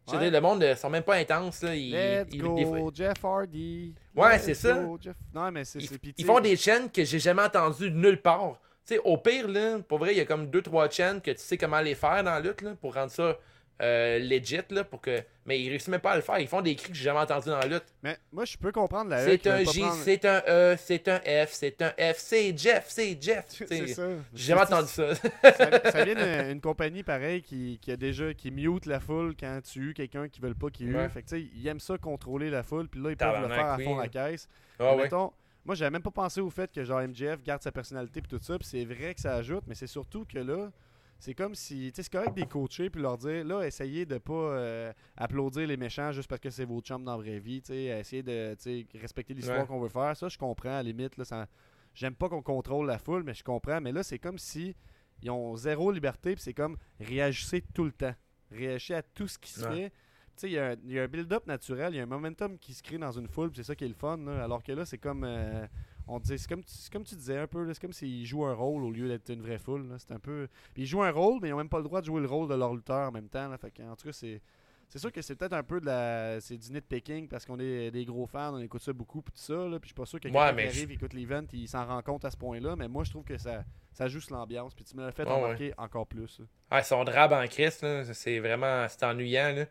[0.08, 0.24] Je veux Ouais.
[0.30, 1.76] dire, le monde ne sont même pas intenses, là.
[1.76, 3.94] Ils, Let's ils- go, des fois- Jeff Hardy.
[4.16, 4.86] Ouais, c'est ça.
[5.02, 5.80] Jeff- Non, mais c'est.
[5.80, 8.60] Ils sais- font des chaînes que j'ai jamais entendues nulle part.
[8.88, 11.32] Tu sais, au pire, là, pour vrai, il y a comme deux, trois chaînes que
[11.32, 13.38] tu sais comment les faire dans la lutte, là, pour rendre ça
[13.82, 15.22] euh, legit, là, pour que...
[15.46, 16.40] Mais ils réussissent même pas à le faire.
[16.40, 17.86] Ils font des cris que j'ai jamais entendus dans la lutte.
[18.04, 21.20] Mais moi, je peux comprendre la C'est un J, prendre- c'est un E, c'est un
[21.20, 23.46] F, c'est un F, c'est Jeff, c'est Jeff.
[23.68, 24.08] C'est ça.
[24.34, 25.16] J'ai jamais entendu ça.
[25.16, 29.36] ça, ça vient d'une une compagnie pareille qui, qui a déjà qui mute la foule
[29.40, 31.08] quand tu quelqu'un qui veut pas qu'il Ouais.
[31.10, 33.48] Fait que tu sais, ils aiment ça contrôler la foule, puis là ils peuvent le
[33.48, 33.84] faire à oui.
[33.86, 34.50] fond la caisse.
[34.80, 35.04] Ah Mais ouais.
[35.04, 35.32] mettons,
[35.66, 38.44] moi j'avais même pas pensé au fait que genre MJF garde sa personnalité puis tout
[38.44, 40.72] ça, puis c'est vrai que ça ajoute, mais c'est surtout que là
[41.20, 44.18] c'est comme si, tu sais, c'est correct des coachés puis leur dire, là, essayez de
[44.20, 47.62] pas euh, applaudir les méchants juste parce que c'est vos chums dans la vraie vie,
[47.62, 48.56] tu sais, essayez de,
[49.00, 49.66] respecter l'histoire Ouais.
[49.68, 50.16] qu'on veut faire.
[50.16, 51.48] Ça, je comprends, à la limite, là, ça,
[51.94, 53.82] j'aime pas qu'on contrôle la foule, mais je comprends.
[53.82, 54.76] Mais là, c'est comme si
[55.24, 58.14] ils ont zéro liberté puis c'est comme réagissez tout le temps.
[58.52, 59.76] Réagissez à tout ce qui se Ouais.
[59.76, 59.90] fait.
[59.90, 62.04] Tu sais, il y a un- il y a un, build-up naturel, il y a
[62.04, 64.18] un momentum qui se crée dans une foule, puis c'est ça qui est le fun.
[64.18, 64.44] là.
[64.44, 65.24] Alors que là, c'est comme.
[65.24, 65.66] euh,
[66.08, 68.26] on disait, c'est comme, tu- c'est comme tu disais un peu, là, c'est comme s'ils
[68.26, 69.88] jouent un rôle au lieu d'être une vraie foule.
[69.90, 69.96] là.
[70.00, 70.48] C'est un peu.
[70.74, 72.28] Puis ils jouent un rôle, mais ils ont même pas le droit de jouer le
[72.28, 73.48] rôle de leur lutteur en même temps.
[73.50, 73.58] là.
[73.58, 74.42] Fait que, en tout cas, c'est.
[74.90, 76.40] C'est sûr que c'est peut-être un peu de la.
[76.40, 79.42] C'est du nitpicking parce qu'on est des gros fans, on écoute ça beaucoup puis tout
[79.42, 79.54] ça.
[79.54, 81.68] Là, puis je suis pas sûr que Ouais, quelqu'un qui mais arrive, écoute l'event, il
[81.68, 82.78] s'en rend compte à ce point-là.
[82.78, 84.74] Mais moi, je trouve que ça, ça juste l'ambiance.
[84.74, 86.40] Puis tu me l'as fait Ouais, remarquer encore plus.
[86.40, 86.46] là.
[86.72, 88.06] Ah, ils sont drabes en Christ, là.
[88.14, 89.66] C'est vraiment c'est ennuyant, là.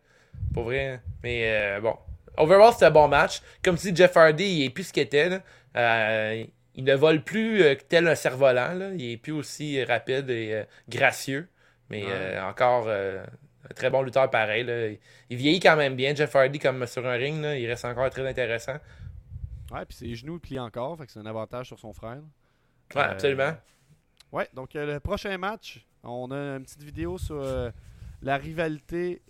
[0.53, 1.01] Pour vrai.
[1.23, 1.97] Mais euh, bon.
[2.39, 3.41] Overall, c'était un bon match.
[3.63, 5.41] Comme si Jeff Hardy, il est plus ce qu'il était, là.
[5.77, 8.93] Euh, il ne vole plus euh, tel un cerf-volant.
[8.97, 11.49] Il est plus aussi rapide et euh, gracieux.
[11.91, 12.11] Mais Ouais.
[12.13, 14.89] euh, encore un très bon lutteur pareil, là.
[14.89, 14.99] Il-
[15.31, 17.57] Il vieillit quand même bien, Jeff Hardy, comme sur un ring, là.
[17.59, 18.77] Il reste encore très intéressant.
[19.73, 22.19] Ouais, puis ses genoux plient encore, fait que c'est un avantage sur son frère.
[22.95, 23.53] Ouais, absolument.
[24.33, 27.43] Ouais, donc le prochain match, on a une petite vidéo sur
[28.23, 29.21] la rivalité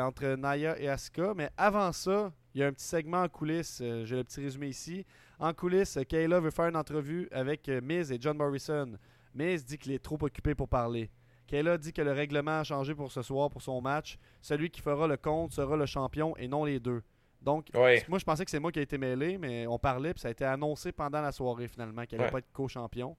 [0.00, 1.32] entre Naya et Asuka.
[1.36, 3.80] Mais avant ça, il y a un petit segment en coulisses.
[3.82, 5.04] euh, J'ai le petit résumé ici.
[5.38, 8.92] En coulisses, euh, Kayla veut faire une entrevue avec euh, Miz et John Morrison.
[9.34, 11.10] Miz dit qu'il est trop occupé pour parler.
[11.46, 14.16] Kayla dit que le règlement a changé pour ce soir, pour son match.
[14.40, 17.02] Celui qui fera le compte sera le champion et non les deux.
[17.42, 18.02] Donc, Ouais.
[18.08, 20.28] moi, je pensais que c'est moi qui ai été mêlé, mais on parlait, puis ça
[20.28, 22.32] a été annoncé pendant la soirée, finalement, qu'il n'allait Ouais.
[22.32, 23.14] pas être co-champion.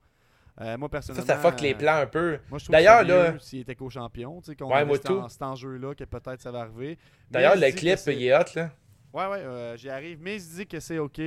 [0.62, 1.28] Euh, moi, Ça, personnellement.
[1.28, 2.40] ça fuck les plans un peu.
[2.50, 3.38] Moi, je trouve D'ailleurs, là.
[3.40, 5.20] s'il était co-champion, tu sais, qu'on Ouais, avait cet, tout.
[5.20, 6.98] en- cet enjeu-là, que peut-être ça va arriver.
[7.30, 8.72] D'ailleurs, le clip, il est hot, là.
[9.16, 10.20] Ouais, ouais, euh, j'y arrive.
[10.22, 11.22] Mais se dit que c'est OK.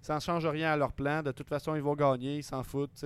[0.00, 1.22] Ça ne change rien à leur plan.
[1.22, 2.36] De toute façon, ils vont gagner.
[2.38, 3.04] Ils s'en foutent.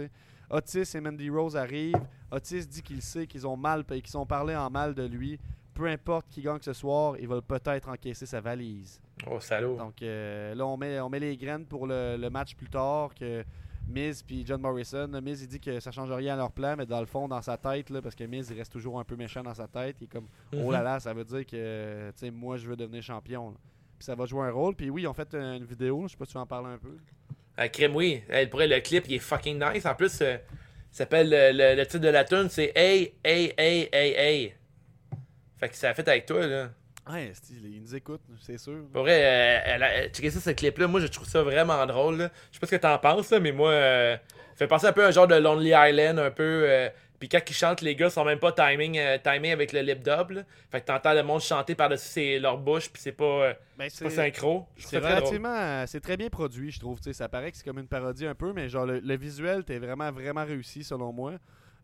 [0.51, 2.01] Otis et Mandy Rose arrivent.
[2.31, 5.39] Otis dit qu'il sait qu'ils ont mal, qu'ils ont parlé en mal de lui
[5.75, 9.01] peu importe qui gagne ce soir, il va peut-être encaisser sa valise.
[9.31, 9.77] Oh, salaud.
[9.77, 13.15] Donc euh, là, on met, on met les graines pour le, le match plus tard
[13.15, 13.45] que
[13.87, 15.07] Miz puis John Morrison.
[15.23, 17.41] Miz, il dit que ça change rien à leur plan, mais dans le fond, dans
[17.43, 19.99] sa tête, là, parce que Miz, il reste toujours un peu méchant dans sa tête,
[20.01, 20.63] il est comme Mhm.
[20.65, 23.51] Oh là là, ça veut dire que tu sais, moi, je veux devenir champion.
[23.51, 23.57] là.
[23.99, 24.75] Puis ça va jouer un rôle.
[24.75, 26.79] Puis oui, ils ont fait une vidéo, je sais pas si tu en parler un
[26.79, 26.97] peu.
[27.57, 28.23] Ah, crème, oui.
[28.29, 29.85] Elle pourrait, le clip, il est fucking nice.
[29.87, 30.37] En plus, euh,
[30.91, 34.55] ça s'appelle le, le- le titre de la tune, c'est Hey, hey, hey, hey, hey.
[35.57, 36.71] Fait que ça a fait avec toi, là.
[37.11, 38.85] Ouais, ils nous écoutent, c'est sûr.
[38.93, 40.87] Pour vrai, euh, elle a- checker ça, ce clip-là.
[40.87, 42.19] Moi, je trouve ça vraiment drôle.
[42.19, 42.31] là.
[42.51, 44.17] Je sais pas ce que t'en penses, là, mais moi, euh,
[44.55, 46.65] ça fait penser un peu à un genre de Lonely Island, un peu.
[47.19, 50.03] Puis quand ils chantent, les gars sont même pas timing, euh, timés avec le lip
[50.03, 50.31] dub.
[50.31, 50.43] là.
[50.71, 54.05] Fait que t'entends le monde chanter par-dessus leur bouche, puis c'est pas, euh, Ben, c'est
[54.05, 54.67] pas synchro.
[54.77, 55.55] C'est relativement.
[55.55, 56.99] euh, C'est très bien produit, je trouve.
[57.13, 59.79] Ça paraît que c'est comme une parodie un peu, mais genre le, le visuel, t'es
[59.79, 61.33] vraiment, vraiment réussi selon moi.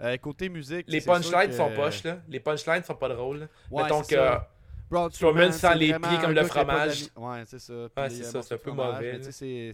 [0.00, 0.86] Euh, côté musique.
[0.88, 2.18] Les punchlines que- sont poches, là.
[2.28, 3.48] Les punchlines sont pas drôles.
[3.70, 4.20] Ouais, Mettons c'est que.
[4.20, 4.50] ça.
[5.10, 7.06] Strowman sans les pieds comme le fromage.
[7.16, 7.72] Ouais, c'est ça.
[7.94, 9.72] Puis Ouais, c'est ça, c'est un peu mauvais, c'est-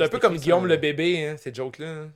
[0.00, 1.86] un peu comme Guillaume le bébé, hein, ces jokes-là.
[1.88, 2.10] hein.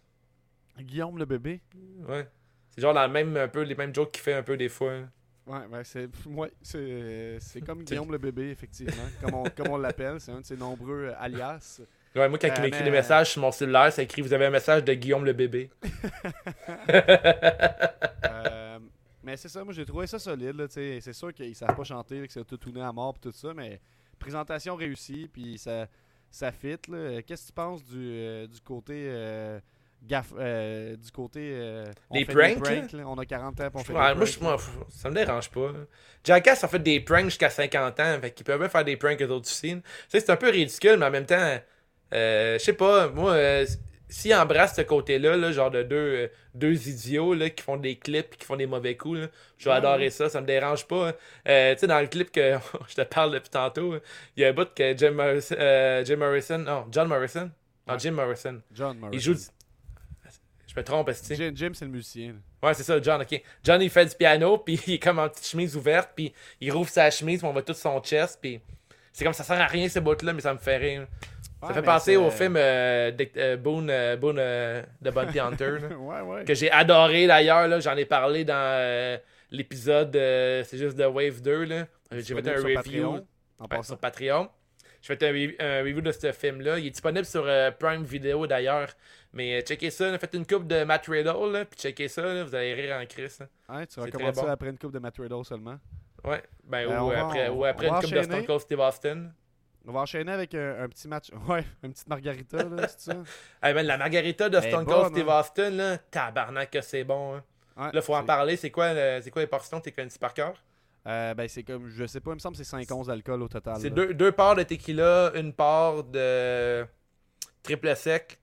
[0.80, 1.60] Guillaume le bébé?
[2.08, 2.26] Ouais.
[2.74, 4.92] C'est genre la même, un peu, les mêmes jokes qu'il fait un peu des fois.
[4.92, 5.08] hein.
[5.46, 6.50] Ouais, ouais, c'est ouais,
[7.38, 9.04] c'est comme Guillaume le bébé, effectivement.
[9.22, 10.18] comme on, comme on l'appelle.
[10.18, 11.80] C'est un de ses nombreux euh, alias.
[12.16, 14.32] Ouais, moi, quand Euh, il m'écrit mais- des messages sur mon cellulaire, ça écrit Vous
[14.32, 15.70] avez un message de Guillaume le bébé.
[18.24, 18.78] Euh,
[19.22, 20.66] mais c'est ça, moi j'ai trouvé ça solide.
[20.68, 23.52] C'est sûr qu'ils savent pas chanter, que c'est tout tourné à mort et tout ça,
[23.54, 23.80] mais
[24.18, 25.86] présentation réussie, puis ça,
[26.30, 26.76] ça fit.
[27.26, 29.06] Qu'est-ce que tu penses du, euh, du côté
[30.04, 32.98] euh, gaff, euh, du côté euh, on Les pranks, là?
[32.98, 35.50] là, On a 40 ans, on fait des moi, je- moi, f- ça me dérange
[35.50, 35.72] pas.
[36.24, 39.20] Jackass a fait des pranks jusqu'à 50 ans, fait qu'ils peuvent même faire des pranks
[39.20, 39.70] eux autres aussi.
[39.74, 41.58] Tu sais, c'est un peu ridicule, mais en même temps,
[42.12, 43.66] euh, je sais pas, moi, euh,
[44.08, 47.96] s'ils embrassent ce côté-là, là, genre de deux, euh, deux idiots là, qui font des
[47.98, 49.18] clips et qui font des mauvais coups,
[49.58, 51.08] je vais adorer ça, ça me dérange pas.
[51.08, 51.14] hein.
[51.48, 52.54] Euh, tu sais, dans le clip que
[52.88, 53.96] je te parle depuis tantôt,
[54.36, 57.50] il y a un bout que Jim Morrison, euh, Jim Morrison non, John Morrison,
[57.88, 59.16] non, Jim Morrison, John Morrison.
[59.16, 59.34] il joue,
[60.74, 62.34] je me trompe, est Jim, Jim, c'est le musicien.
[62.62, 63.42] Ouais, c'est ça, John, ok.
[63.62, 66.72] John, il fait du piano, puis il est comme en petite chemise ouverte, puis il
[66.72, 68.60] rouvre sa chemise, puis on voit tout son chest, puis
[69.12, 71.06] c'est comme ça sert à rien, ces bouts-là, mais ça me fait rire.
[71.66, 75.96] Ça fait penser au film euh, de- euh, Boone, euh, Boone de Bounty Hunter, là,
[75.96, 76.44] ouais, ouais.
[76.44, 79.18] que j'ai adoré d'ailleurs, j'en ai parlé dans
[79.50, 81.86] l'épisode, c'est juste de Wave 2, là.
[82.12, 83.26] J'ai fait un sur review Patreon,
[83.60, 84.48] en sur Patreon.
[85.00, 86.78] J'ai fait un, re- un review de ce film-là.
[86.78, 87.44] Il est disponible sur
[87.78, 88.88] Prime Video d'ailleurs.
[89.34, 92.22] Mais euh, checkez ça, là, faites une coupe de Matt Riddle, là, puis checkez ça,
[92.22, 93.40] là, vous allez rire en crise.
[93.68, 93.74] hein.
[93.76, 94.46] Ouais, tu recommences très bon.
[94.46, 95.78] ça après une coupe de Matt Riddle seulement?
[96.24, 98.22] Ouais, ben, Euh, ou, va- après, ou une coupe de.
[98.22, 99.30] Stone Cold Steve Austin.
[99.86, 101.30] On va enchaîner avec un, un petit match.
[101.48, 103.22] Ouais, une petite margarita, là, c'est ça?
[103.62, 105.40] Hey, man, la margarita de Stone Cold Steve hein.
[105.40, 107.34] Austin, là, tabarnak que c'est bon.
[107.34, 107.42] hein.
[107.76, 108.56] Ouais, là, faut en parler.
[108.56, 110.54] C'est quoi, le- c'est quoi les portions que t'es connu par cœur?
[111.06, 113.42] Euh, ben, c'est comme, je sais pas, il me semble que c'est 5 onces d'alcool
[113.42, 113.76] au total.
[113.80, 116.86] C'est deux, deux parts de tequila, une part de
[117.62, 118.38] triple sec,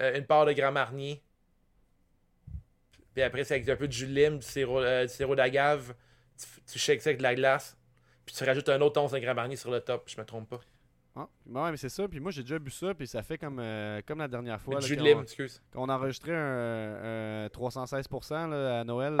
[0.00, 1.22] euh, une part de Grand Marnier.
[3.14, 5.34] Puis après, c'est avec un peu de jus de lime, du sirop, euh, du sirop
[5.36, 5.94] d'agave.
[6.36, 7.76] Tu, tu shakes ça avec de la glace.
[8.26, 10.48] Puis tu rajoutes un autre once de Grand Marnier sur le top, je me trompe
[10.48, 10.60] pas.
[11.16, 12.08] Ah, ouais, mais c'est ça.
[12.08, 14.74] Puis moi, j'ai déjà bu ça, puis ça fait comme, euh, comme la dernière fois.
[14.74, 15.62] Là, du jus de quand lime, on- excuse.
[15.76, 19.14] On a enregistré un, un 316% là, à Noël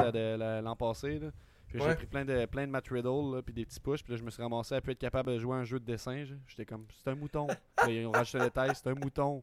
[0.64, 1.20] l'an passé.
[1.20, 1.28] Là.
[1.74, 1.90] Puis Ouais.
[1.90, 4.02] J'ai pris plein de, plein de Matt Riddle, là, puis des petits push.
[4.04, 5.80] Puis là, je me suis ramassé à plus être capable de jouer à un jeu
[5.80, 6.24] de dessin.
[6.46, 7.48] J'étais comme, c'est un mouton.
[7.88, 9.42] Ils ont rajouté un détail, c'est un mouton.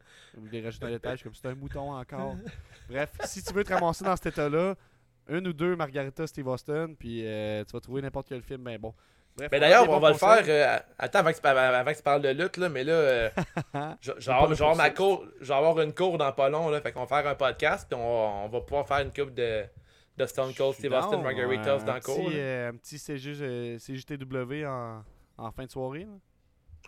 [0.51, 2.35] Ils ont rajouté un détail, je suis comme, c'est un mouton encore.
[2.89, 4.75] Bref, si tu veux te ramasser dans cet état-là,
[5.27, 8.77] une ou deux Margarita Steve Austin, puis euh, tu vas trouver n'importe quel film, ben
[8.79, 8.93] bon.
[9.37, 10.43] Bref, Mais a d'ailleurs, on va le faire.
[10.47, 13.29] euh, attends, avant que, tu- avant que tu parles de lutte, là, mais là, euh,
[14.01, 16.31] je, je vais avoir, je vais avoir ma cour, je vais avoir une cour dans
[16.33, 16.69] pas long.
[16.69, 19.13] Là, fait qu'on va faire un podcast, puis on, va- on va pouvoir faire une
[19.13, 19.63] coupe de,
[20.17, 21.21] de Stone Cold, Steve Austin, un
[21.85, 22.29] dans le cours.
[22.33, 25.03] euh, un petit CJ, euh, CJTW en,
[25.37, 26.05] en fin de soirée.
[26.05, 26.11] là.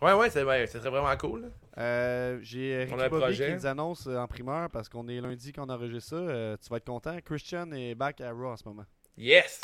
[0.02, 1.52] Ouais, ouais, c'est ouais, vraiment cool.
[1.78, 3.48] Euh, J'ai euh, On Ricky Bobby projet.
[3.48, 6.22] qui nous annonce euh, en primeur parce qu'on est lundi qu'on a enregistré ça.
[6.22, 7.16] Euh, tu vas être content.
[7.24, 8.86] Christian est back à Raw en ce moment.
[9.16, 9.62] Yes!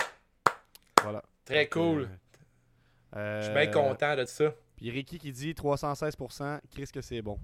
[1.02, 1.24] Voilà.
[1.44, 2.10] Très Donc, cool.
[3.16, 4.54] euh, Je suis bien content de ça.
[4.78, 7.38] Puis Ricky qui dit 316%, Chris que c'est bon.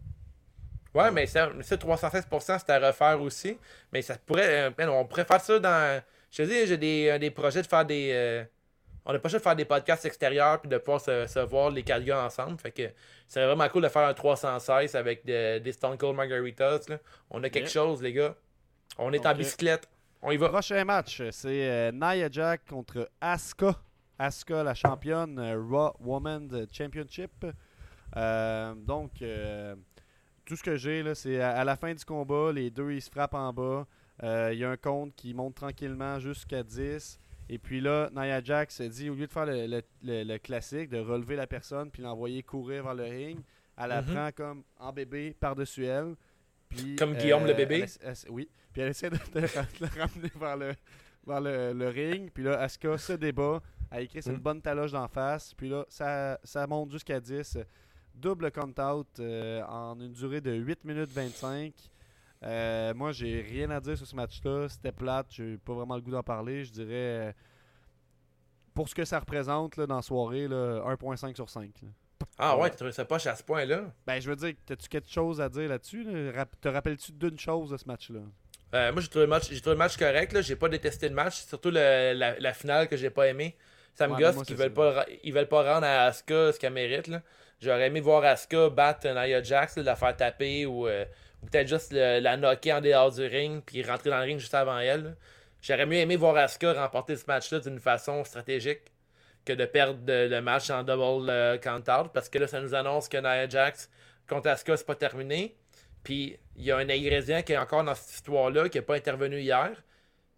[0.95, 3.57] Ouais, mais ça, mais ça 316%, c'est à refaire aussi.
[3.91, 4.71] Mais ça pourrait.
[4.79, 6.01] euh, on pourrait faire ça dans.
[6.31, 8.11] Je te dis, j'ai des, euh, des projets de faire des.
[8.13, 8.43] euh,
[9.05, 11.83] on a pas de faire des podcasts extérieurs puis de pouvoir se, se voir les
[11.83, 12.57] quatre gars ensemble.
[12.59, 12.89] Fait que
[13.27, 16.79] c'est vraiment cool de faire un 316 avec de- des Stone Cold Margaritas.
[16.89, 16.97] là.
[17.29, 17.83] On a quelque Yeah.
[17.83, 18.33] chose, les gars.
[18.97, 19.37] On est en Ok.
[19.37, 19.87] bicyclette.
[20.23, 20.49] On y va.
[20.49, 23.75] Prochain match, c'est euh, Nia Jack contre Asuka.
[24.17, 25.39] Asuka, la championne
[25.69, 27.45] Raw Women's Championship.
[28.15, 29.75] Donc, euh,
[30.45, 33.01] tout ce que j'ai, là, c'est à, à la fin du combat, les deux, ils
[33.01, 33.87] se frappent en bas.
[34.23, 37.19] Euh, Il y a un compte qui monte tranquillement jusqu'à 10.
[37.49, 40.89] Et puis là, Nia Jax dit, au lieu de faire le, le- le- le classique,
[40.89, 43.39] de relever la personne puis l'envoyer courir vers le ring,
[43.77, 44.13] elle la Mhm.
[44.13, 46.15] prend comme en bébé par-dessus elle.
[46.69, 47.75] Puis, Comme Guillaume le bébé?
[47.75, 48.49] elle essa- elle- oui.
[48.73, 49.45] Puis elle essaie de, de de
[49.81, 50.73] le ramener vers le,
[51.27, 52.31] vers le, le ring.
[52.31, 53.61] Puis là, Asuka se débat.
[53.91, 54.41] Elle écrit c'est une Mhm.
[54.41, 55.53] bonne taloche d'en face.
[55.53, 57.57] Puis là, ça, ça monte jusqu'à 10.
[58.15, 61.73] Double count-out euh, en une durée de 8 minutes 25.
[62.43, 64.67] Euh, moi, j'ai rien à dire sur ce match-là.
[64.69, 65.27] C'était plate.
[65.29, 66.63] J'ai pas vraiment le goût d'en parler.
[66.63, 67.31] Je dirais, euh,
[68.73, 71.69] pour ce que ça représente là, dans la soirée, là, 1.5 sur 5.
[71.81, 71.89] là.
[72.37, 73.83] Ah ouais, tu trouves ça poche à ce point-là?
[74.05, 76.03] Ben, je veux dire, as-tu quelque chose à dire là-dessus?
[76.03, 76.45] là?
[76.59, 78.19] Te rappelles-tu d'une chose de ce match-là?
[78.73, 80.41] Euh, moi, j'ai trouvé, le match- j'ai trouvé le match correct.
[80.41, 81.43] J'ai pas détesté le match.
[81.45, 83.55] Surtout le- la, la finale que j'ai pas aimé.
[83.93, 86.73] Ça me Ouais, gosse qu'ils veulent pas, ils veulent pas rendre à Asuka ce qu'elle
[86.73, 87.07] mérite.
[87.07, 87.21] là.
[87.61, 91.05] J'aurais aimé voir Asuka battre Nia Jax, la faire taper ou, euh,
[91.49, 94.79] peut-être juste la knocker en dehors du ring puis rentrer dans le ring juste avant
[94.79, 95.15] elle.
[95.61, 98.91] J'aurais mieux aimé voir Asuka remporter ce match-là d'une façon stratégique
[99.45, 103.07] que de perdre le match en double euh, count-out parce que là, ça nous annonce
[103.07, 103.89] que Nia Jax
[104.27, 105.55] contre Asuka, c'est pas terminé.
[106.03, 108.95] Puis il y a un ingrédient qui est encore dans cette histoire-là, qui n'est pas
[108.95, 109.71] intervenu hier.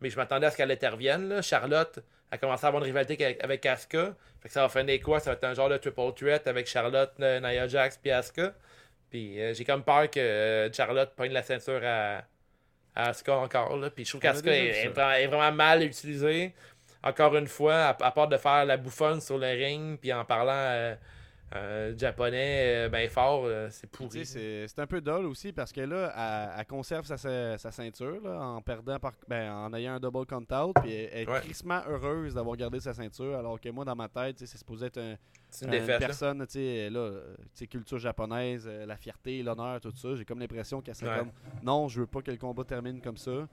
[0.02, 1.42] Mais je m'attendais à ce qu'elle intervienne.
[1.42, 2.00] Charlotte
[2.32, 4.16] a commencé à avoir une rivalité avec, avec Asuka.
[4.42, 5.20] Fait que ça va finir quoi?
[5.20, 8.54] Ça va être un genre de triple threat avec Charlotte, euh, Nia Jax puis Asuka.
[9.10, 12.24] Puis euh, j'ai comme peur que euh, Charlotte pogne la ceinture à,
[12.96, 13.78] à Asuka encore.
[13.78, 13.90] Là.
[13.90, 16.54] Puis je trouve qu'Asuka est, est vraiment mal utilisée.
[17.04, 20.26] Encore une fois, à, à part de faire la bouffonne sur le ring, puis en
[20.26, 20.96] parlant
[21.56, 24.26] euh, japonais euh, ben fort, euh, c'est pourri.
[24.26, 26.12] c'est un peu dull aussi parce que là,
[26.54, 30.26] elle, elle conserve sa, sa- ceinture là, en perdant par, ben, en ayant un double
[30.26, 30.76] count-out.
[30.84, 31.40] Puis elle, elle est Ouais.
[31.40, 33.38] crissement heureuse d'avoir gardé sa ceinture.
[33.38, 35.16] Alors que moi, dans ma tête, c'est supposé être un,
[35.62, 37.12] une un- défaite, personne, tu sais, là,
[37.70, 40.16] culture japonaise, euh, la fierté, l'honneur, tout ça.
[40.16, 41.20] J'ai comme l'impression qu'elle serait Ouais.
[41.20, 41.32] comme
[41.64, 43.48] non, je veux pas que le combat termine comme ça.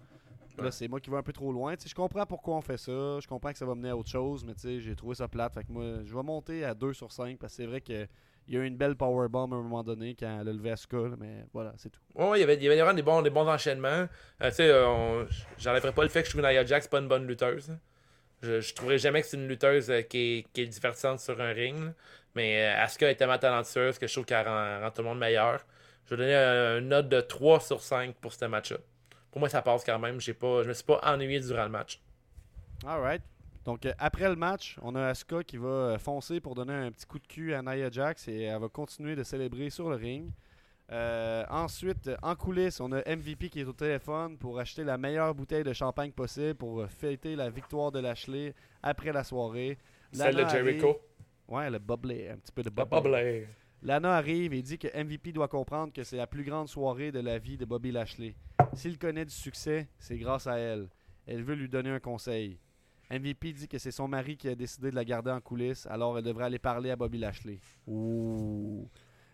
[0.63, 1.75] Là, c'est moi qui vais un peu trop loin.
[1.85, 2.93] Je comprends pourquoi on fait ça.
[3.21, 5.27] Je comprends que ça va mener à autre chose, mais tu sais, j'ai trouvé ça
[5.29, 5.53] plate.
[5.55, 8.07] Fait que moi, je vais monter à 2 sur 5 parce que c'est vrai que
[8.47, 10.71] il y a eu une belle powerbomb à un moment donné quand elle a levé
[10.71, 12.01] là, mais voilà, c'est tout.
[12.15, 13.89] Ouais, il y avait, il y avait vraiment des bons, des bons enchaînements.
[14.43, 15.25] Euh, tu sais, euh,
[15.93, 17.71] pas le fait que je trouve Nia Jax pas une bonne lutteuse.
[17.71, 17.77] là.
[18.43, 21.41] Je, je trouverais jamais que c'est une lutteuse euh, qui, est, qui est divertissante sur
[21.41, 21.85] un ring.
[21.87, 21.93] là.
[22.35, 25.19] Mais euh, Asuka est tellement talentueuse que je trouve qu'elle rend, rend tout le monde
[25.19, 25.65] meilleur.
[26.05, 28.77] Je vais donner un- une note de 3 sur 5 pour ce match-là.
[29.35, 30.20] Pour moi, ça passe quand même.
[30.20, 32.01] J'ai pas, je me suis pas ennuyé durant le match.
[32.87, 33.20] Alright.
[33.64, 36.93] Donc, euh, après le match, on a Asuka qui va euh, foncer pour donner un
[36.93, 39.97] petit coup de cul à Nia Jax et elle va continuer de célébrer sur le
[39.97, 40.30] ring.
[40.93, 45.35] Euh, ensuite, en coulisses, on a MVP qui est au téléphone pour acheter la meilleure
[45.35, 48.55] bouteille de champagne possible pour fêter la victoire de Lashley
[48.85, 49.78] après la soirée.
[50.12, 50.87] Celle de Jericho.
[50.91, 50.99] arrive-
[51.49, 53.47] Ouais, le bubbly, un petit peu de Le bubbly.
[53.85, 57.20] Lana arrive et dit que MVP doit comprendre que c'est la plus grande soirée de
[57.20, 58.35] la vie de Bobby Lashley.
[58.72, 60.89] S'il connaît du succès, c'est grâce à elle.
[61.26, 62.59] Elle veut lui donner un conseil.
[63.11, 66.16] MVP dit que c'est son mari qui a décidé de la garder en coulisses, alors
[66.18, 67.61] elle devrait aller parler à Bobby Lashley.
[67.87, 68.89] Ouh.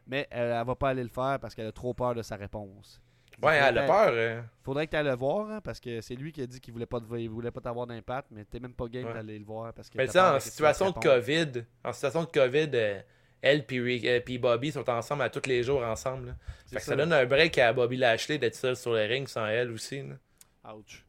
[0.07, 2.35] Mais elle, elle va pas aller le faire parce qu'elle a trop peur de sa
[2.37, 3.01] réponse.
[3.43, 4.11] Ouais, elle a peur.
[4.13, 4.43] euh.
[4.65, 6.73] Faudrait que tu ailles le voir hein, parce que c'est lui qui a dit qu'il
[6.75, 9.15] voulait pas te- il voulait pas t'avoir d'impact, mais t'es même pas game Ouais.
[9.15, 10.99] d'aller le voir parce que Mais t'as tu sais, peur en situation de.
[10.99, 13.01] COVID, en situation de COVID, euh,
[13.43, 16.37] elle puis euh, puis Bobby sont ensemble à tous les jours ensemble.
[16.67, 16.97] Fait que ça.
[16.97, 20.03] donne un break à Bobby Lashley d'être seul sur le ring sans elle aussi.
[20.03, 20.75] là.
[20.75, 21.05] Ouch.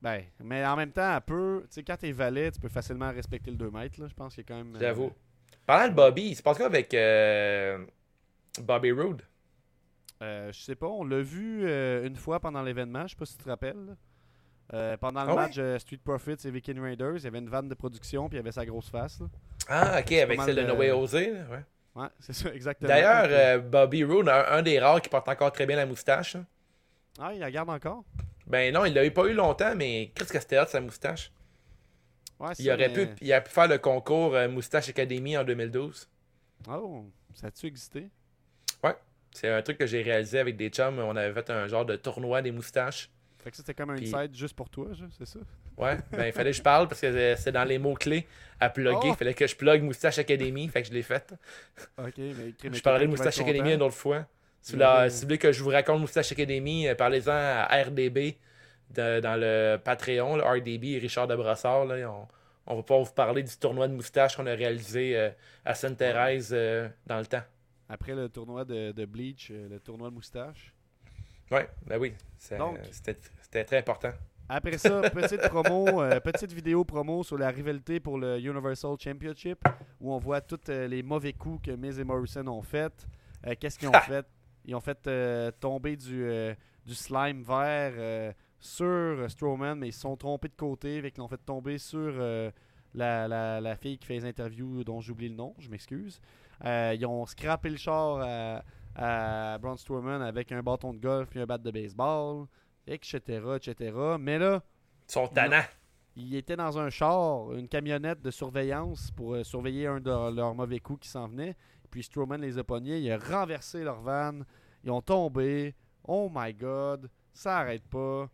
[0.00, 1.62] Ben, mais en même temps, elle peut.
[1.68, 4.06] Tu sais, quand t'es valet, tu peux facilement respecter le 2 mètres, là.
[4.08, 4.76] Je pense qu'il y a quand même.
[4.76, 5.12] euh, J'avoue.
[5.66, 7.84] Parlant de Bobby, il se passe quoi avec euh,
[8.60, 9.22] Bobby Roode?
[10.22, 13.26] euh, je sais pas, on l'a vu euh, une fois pendant l'événement, je sais pas
[13.26, 13.96] si tu te rappelles.
[14.74, 17.48] Euh, pendant le Ah match euh, Street Profits et Viking Raiders, il y avait une
[17.48, 19.20] vanne de production, puis il y avait sa grosse face.
[19.20, 19.26] là.
[19.68, 21.14] Ah, ok, avec celle de mal, No Way Jose.
[21.14, 21.64] là, Ouais.
[21.94, 22.88] Ouais, c'est ça, exactement.
[22.88, 26.36] D'ailleurs, euh, Bobby Roode, un, un des rares qui porte encore très bien la moustache.
[26.36, 26.44] hein.
[27.18, 28.04] Ah, il la garde encore?
[28.46, 31.32] Ben non, il l'a eu pas eu longtemps, mais qu'est-ce que c'était hot, sa moustache?
[32.38, 36.08] Ouais, Il aurait, mais- pu, il aurait pu faire le concours Moustache Academy en 2012.
[36.70, 37.04] Oh,
[37.34, 38.08] ça a-tu existé?
[38.84, 38.94] Ouais.
[39.32, 40.98] C'est un truc que j'ai réalisé avec des chums.
[41.00, 43.10] On avait fait un genre de tournoi des moustaches.
[43.48, 45.38] Fait que ça, c'était comme un Puis- inside juste pour toi, c'est ça?
[45.78, 48.26] Ouais, ben il fallait que je parle parce que c'est dans les mots-clés
[48.60, 48.98] à plugger.
[49.06, 49.14] Il Oh!
[49.14, 51.32] fallait que je plug Moustache Academy, fait que je l'ai fait.
[51.96, 52.52] Ok, mais.
[52.70, 54.26] Je parlerai de Moustache Academy une autre fois.
[54.60, 57.64] Si vous, la- si vous voulez que je vous raconte Moustache Academy, euh, parlez-en à
[57.84, 58.36] RDB
[58.90, 61.86] de- dans le Patreon, le RDB et Richard de Brossard.
[61.86, 62.28] Là, on,
[62.66, 65.30] on va pouvoir vous parler du tournoi de moustache qu'on a réalisé euh,
[65.64, 67.44] à Sainte-Thérèse euh, dans le temps.
[67.88, 70.74] Après le tournoi de, de Bleach, le tournoi de moustache?
[71.50, 73.16] Ouais, ben oui, c'était
[73.50, 74.10] c'était très important.
[74.48, 79.58] Après ça, petite promo, euh, petite vidéo promo sur la rivalité pour le Universal Championship
[80.00, 83.06] où on voit tous euh, les mauvais coups que Miz et Morrison ont fait.
[83.46, 84.26] Euh, Qu'est-ce qu'ils ont fait?
[84.64, 85.08] Ils ont fait
[85.60, 86.26] tomber du,
[86.84, 91.28] du slime vert sur Strowman, mais ils se sont trompés de côté, fait qu'ils l'ont
[91.28, 92.12] fait tomber sur
[92.94, 96.20] la, la- la fille qui fait les interviews dont j'oublie le nom, je m'excuse.
[96.64, 98.62] Ils ont scrappé le char à,
[99.54, 102.44] à Braun Strowman avec un bâton de golf et un bat de baseball,
[102.88, 103.20] etc.,
[103.56, 103.96] etc.
[104.18, 104.62] Mais là,
[105.08, 105.62] Ils sont tannants.
[106.16, 110.54] ils étaient dans un char, une camionnette de surveillance pour euh, surveiller un de leurs
[110.54, 111.56] mauvais coups qui s'en venait.
[111.90, 114.40] Puis Strowman les a pognés, il a renversé leur van,
[114.84, 115.74] ils ont tombé.
[116.04, 118.28] Oh my god, ça arrête pas.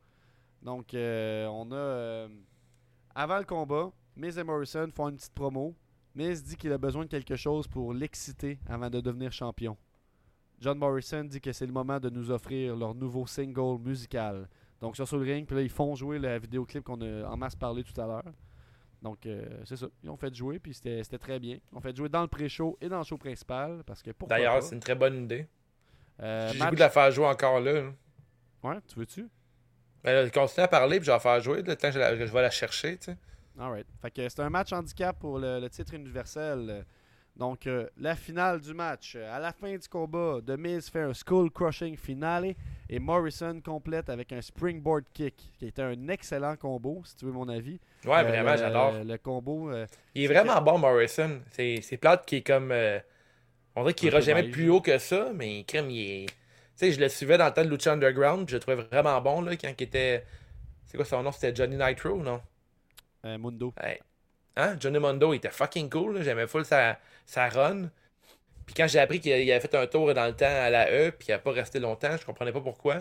[0.62, 1.74] Donc, euh, on a.
[1.76, 2.28] euh,
[3.14, 5.74] avant le combat, Miz et Morrison font une petite promo.
[6.14, 9.76] Miz dit qu'il a besoin de quelque chose pour l'exciter avant de devenir champion.
[10.64, 14.48] John Morrison dit que c'est le moment de nous offrir leur nouveau single musical.
[14.80, 17.54] Donc, sur le ring, puis là, ils font jouer le vidéoclip qu'on a en masse
[17.54, 18.32] parlé tout à l'heure.
[19.02, 19.86] Donc, euh, c'est ça.
[20.02, 21.58] Ils ont fait jouer, puis c'était très bien.
[21.70, 24.62] Ils ont fait jouer dans le pré-show et dans le show principal, parce que D'ailleurs,
[24.62, 25.46] c'est une très bonne idée.
[26.22, 27.90] Euh, J'ai match- goût de la faire jouer encore là.
[28.62, 29.28] Ouais, tu veux-tu?
[30.02, 31.60] Ben, continue à parler, puis je vais la faire jouer.
[31.60, 33.18] Le temps que je, la- vais la chercher, tu sais.
[33.58, 33.86] Alright.
[34.00, 36.86] Fait que c'est un match handicap pour le, le titre universel.
[37.36, 39.16] Donc, euh, la finale du match.
[39.16, 42.54] À la fin du combat, The Miz fait un skull crushing finale
[42.88, 47.32] et Morrison complète avec un springboard kick, qui était un excellent combo, si tu veux
[47.32, 47.80] mon avis.
[48.04, 48.92] Ouais, Euh, vraiment, j'adore.
[49.04, 49.70] Le combo.
[49.72, 51.40] euh, Il est vraiment bon, Morrison.
[51.50, 52.70] C'est plate qui est comme.
[52.70, 53.00] euh,
[53.74, 56.26] on dirait qu'il ira jamais plus haut que ça, mais crème, il est.
[56.26, 56.34] Tu
[56.76, 59.40] sais, je le suivais dans le temps de Lucha Underground, je le trouvais vraiment bon,
[59.42, 60.24] là, quand il était.
[60.86, 62.40] C'est quoi son nom C'était Johnny Nitro, non?
[63.24, 63.72] Euh, Mundo.
[63.82, 64.00] Ouais.
[64.56, 64.76] Hein?
[64.78, 66.22] Johnny Mondo, il était fucking cool.
[66.22, 67.88] J'aimais full sa, sa run.
[68.66, 70.90] Puis quand j'ai appris qu'il il avait fait un tour dans le temps à la
[70.90, 72.94] E, puis qu'il n'a pas resté longtemps, je comprenais pas pourquoi.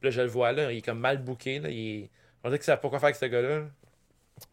[0.00, 1.68] Puis là, je le vois, là, il est comme mal booké, là.
[1.70, 2.08] Il.
[2.44, 3.58] On dirait que ça pas quoi faire avec ce gars-là.
[3.60, 3.66] là.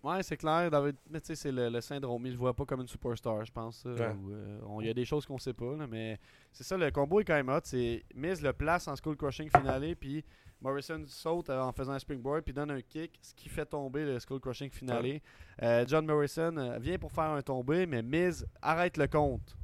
[0.04, 0.70] Ouais, c'est clair.
[0.70, 2.24] David- Mais tu sais, c'est le, le syndrome.
[2.26, 3.84] Il le voit pas comme une superstar, je pense.
[3.86, 3.94] Ouais.
[4.02, 6.20] euh, on- Il y a des choses qu'on sait pas, là, mais
[6.52, 7.62] c'est ça, le combo est quand même hot.
[7.64, 10.24] C'est Miz le place en skull crushing finale, puis
[10.62, 14.04] Morrison saute euh, en faisant un springboard, puis donne un kick, ce qui fait tomber
[14.06, 15.20] le skull crushing finale.
[15.62, 19.56] Euh, John Morrison euh, vient pour faire un tombé, mais Miz arrête le compte.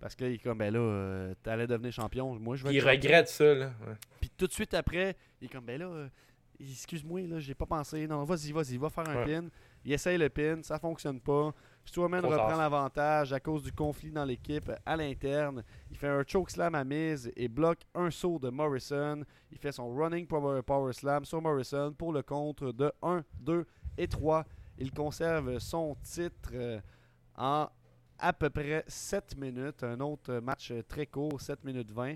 [0.00, 2.34] Parce que là, il est comme, ben là, euh, t'allais devenir champion.
[2.38, 3.72] Moi, je vais il regrette ça, là.
[3.86, 3.94] Ouais.
[4.20, 6.08] Puis tout de suite après, il est comme, ben là, euh,
[6.60, 8.06] excuse-moi, là, j'ai pas pensé.
[8.06, 9.40] Non, vas-y, vas-y, va faire un Ouais.
[9.40, 9.48] pin.
[9.84, 11.52] Il essaye le pin, ça fonctionne pas.
[11.84, 15.62] Strowman reprend l'avantage à cause du conflit dans l'équipe à l'interne.
[15.90, 19.22] Il fait un chokeslam à Miz et bloque un saut de Morrison.
[19.52, 23.66] Il fait son running power, power slam sur Morrison pour le contre de 1, 2
[23.98, 24.44] et 3.
[24.78, 26.80] Il conserve son titre euh,
[27.36, 27.68] en
[28.18, 29.82] à peu près 7 minutes.
[29.84, 32.14] Un autre match très court, 7 minutes 20.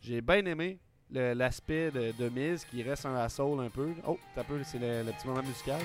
[0.00, 0.78] J'ai bien aimé
[1.10, 3.90] l'aspect de, de Miz qui reste un assaut un peu.
[4.06, 5.80] Oh, t'as peu, c'est le, le petit moment musical.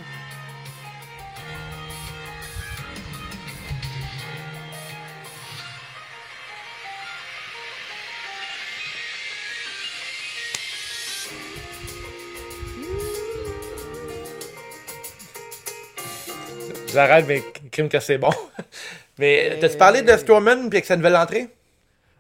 [16.94, 18.32] J'arrête, mais crime que c'est bon.
[19.18, 21.48] mais t'as-tu parlé de Strowman puis avec sa nouvelle entrée?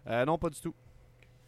[0.09, 0.73] Euh, non, pas du tout.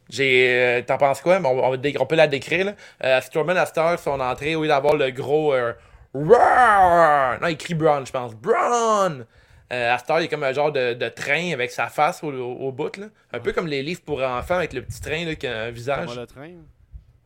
[0.10, 0.48] J'ai.
[0.50, 1.40] euh, T'en penses quoi?
[1.40, 2.66] Bon, on, on peut la décrire.
[2.66, 2.74] Là.
[3.04, 5.54] Euh, Strowman à Star, son entrée, au lieu d'avoir le gros.
[5.54, 5.74] euh,
[6.14, 7.40] Roar!
[7.42, 8.36] Non, il crie Braun, je pense.
[8.36, 9.26] Braun!
[9.72, 12.28] Euh, à Star, il est comme un genre de, de train avec sa face au,
[12.34, 12.98] au, au bout.
[12.98, 13.06] Là.
[13.32, 15.72] Un peu comme les livres pour enfants avec le petit train là, qui a un
[15.72, 16.08] visage.
[16.10, 16.50] Thomas le train.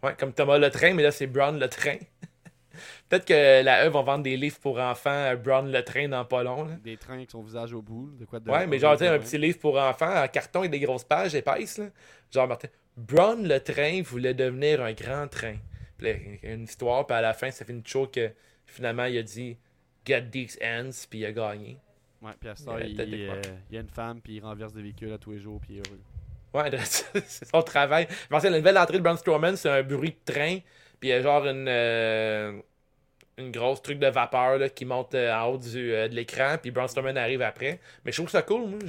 [0.03, 1.95] Ouais, comme Thomas le train, mais là, c'est Braun le train.
[3.09, 6.25] Peut-être que la E va vendre des livres pour enfants, euh, Braun le train dans
[6.25, 6.65] pas long.
[6.65, 6.75] là.
[6.83, 8.11] Des trains avec son visage au bout.
[8.19, 10.71] De quoi de Ouais, mais genre, tu un petit livre pour enfants en carton avec
[10.71, 11.77] des grosses pages épaisses.
[11.77, 11.85] Là.
[12.33, 15.57] Genre, Martin, Braun le train voulait devenir un grand train.
[15.97, 18.07] Puis là, il y a une histoire, puis à la fin, ça fait une show
[18.07, 18.31] que
[18.65, 19.57] finalement, il a dit
[20.05, 21.77] Get these ends, puis il a gagné.
[22.21, 23.35] Ouais, puis à il, il, quoi.
[23.35, 25.59] euh, il y a une femme, puis il renverse des véhicules à tous les jours,
[25.61, 25.99] puis il est heureux.
[26.53, 28.07] Ouais, c'est son travail.
[28.09, 30.59] Je pensais la nouvelle entrée de Braun Strowman, c'est un bruit de train,
[30.99, 32.59] puis il y a genre une, euh,
[33.37, 36.55] une grosse truc de vapeur là, qui monte euh, en haut du, euh, de l'écran,
[36.61, 37.79] puis Braun Strowman arrive après.
[38.03, 38.69] Mais je trouve ça cool.
[38.69, 38.79] moi.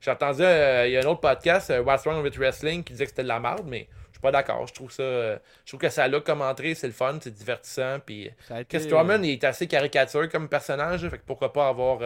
[0.00, 3.04] J'ai entendu, euh, il y a un autre podcast, What's Wrong with Wrestling, qui disait
[3.04, 4.66] que c'était de la merde, mais je suis pas d'accord.
[4.66, 7.98] Je trouve ça, je trouve que ça look comme entrée, c'est le fun, c'est divertissant,
[8.04, 12.00] puis été, Strowman il est assez caricature comme personnage, là, fait que pourquoi pas avoir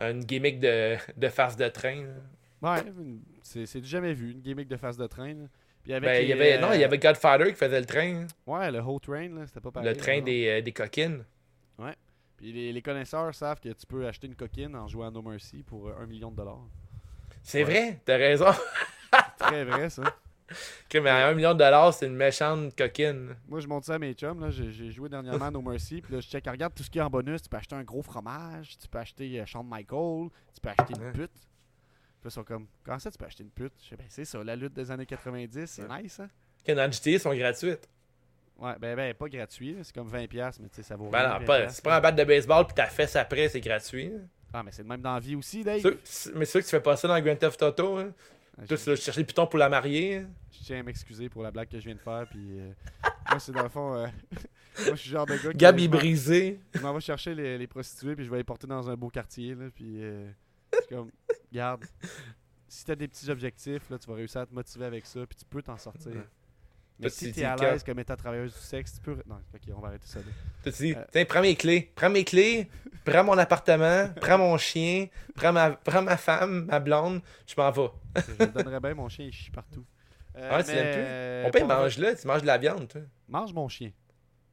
[0.00, 2.02] une gimmick de, de face de train.
[2.02, 2.74] là.
[2.74, 2.82] Ouais,
[3.42, 5.34] c'est c'est du jamais vu, une gimmick de face de train.
[5.92, 6.00] Là.
[6.00, 7.86] Puis avec Ben, il y avait, non, il y euh, avait Godfather qui faisait le
[7.86, 8.26] train.
[8.46, 9.88] Ouais, le whole train, là, c'était pas pareil.
[9.90, 11.24] Le train des, euh, des coquines.
[11.78, 11.94] Ouais.
[12.36, 15.22] Puis les, les connaisseurs savent que tu peux acheter une coquine en jouant à No
[15.22, 16.66] Mercy pour euh, un million de dollars.
[17.42, 17.70] C'est Ouais.
[17.70, 18.46] vrai, t'as raison.
[19.38, 20.02] Très vrai, ça.
[20.94, 23.34] Mais à un million de dollars, c'est une méchante coquine.
[23.48, 24.40] Moi, je monte ça à mes chums.
[24.40, 24.50] là.
[24.50, 26.00] J'ai j'ai joué dernièrement à No Mercy.
[26.00, 27.42] Puis là, je check, regarde tout ce qu'il y a en bonus.
[27.42, 28.76] Tu peux acheter un gros fromage.
[28.78, 30.28] Tu peux acheter Shawn Michael.
[30.54, 31.30] Tu peux acheter une pute.
[32.28, 33.72] Ils sont comme, comment ça, tu peux acheter une pute?
[33.82, 36.28] Je sais, ben, c'est ça, la lutte des années 90, c'est nice, hein?
[36.64, 37.88] Que dans GTA, sont gratuites.
[38.58, 41.18] Ouais, ben, ben pas gratuit, c'est comme 20$, piastres, mais tu sais, ça vaut Ben
[41.20, 41.46] rien, non, 20$.
[41.46, 44.12] pas, si tu prends un bat de baseball puis ta fesse après, c'est gratuit.
[44.52, 45.82] Ah, mais c'est le même dans la vie aussi, Dave.
[45.84, 47.98] Mais c'est sûr que tu fais pas ça dans Grand Theft Auto.
[47.98, 48.12] Hein.
[48.56, 50.18] Ah, Toi, je- tu vas chercher le piton pour la marier.
[50.18, 50.30] hein.
[50.52, 52.24] Je tiens à m'excuser pour la blague que je viens de faire.
[52.30, 52.70] Puis, euh,
[53.28, 53.94] moi, c'est dans le fond.
[53.96, 54.06] euh,
[54.86, 55.56] moi, je suis le genre de gars qui.
[55.58, 56.60] Gab je est m'en- brisé.
[56.72, 59.08] Je m'en vais chercher les, les prostituées, puis je vais les porter dans un beau
[59.08, 59.56] quartier.
[59.56, 60.30] Là, puis, euh,
[60.82, 61.10] suis comme,
[61.52, 61.84] garde,
[62.68, 65.36] si t'as des petits objectifs, là, tu vas réussir à te motiver avec ça, puis
[65.36, 66.12] tu peux t'en sortir.
[66.12, 66.26] Ouais.
[67.00, 69.16] Mais si tu t'es à l'aise comme étant travailleuse du sexe, tu peux.
[69.26, 70.26] Non, ok, on va arrêter ça là.
[70.62, 71.04] Tu te dis, Euh.
[71.10, 71.90] tiens, prends mes clés.
[71.96, 72.68] Prends mes clés,
[73.04, 77.70] prends mon appartement, prends mon chien, prends ma, prends ma femme, ma blonde, je m'en
[77.72, 77.88] vais.
[78.38, 79.84] Je donnerais bien, mon chien, il chie partout.
[80.36, 81.02] Euh, Ah, tu l'aimes plus?
[81.04, 83.00] euh, On peut pour- mange-le, tu manges de la viande, toi.
[83.26, 83.90] Mange mon chien.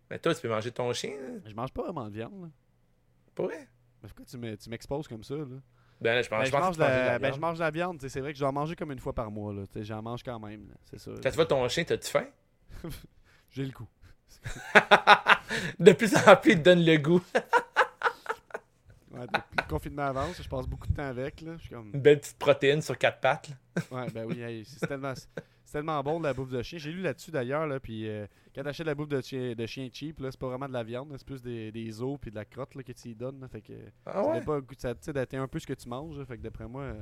[0.10, 1.42] Mais toi, tu peux manger ton chien, hein?
[1.46, 2.42] Je mange pas vraiment de viande.
[2.42, 3.44] Là.
[3.44, 3.68] Vrai?
[4.02, 5.36] Mais pourquoi tu tu m'exposes comme ça?
[5.36, 5.46] Là?
[6.02, 7.36] Ben là, je Ben, mange que de la, la ben, viande.
[7.36, 8.02] je mange de la viande.
[8.08, 9.54] C'est vrai que je dois en manger comme une fois par mois.
[9.76, 10.66] J'en mange quand même.
[10.86, 11.12] C'est ça.
[11.22, 12.26] Quand tu vois ton chien, t'as-tu faim?
[13.52, 13.88] J'ai le coup.
[15.80, 17.22] De plus en plus, il te donne le goût.
[19.14, 21.42] Ouais, depuis le confinement avance, je passe beaucoup de temps avec.
[21.42, 21.52] Là.
[21.58, 21.92] Je suis comme...
[21.94, 23.50] Une belle petite protéine sur quatre pattes.
[23.50, 23.84] là.
[23.92, 25.12] Ouais, ben oui, hey, c'est tellement,
[25.70, 26.80] tellement bon de la bouffe de chien.
[26.80, 29.66] J'ai lu là-dessus d'ailleurs, là, puis euh, quand t'achètes de la bouffe de chien, de
[29.66, 32.32] chien cheap, là, c'est pas vraiment de la viande, c'est plus des, des os puis
[32.32, 33.40] de la crotte là, que tu y donnes.
[33.40, 33.74] là, fait que
[34.06, 34.42] Ah ça ouais?
[34.78, 36.94] ça, un peu ce que tu manges, là, fait que d'après moi, euh,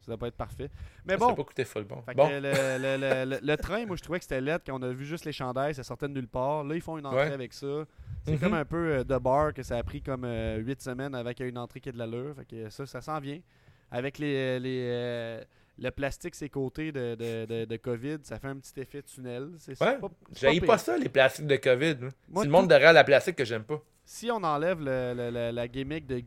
[0.00, 0.68] ça doit pas être parfait.
[1.06, 2.02] Mais Ça bon, n'a pas coûté full bon.
[2.02, 4.58] fait que Bon, le, le- le- le- le train, moi je trouvais que c'était laid
[4.66, 6.62] quand on a vu juste les chandails, ça sortait de nulle part.
[6.64, 7.32] Là, ils font une entrée Ouais.
[7.32, 7.86] avec ça.
[8.24, 8.38] C'est Mhm.
[8.40, 10.24] comme un peu euh, de bar que ça a pris comme
[10.58, 12.34] 8 semaines avec une entrée qui a de l'allure.
[12.36, 13.40] Fait que ça, ça s'en vient.
[13.90, 15.44] Avec les, les, euh,
[15.78, 19.50] le plastique, ses côtés de, de, de, de COVID, ça fait un petit effet tunnel.
[19.58, 20.66] C'est c'est Ouais, pas, c'est pire.
[20.66, 21.96] pas ça, les plastiques de COVID.
[22.28, 23.80] Moi, C'est le monde derrière la plastique que j'aime pas.
[24.04, 26.22] Si on enlève le- le- le- la gimmick de,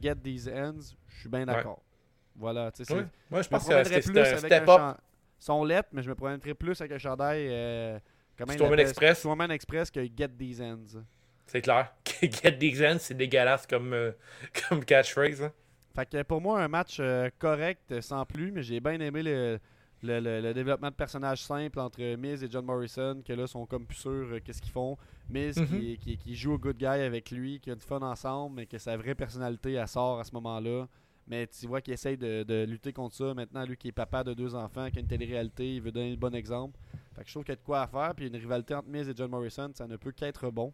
[0.00, 1.80] Get These Ends, je suis bien d'accord.
[2.36, 3.06] Voilà, tu sais, c'est- Ouais.
[3.30, 4.80] Moi, je pense que c'est plus c'est un step up.
[5.64, 7.98] lettres, mais je me promènerais plus avec un chandail euh,
[8.48, 8.78] Storman?
[8.80, 9.18] Express.
[9.20, 11.00] Storman Express que Get These Ends.
[11.46, 11.92] C'est clair.
[12.22, 14.12] Get these ends, c'est dégueulasse comme, euh,
[14.68, 15.42] comme catchphrase.
[15.42, 15.52] hein.
[15.94, 19.58] Fait que pour moi, un match euh, correct sans plus, mais j'ai bien aimé le,
[20.02, 23.66] le, le- le développement de personnages simples entre Miz et John Morrison, que là sont
[23.66, 24.96] comme plus sûrs euh, qu'est-ce qu'ils font.
[25.28, 25.66] Miz Mhm.
[25.66, 28.66] qui, qui, qui joue au good guy avec lui, qui a du fun ensemble, mais
[28.66, 30.86] que sa vraie personnalité elle sort à ce moment-là.
[31.26, 33.34] Mais tu vois qu'il essaye de, de lutter contre ça.
[33.34, 36.10] Maintenant, lui qui est papa de deux enfants, qui a une télé-réalité, il veut donner
[36.10, 36.76] le bon exemple.
[37.14, 38.14] Fait que je trouve qu'il y a de quoi à faire.
[38.16, 40.72] Puis une rivalité entre Miz et John Morrison, ça ne peut qu'être bon.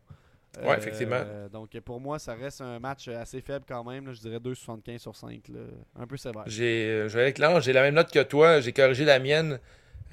[0.65, 1.21] Ouais, effectivement.
[1.53, 4.07] Donc pour moi, ça reste un match assez faible quand même.
[4.07, 4.13] là.
[4.13, 5.49] je dirais 2,75 sur 5.
[5.49, 5.61] là.
[5.99, 6.45] Un peu sévère.
[6.47, 8.61] J'ai euh, j'ai la même note que toi.
[8.61, 9.59] J'ai corrigé la mienne.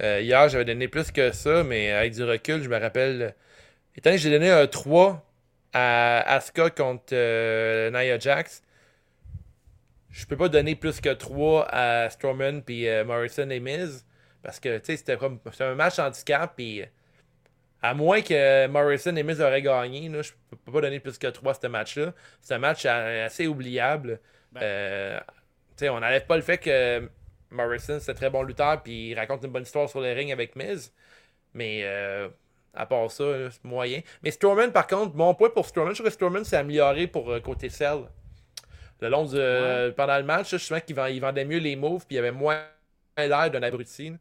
[0.02, 3.34] Euh, hier, j'avais donné plus que ça, mais avec du recul, je me rappelle.
[3.96, 5.24] Étant donné que j'ai donné un 3
[5.72, 8.62] à Asuka contre euh, Nia Jax,
[10.10, 14.04] je peux pas donner plus que 3 à Strowman puis euh, Morrison et Miz.
[14.42, 16.82] Parce que, tu sais, c'était comme c'était un match handicap, puis
[17.84, 20.32] à moins que Morrison et Miz auraient gagné, là, je
[20.64, 22.14] peux pas donner plus que 3 à ce match-là.
[22.40, 24.20] C'est un match assez oubliable.
[24.52, 24.60] Ben.
[24.62, 25.20] Euh,
[25.82, 27.10] on n'enlève pas le fait que
[27.50, 30.32] Morrison, c'est un très bon lutteur, puis il raconte une bonne histoire sur les rings
[30.32, 30.94] avec Miz.
[31.52, 32.28] Mais euh,
[32.72, 34.00] à part ça, c'est moyen.
[34.22, 37.30] Mais Strowman, par contre, mon point pour Strowman, je trouve que Strowman s'est amélioré pour
[37.30, 38.04] euh, côté sell.
[39.00, 41.76] Le long du, euh, pendant le match, je sens qu'il vend- il vendait mieux les
[41.76, 42.62] moves, puis il avait moins
[43.18, 44.14] l'air d'un abruti.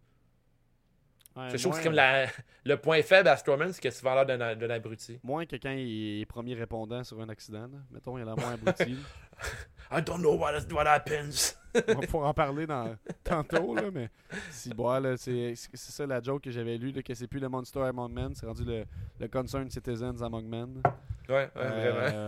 [1.35, 2.27] Ouais, je trouve que moins- c'est comme la-
[2.65, 5.19] le point faible à Strowman, c'est que c'est souvent l'air d'un d'un abruti.
[5.23, 7.61] Moins que quand il est premier répondant sur un accident.
[7.63, 7.77] là.
[7.91, 8.97] Mettons, il a la moins abruti.
[9.91, 11.55] I don't know what, what happens.
[11.87, 14.09] On va pouvoir en parler dans, tantôt, là, mais
[14.51, 17.39] si bon, là, c'est c'est ça la joke que j'avais lu, là, que c'est plus
[17.39, 18.85] le Monster Among Men, c'est rendu le,
[19.19, 20.81] le Concerned Citizens Among Men.
[21.27, 22.27] Ouais, ouais, Euh,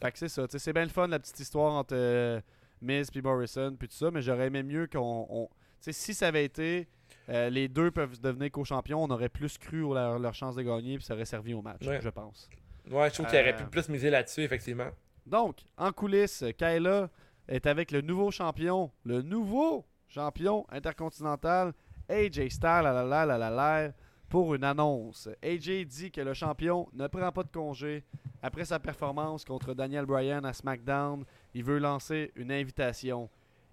[0.00, 2.40] fait que c'est ça, c'est bien le fun la petite histoire entre euh,
[2.80, 6.14] Miz et Morrison puis tout ça, mais j'aurais aimé mieux qu'on, on- tu sais, si
[6.14, 6.86] ça avait été
[7.28, 10.96] euh, les deux peuvent devenir co-champions, on aurait plus cru leur, leur chance de gagner
[10.96, 12.00] puis ça aurait servi au match, Ouais.
[12.00, 12.48] je pense.
[12.90, 14.88] Ouais, je trouve qu'il aurait Euh, pu plus miser là-dessus, effectivement.
[15.26, 17.10] Donc, en coulisses, Kayla
[17.46, 21.72] est avec le nouveau champion, le nouveau champion intercontinental,
[22.08, 23.92] AJ Styles à la la la la la,
[24.30, 25.28] pour une annonce.
[25.42, 28.04] AJ dit que le champion ne prend pas de congé.
[28.42, 31.24] Après sa performance contre Daniel Bryan à SmackDown,
[31.54, 33.28] il veut lancer une invitation.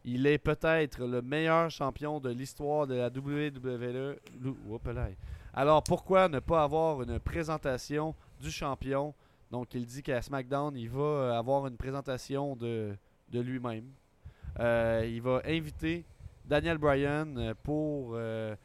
[0.07, 4.17] Il est peut-être le meilleur champion de l'histoire de la WWE.
[5.53, 9.13] Alors pourquoi ne pas avoir une présentation du champion?
[9.51, 12.95] Donc, il dit qu'à SmackDown, il va euh, avoir une présentation de,
[13.31, 13.85] de lui-même.
[14.59, 16.03] Euh, il va inviter
[16.45, 18.11] Daniel Bryan euh, pour.
[18.15, 18.55] euh,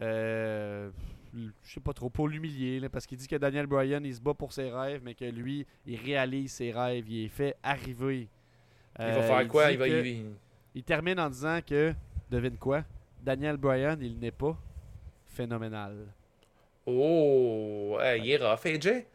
[0.00, 0.90] euh,
[1.34, 4.34] je sais pas trop, pour l'humilier, parce qu'il dit que Daniel Bryan, il se bat
[4.34, 8.28] pour ses rêves, mais que lui, il réalise ses rêves, il est fait arriver.
[8.98, 9.70] Il va faire quoi?
[9.72, 10.26] Il va que- il-
[10.74, 11.94] il termine en disant que,
[12.30, 12.82] devine quoi,
[13.22, 14.56] Daniel Bryan, il n'est pas
[15.28, 15.94] phénoménal.
[16.86, 19.06] Oh, euh, il est rough, AJ.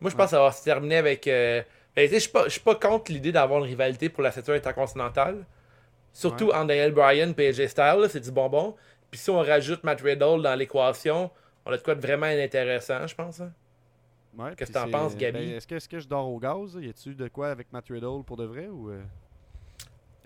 [0.00, 1.26] Moi, je pense que ça va se terminer avec.
[1.28, 1.62] euh,
[1.94, 4.54] ben, je suis pas- je suis pas contre l'idée d'avoir une rivalité pour la ceinture
[4.54, 5.44] intercontinentale.
[6.12, 6.54] Surtout Ouais.
[6.54, 8.74] entre Daniel Bryan et AJ Styles, c'est du bonbon.
[9.10, 11.30] Puis si on rajoute Matt Riddle dans l'équation,
[11.64, 13.40] on a de quoi de vraiment intéressant, je pense.
[13.40, 13.52] hein.
[14.36, 15.38] Ouais, Qu'est-ce que t'en penses, Gabi?
[15.38, 16.76] ben, est-ce, que, est-ce que je dors au gaz?
[16.80, 18.66] Y a-tu de quoi avec Matt Riddle pour de vrai?
[18.68, 18.90] ou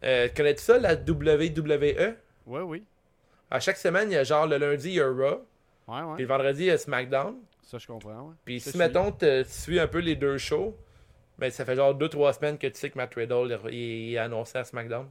[0.04, 0.28] euh?
[0.34, 2.16] Connais-tu ça, la WWE?
[2.46, 2.84] Ouais, oui.
[3.50, 5.46] À chaque semaine, il y a genre le lundi, il y a Raw.
[5.88, 6.14] Ouais, ouais.
[6.14, 7.36] Puis le vendredi, il y a SmackDown.
[7.62, 8.28] Ça, je comprends.
[8.28, 8.34] Ouais.
[8.44, 10.76] Puis si, mettons, tu suis un peu les deux shows,
[11.38, 14.58] ben, ça fait genre 2-3 semaines que tu sais que Matt Riddle il, est annoncé
[14.58, 15.08] à SmackDown.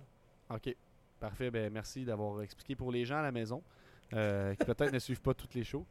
[0.49, 0.75] Ok.
[1.19, 1.51] Parfait.
[1.51, 3.61] Ben, merci d'avoir expliqué pour les gens à la maison
[4.13, 5.85] euh, qui peut-être ne suivent pas toutes les shows.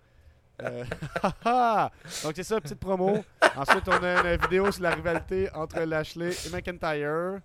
[0.62, 0.84] Euh,
[2.22, 3.24] Donc, c'est ça, petite promo.
[3.56, 7.40] Ensuite, on a une vidéo sur la rivalité entre Lashley et McIntyre.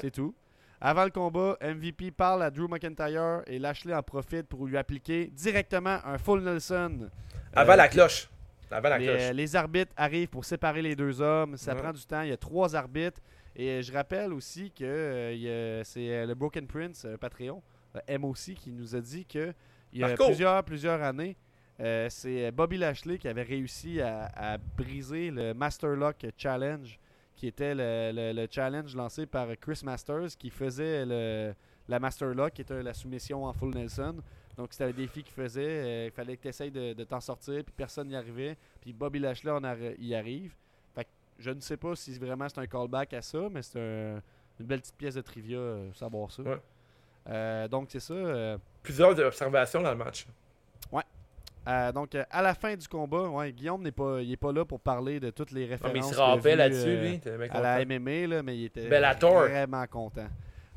[0.00, 0.34] C'est tout.
[0.80, 5.26] Avant le combat, MVP parle à Drew McIntyre et Lashley en profite pour lui appliquer
[5.26, 7.10] directement un full Nelson.
[7.52, 8.28] Avant Euh, la cloche.
[8.70, 9.20] Avant la les, cloche.
[9.22, 11.56] euh, les arbitres arrivent pour séparer les deux hommes.
[11.58, 11.82] Ça Ouais.
[11.82, 12.22] prend du temps.
[12.22, 13.20] Il y a trois arbitres.
[13.56, 17.60] Et euh, je rappelle aussi que euh, c'est le Broken Prince, Patreon,
[17.96, 19.52] euh, MOC, qui nous a dit que
[19.92, 20.26] il y a Marco!
[20.26, 21.36] plusieurs, plusieurs années,
[21.80, 26.96] euh, c'est Bobby Lashley qui avait réussi à, à briser le Master Lock Challenge,
[27.40, 31.54] qui était le, le- le challenge lancé par Chris Masters, qui faisait le,
[31.88, 34.16] la Master Lock, qui était la soumission en full Nelson.
[34.58, 35.64] Donc c'était un défi qu'il faisait.
[35.64, 38.58] euh, il fallait que tu essayes de, de t'en sortir, puis personne n'y arrivait.
[38.82, 39.50] Puis Bobby Lashley
[40.00, 40.52] y arrive.
[40.94, 43.80] Fait que je ne sais pas si vraiment c'est un callback à ça, mais c'est
[43.80, 44.20] un-
[44.60, 46.42] une belle petite pièce de trivia, euh, savoir ça.
[46.42, 46.60] Ouais.
[47.28, 48.12] Euh, donc c'est ça.
[48.12, 50.26] euh, Plusieurs observations dans le match.
[51.68, 54.52] Euh, donc, euh, à la fin du combat, ouais, Guillaume n'est pas, il est pas
[54.52, 55.92] là pour parler de toutes les Non, références.
[55.92, 57.48] mais il se rappelle là-dessus, euh, lui.
[57.50, 57.84] à la.
[57.84, 59.42] MMA, là, mais il était Bellator.
[59.42, 60.28] vraiment content.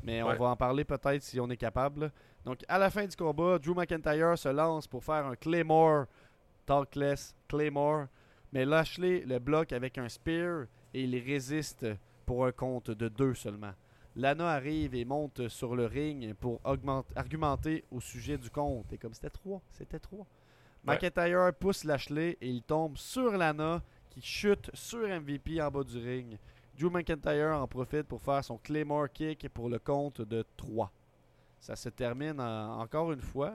[0.02, 2.12] Mais on va en parler peut-être si on est capable.
[2.44, 6.04] Donc, à la fin du combat, Drew McIntyre se lance pour faire un Claymore,
[6.66, 8.06] talkless Claymore.
[8.52, 11.86] Mais Lashley le bloque avec un spear et il résiste
[12.26, 13.72] pour un compte de deux seulement.
[14.16, 18.92] Lana arrive et monte sur le ring pour augmente- argumenter au sujet du compte.
[18.92, 20.24] Et comme c'était trois, c'était trois.
[20.86, 20.94] Ouais.
[20.94, 25.98] McIntyre pousse Lashley et il tombe sur Lana qui chute sur MVP en bas du
[25.98, 26.38] ring.
[26.78, 30.90] Drew McIntyre en profite pour faire son Claymore Kick pour le compte de 3.
[31.60, 33.54] Ça se termine en- encore une fois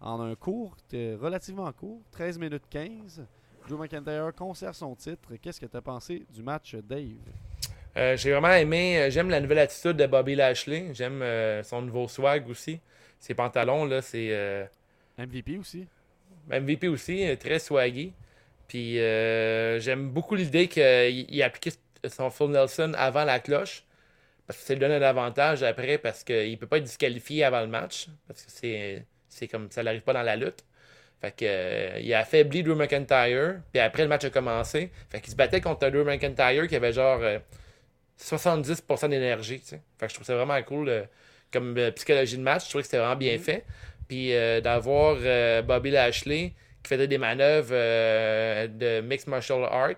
[0.00, 3.24] en un court, euh, relativement court, 13 minutes 15.
[3.68, 5.36] Drew McIntyre conserve son titre.
[5.40, 7.16] Qu'est-ce que tu as pensé du match, Dave?
[7.96, 10.92] Euh, j'ai vraiment aimé, euh, j'aime la nouvelle attitude de Bobby Lashley.
[10.92, 12.80] J'aime euh, son nouveau swag aussi.
[13.20, 14.28] Ses pantalons, là, c'est.
[14.32, 14.66] euh,
[15.16, 15.86] MVP aussi.
[16.50, 18.12] MVP aussi, euh, très swaggy.
[18.68, 21.72] Puis euh, j'aime beaucoup l'idée qu'il il a appliqué
[22.08, 23.84] son full Nelson avant la cloche.
[24.46, 27.44] Parce que ça lui donne un avantage après parce qu'il ne peut pas être disqualifié
[27.44, 28.08] avant le match.
[28.28, 30.64] Parce que c'est, c'est comme ça n'arrive pas dans la lutte.
[31.20, 33.60] Fait que euh, il a affaibli Drew McIntyre.
[33.72, 34.90] Puis après le match a commencé.
[35.10, 37.38] Fait qu'il se battait contre Drew McIntyre qui avait genre euh,
[38.20, 39.60] 70% d'énergie.
[39.60, 39.80] tu sais.
[39.98, 41.04] Fait que je trouve ça vraiment cool euh,
[41.50, 42.64] comme psychologie de match.
[42.64, 43.64] Je trouvais que c'était vraiment bien fait.
[44.08, 46.52] Puis euh, d'avoir euh, Bobby Lashley
[46.82, 49.94] qui faisait des manœuvres euh, de mixed martial art.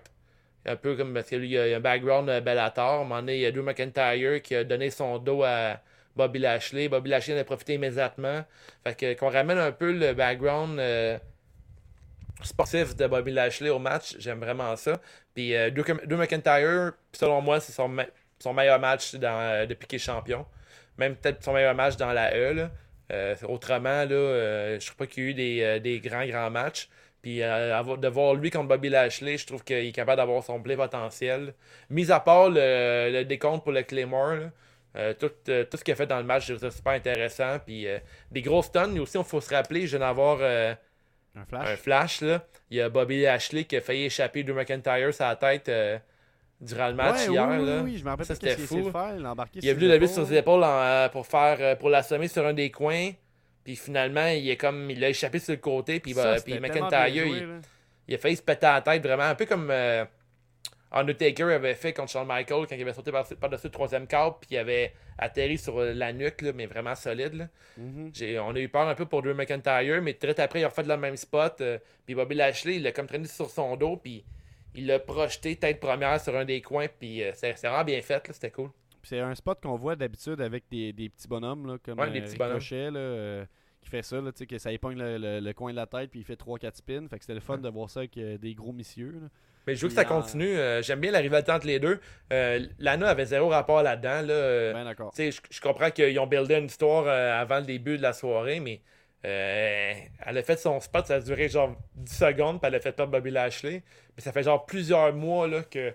[0.65, 2.83] Un peu comme parce que lui, il a un background Bellator.
[2.83, 5.79] À un moment il y a Drew McIntyre qui a donné son dos à
[6.15, 6.89] Bobby Lashley.
[6.89, 8.43] Bobby Lashley en a profité immédiatement.
[8.83, 10.79] Fait que qu'on ramène un peu le background
[12.43, 14.99] sportif de Bobby Lashley au match, j'aime vraiment ça.
[15.33, 20.45] Puis Drew, McIntyre, selon moi, c'est son, me- son meilleur match depuis qu'il est champion.
[20.97, 22.53] Même peut-être son meilleur match dans la E.
[22.53, 22.71] Là.
[23.11, 26.25] Euh, autrement, là, euh, je trouve pas qu'il y a eu des, euh, des grands,
[26.25, 26.89] grands matchs.
[27.21, 30.61] Puis euh, de voir lui contre Bobby Lashley, je trouve qu'il est capable d'avoir son
[30.61, 31.53] plein potentiel.
[31.89, 34.51] Mis à part le, le décompte pour le Claymore, là,
[34.95, 37.59] euh, tout, euh, tout ce qu'il a fait dans le match, ça super intéressant.
[37.65, 37.87] Puis
[38.31, 41.67] des gros stuns, mais aussi, il faut se rappeler, je viens d'avoir Un flash.
[41.69, 42.21] un flash.
[42.21, 42.45] Là.
[42.69, 45.71] Il y a Bobby Lashley qui a failli échapper Drew McIntyre la tête
[46.59, 47.47] durant le match Ouais, hier.
[47.49, 47.81] oui, oui, là.
[47.83, 48.81] oui, je me rappelle c'était fou.
[48.81, 49.15] de faire.
[49.17, 52.27] Il a Il voulu lever sur ses épaules en, euh, pour faire euh, pour l'assommer
[52.27, 53.11] sur un des coins.
[53.63, 55.99] Puis finalement, il est comme il a échappé sur le côté.
[55.99, 57.61] Puis, Ça, bah, puis McIntyre, joué, il,
[58.07, 59.23] il a failli se péter la tête vraiment.
[59.23, 60.05] Un peu comme euh,
[60.91, 64.37] Undertaker avait fait contre Shawn Michaels quand il avait sauté par- par-dessus le troisième câble.
[64.39, 67.33] Puis il avait atterri sur la nuque, là, mais vraiment solide.
[67.33, 67.47] là.
[67.77, 68.11] Mhm.
[68.13, 70.69] J'ai- on a eu peur un peu pour Drew McIntyre, mais très après, il a
[70.69, 71.59] refait le même spot.
[71.59, 73.97] euh, puis Bobby Lashley, il l'a comme traîné sur son dos.
[73.97, 74.23] Puis
[74.75, 76.87] il l'a projeté tête première sur un des coins.
[76.99, 78.27] Puis euh, c'est vraiment bien fait.
[78.27, 78.69] là, C'était cool.
[79.03, 82.19] C'est un spot qu'on voit d'habitude avec des, des petits bonhommes, là, comme Ouais, des
[82.19, 82.59] euh, petits bonhommes.
[82.93, 83.45] Là, euh,
[83.81, 85.85] qui fait ça, là, tu sais, que ça épogne le, le- le coin de la
[85.85, 87.07] tête, puis il fait 3-4 spins.
[87.09, 89.11] Fait que c'était le fun de voir ça avec euh, des gros missieux.
[89.21, 89.27] là.
[89.65, 90.57] Mais je veux que ça continue.
[90.57, 91.99] euh, J'aime bien la rivalité entre les deux.
[92.33, 94.21] Euh, Lana avait zéro rapport là-dedans.
[94.27, 94.93] Là, euh, Ben
[95.31, 98.81] je, je comprends qu'ils ont buildé une histoire avant le début de la soirée, mais
[99.25, 99.93] Euh,
[100.25, 102.91] elle a fait son spot, ça a duré genre 10 secondes, puis elle a fait
[102.91, 103.83] perdre Bobby Lashley.
[104.15, 105.93] Mais ça fait genre plusieurs mois là, que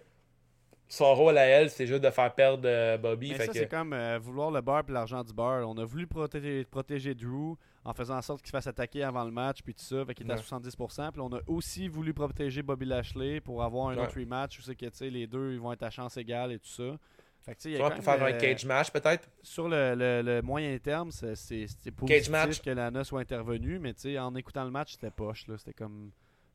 [0.88, 3.30] son rôle à elle, c'est juste de faire perdre euh, Bobby.
[3.30, 5.66] Mais fait ça, que- c'est comme euh, vouloir le beurre et l'argent du beurre.
[5.68, 7.54] On a voulu protéger, protéger Drew
[7.84, 10.14] en faisant en sorte qu'il se fasse attaquer avant le match, puis tout ça, fait
[10.14, 10.42] qu'il est à Ouais.
[10.42, 11.10] 70%.
[11.12, 14.02] Puis on a aussi voulu protéger Bobby Lashley pour avoir un Ouais.
[14.02, 16.52] autre rematch où c'est que tu sais, les deux ils vont être à chance égale
[16.52, 16.96] et tout ça.
[17.44, 19.28] Fait que, il y a pour faire un euh, cage match, peut-être?
[19.42, 22.60] Sur le, le- le moyen terme, c'est c'est- c'est positif match?
[22.60, 25.46] que Lana soit intervenue, mais tu sais, en écoutant le match, c'était poche.
[25.48, 25.58] là.
[25.58, 26.12] C'était comme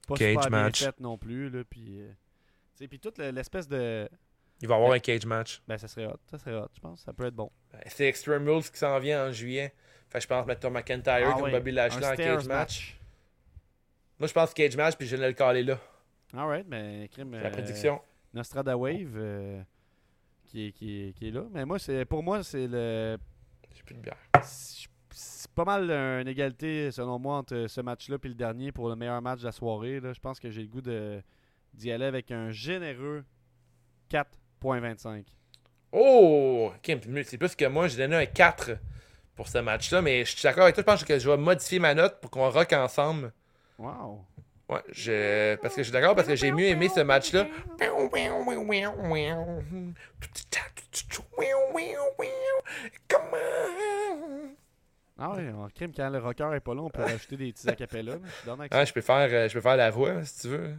[0.07, 0.79] pas Cage super match.
[0.81, 1.49] bien fait non plus.
[1.49, 4.07] Là, puis, euh, puis toute le- l'espèce de...
[4.61, 5.61] Il va y avoir un cage match.
[5.67, 6.17] Ben, ça serait hot.
[6.31, 7.01] Ça serait hot, je pense.
[7.01, 7.51] Ça peut être bon.
[7.73, 9.73] Ben, C'est Extreme Rules qui s'en vient en juillet.
[10.09, 12.97] Fait je pense mettre Tom McIntyre Ah comme ouais, Bobby Lashley un en cage match.
[14.19, 15.77] Moi, je pense cage match, puis je de le caler là.
[16.33, 17.31] Alright, mais crime.
[17.33, 18.01] C'est la prédiction.
[18.33, 19.61] Nostrada Wave euh,
[20.47, 21.43] qui, est, qui, qui est là.
[21.51, 23.17] Mais moi, c'est pour moi, c'est le.
[23.73, 24.17] J'ai plus de bière.
[24.43, 25.89] C'est pas mal
[26.21, 29.45] une égalité, selon moi, entre ce match-là et le dernier pour le meilleur match de
[29.45, 29.99] la soirée.
[29.99, 30.13] là.
[30.13, 31.21] Je pense que j'ai le goût de-
[31.73, 33.23] d'y aller avec un généreux
[34.09, 35.25] 4.25.
[35.91, 36.71] Oh!
[36.75, 37.87] Ok, c'est plus que moi.
[37.87, 38.71] J'ai donné un 4
[39.35, 40.81] pour ce match-là, mais je suis d'accord avec toi.
[40.83, 43.31] Je pense que je vais modifier ma note pour qu'on rock ensemble.
[43.79, 44.25] Wow!
[44.69, 45.55] Ouais, je...
[45.57, 47.47] parce que je suis d'accord parce que j'ai mieux aimé ce match-là.
[55.19, 57.67] Ah ouais, en crime, quand le rocker est pas là, on peut rajouter des petits
[57.69, 58.17] acapellas.
[58.71, 60.75] Ah, je peux faire, euh, je peux faire la voix si tu veux.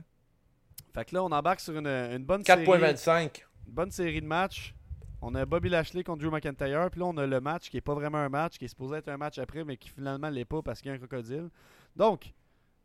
[0.94, 2.64] Fait que là, on embarque sur une, une bonne série.
[2.64, 3.42] 4.25.
[3.66, 4.74] Une bonne série de matchs.
[5.20, 6.88] On a Bobby Lashley contre Drew McIntyre.
[6.90, 8.98] Puis là, on a le match qui est pas vraiment un match, qui est supposé
[8.98, 11.48] être un match après, mais qui finalement l'est pas parce qu'il y a un crocodile.
[11.96, 12.32] Donc,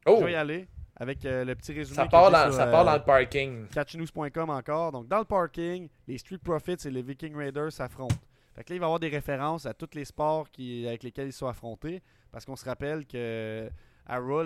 [0.05, 0.17] Oh!
[0.19, 1.95] je vais y aller avec euh, le petit résumé.
[1.95, 3.67] Ça part, j'ai dans, sur, ça euh, part dans le parking.
[3.67, 4.91] catchnews.com encore.
[4.91, 8.15] Donc, dans le parking, les Street Profits et les Viking Raiders s'affrontent.
[8.53, 11.03] Fait que là, il va y avoir des références à tous les sports qui, avec
[11.03, 12.03] lesquels ils sont affrontés.
[12.31, 13.69] Parce qu'on se rappelle que
[14.05, 14.43] à Raw,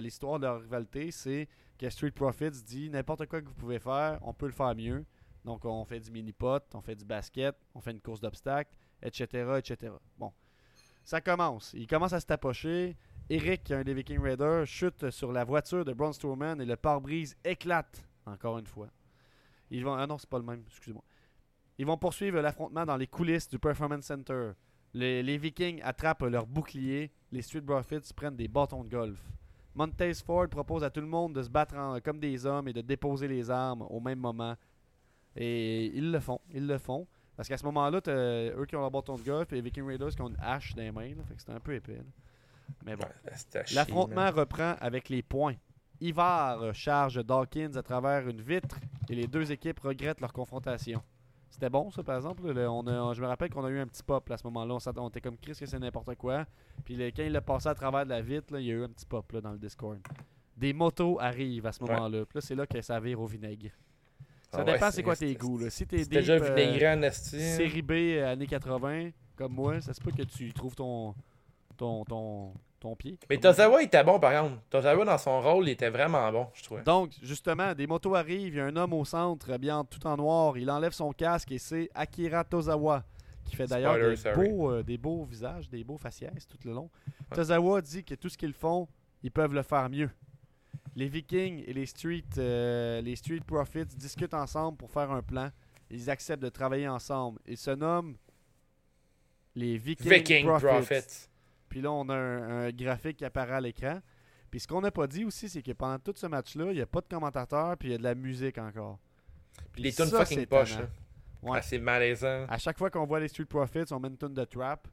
[0.00, 4.18] l'histoire de leur rivalité, c'est que Street Profits dit n'importe quoi que vous pouvez faire,
[4.22, 5.04] on peut le faire mieux.
[5.44, 9.26] Donc, on fait du mini-pot, on fait du basket, on fait une course d'obstacles, etc.,
[9.58, 9.92] etc.
[10.18, 10.32] Bon,
[11.04, 11.72] ça commence.
[11.74, 12.96] Il commence à se tapocher.
[13.30, 17.36] Eric, un des Viking Raiders, chute sur la voiture de Braun Strowman et le pare-brise
[17.44, 18.88] éclate, encore une fois.
[19.70, 19.92] Ils vont...
[19.92, 21.04] Ah non, c'est pas le même, excusez-moi.
[21.76, 24.52] Ils vont poursuivre l'affrontement dans les coulisses du Performance Center.
[24.94, 27.12] Les, Vikings attrapent leur bouclier.
[27.30, 29.22] Les Street Profits prennent des bâtons de golf.
[29.74, 32.80] Montez Ford propose à tout le monde de se battre comme des hommes et de
[32.80, 34.56] déposer les armes au même moment.
[35.36, 36.40] Et ils le font.
[36.54, 37.06] Ils le font.
[37.36, 40.16] Parce qu'à ce moment-là, eux qui ont leur bâton de golf et les Viking Raiders
[40.16, 41.12] qui ont une hache dans les mains.
[41.36, 42.00] c'est un peu épais.
[42.84, 43.06] Mais bon.
[43.66, 44.34] Chier, L'affrontement man.
[44.34, 45.54] reprend avec les points.
[46.00, 48.78] Ivar charge Dawkins à travers une vitre
[49.08, 51.02] et les deux équipes regrettent leur confrontation.
[51.50, 52.46] C'était bon, ça, par exemple.
[52.52, 54.46] Le- on a- je me rappelle qu'on a eu un petit pop là, à ce
[54.46, 54.76] moment-là.
[54.96, 56.46] On, était comme Chris que c'est n'importe quoi.
[56.84, 58.74] Puis le- quand il l'a passé à travers de la vitre, là, il y a
[58.74, 59.98] eu un petit pop là, dans le Discord.
[60.56, 61.90] Des motos arrivent à ce Ouais.
[61.92, 62.26] moment-là.
[62.26, 63.70] Puis là, c'est là que ça vire au vinaigre.
[64.52, 65.58] Ça Ah dépend c'est c'est- quoi tes goûts.
[65.58, 65.68] Là.
[65.70, 67.40] Si t'es C'était déjà deep, euh, vinaigré en esti.
[67.40, 71.14] série B euh, années 80, comme moi, ça se peut que tu trouves ton,
[71.78, 73.18] ton, ton, ton pied.
[73.30, 74.60] Mais Tozawa, était bon, par exemple.
[74.68, 76.82] Tozawa, dans son rôle, il était vraiment bon, je trouvais.
[76.82, 80.06] Donc, justement, des motos arrivent, il y a un homme au centre, habillé en tout
[80.06, 83.04] en noir, il enlève son casque et c'est Akira Tozawa,
[83.44, 86.90] qui fait d'ailleurs des euh, des beaux visages, des beaux faciès tout le long.
[87.30, 87.36] Ouais.
[87.36, 88.86] Tozawa dit que tout ce qu'ils font,
[89.22, 90.10] ils peuvent le faire mieux.
[90.94, 95.50] Les Vikings et les Street, euh, les Street Profits discutent ensemble pour faire un plan.
[95.90, 97.38] Ils acceptent de travailler ensemble.
[97.46, 98.16] Ils se nomment
[99.54, 100.66] les Viking, Viking Profits.
[100.66, 101.27] Profits.
[101.68, 104.00] Puis là, on a un, un graphique qui apparaît à l'écran.
[104.50, 106.80] Puis ce qu'on n'a pas dit aussi, c'est que pendant tout ce match-là, il n'y
[106.80, 108.98] a pas de commentateur, puis il y a de la musique encore.
[109.72, 110.76] Puis Les tunes fucking poches.
[111.42, 111.58] Ouais.
[111.58, 112.46] Ah, c'est malaisant.
[112.48, 114.88] À chaque fois qu'on voit les Street Profits, on met une tune de trap.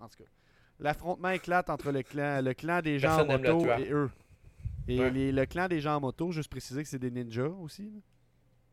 [0.00, 0.30] En tout cas.
[0.78, 4.10] L'affrontement éclate entre le clan, le clan des gens Personne en moto et eux.
[4.88, 5.10] Et Ouais.
[5.10, 7.90] les- le clan des gens en moto, juste préciser que c'est des ninjas aussi.
[7.90, 8.00] là.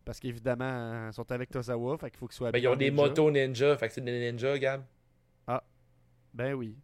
[0.06, 2.92] Parce qu'évidemment, ils sont avec Tosawa, fait qu'il faut qu'ils soient Ben, ils ont des
[2.92, 3.04] ninja.
[3.04, 4.84] motos ninja, fait que c'est des ninjas, Gab.
[6.34, 6.76] Ben oui.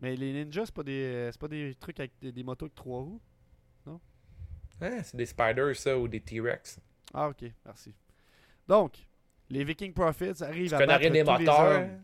[0.00, 2.66] Mais les ninjas, c'est pas des, euh, c'est pas des trucs avec des, des motos
[2.66, 3.20] avec trois roues.
[4.82, 6.80] Hein, c'est des spiders, ça, ou des T-Rex.
[7.12, 7.94] Ah, ok, merci.
[8.66, 9.06] Donc,
[9.50, 12.02] les Viking Profits arrivent Tu à battre des tous les hommes.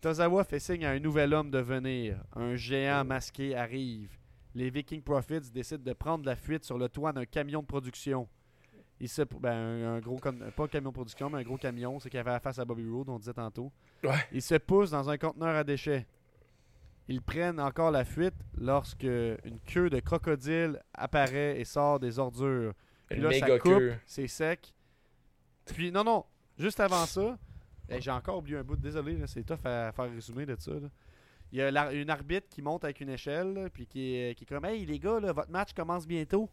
[0.00, 2.24] Tozawa fait signe à un nouvel homme de venir.
[2.34, 4.18] Un géant masqué arrive.
[4.54, 8.28] Les Viking Profits décident de prendre la fuite sur le toit d'un camion de production.
[8.98, 12.00] Il se, ben, un, un gros, pas un camion de production, mais un gros camion,
[12.00, 13.70] c'est qui avait la face à Bobby Roode, on disait tantôt.
[14.02, 14.10] Ouais.
[14.32, 16.06] Ils se poussent dans un conteneur à déchets.
[17.08, 22.74] Ils prennent encore la fuite lorsque une queue de crocodile apparaît et sort des ordures.
[23.08, 24.72] Puis Une là, ça coupe, c'est sec.
[25.66, 26.24] Puis, non, non,
[26.58, 27.38] juste avant ça,
[27.88, 30.72] hey, j'ai encore oublié un bout, désolé, c'est tough à faire résumer de ça.
[30.72, 30.88] là.
[31.52, 34.44] Il y a une arbitre qui monte avec une échelle, là, puis qui est, qui
[34.44, 36.48] est comme Hey les gars, là, votre match commence bientôt.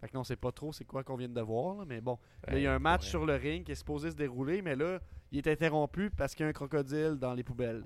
[0.00, 2.18] Fait que non, c'est pas trop c'est quoi qu'on vient de voir, là, mais bon.
[2.46, 3.10] Là, il y a un match ouais.
[3.10, 5.00] sur le ring qui est supposé se dérouler, mais là,
[5.32, 7.84] il est interrompu parce qu'il y a un crocodile dans les poubelles.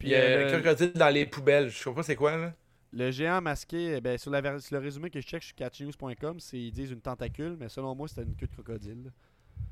[0.00, 1.68] Puis euh, un le- crocodile dans les poubelles.
[1.68, 2.52] Je sais pas c'est quoi, là.
[2.92, 5.54] Le géant masqué, eh ben, sur, la ver- sur le résumé que je check sur
[5.54, 9.12] catchnews.com, c'est ils disent une tentacule, mais selon moi, c'était une queue de crocodile.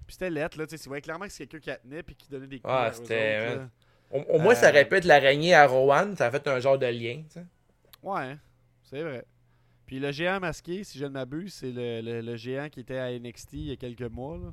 [0.06, 2.14] Puis c'était lettre, là, tu sais, c'est vrai clairement que c'est quelqu'un qui tenait puis
[2.14, 3.56] qui donnait des coups Ah, c'était.
[3.56, 3.68] là.
[4.12, 6.14] Au, au moins, ça Euh, être l'araignée à Rowan.
[6.16, 7.44] Ça a fait un genre de lien, tu sais.
[8.02, 8.36] Ouais,
[8.84, 9.24] c'est vrai.
[9.86, 12.98] Puis le géant masqué, si je ne m'abuse, c'est le, le- le géant qui était
[12.98, 14.52] à NXT il y a quelques mois, là,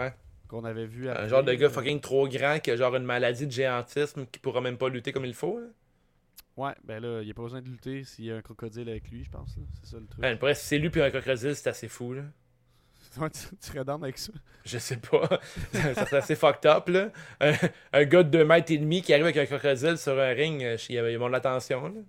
[0.00, 0.14] Ouais.
[0.52, 1.72] Qu'on avait vu Un après, genre de gars là.
[1.72, 5.12] fucking trop grand qui a genre une maladie de géantisme qui pourra même pas lutter
[5.12, 5.58] comme il faut.
[5.58, 5.66] là.
[6.56, 8.88] Ouais, ben là, il n'y a pas besoin de lutter s'il y a un crocodile
[8.90, 9.56] avec lui, je pense.
[9.82, 10.20] C'est ça le truc.
[10.20, 12.22] Ben, après, si c'est lui puis un crocodile, c'est assez fou, là.
[13.20, 14.32] Ouais, tu, tu down avec ça.
[14.64, 15.28] Je sais pas.
[15.72, 17.10] ça serait assez fucked up, là.
[17.40, 17.52] Un,
[17.92, 20.62] un gars de 2 mètres et demi qui arrive avec un crocodile sur un ring,
[20.62, 22.00] euh, il y avait mon attention, là.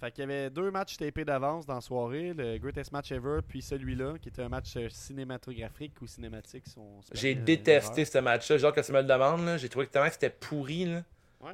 [0.00, 3.40] Fait qu'il y avait deux matchs tapés d'avance dans la soirée, le Greatest Match Ever,
[3.46, 6.64] puis celui-là, qui était un match euh, cinématographique ou cinématique.
[6.66, 6.80] si
[7.12, 8.56] J'ai permet détesté ce match-là.
[8.56, 11.02] Genre que tu me le demandes, là, j'ai trouvé que tellement que c'était pourri, là.
[11.42, 11.52] Ouais.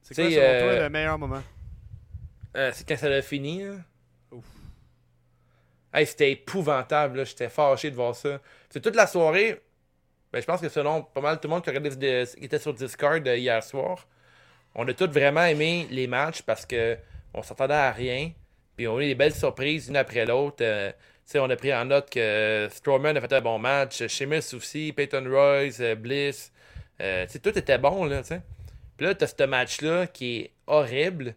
[0.00, 1.42] C'est quoi, selon euh, toi, le meilleur moment?
[2.56, 3.74] Euh, c'est quand ça a fini, là.
[4.30, 4.46] Ouf.
[5.92, 7.24] Hey, c'était épouvantable, là.
[7.24, 8.40] J'étais fâché de voir ça.
[8.70, 9.60] C'est toute la soirée.
[10.32, 12.72] Ben, je pense que selon pas mal tout le monde qui, regardait qui était sur
[12.72, 14.06] Discord euh, hier soir,
[14.74, 16.96] on a tous vraiment aimé les matchs parce que
[17.34, 18.32] on s'attendait à rien.
[18.76, 20.58] Puis on a eu des belles surprises une après l'autre.
[20.62, 20.92] Euh,
[21.30, 24.92] tu on a pris en note que Strowman a fait un bon match, Sheamus aussi,
[24.92, 26.52] Peyton Royce, euh, Bliss.
[27.00, 28.34] Euh, tu tout était bon, là, tu.
[28.96, 31.34] Puis là, t'as ce match-là qui est horrible,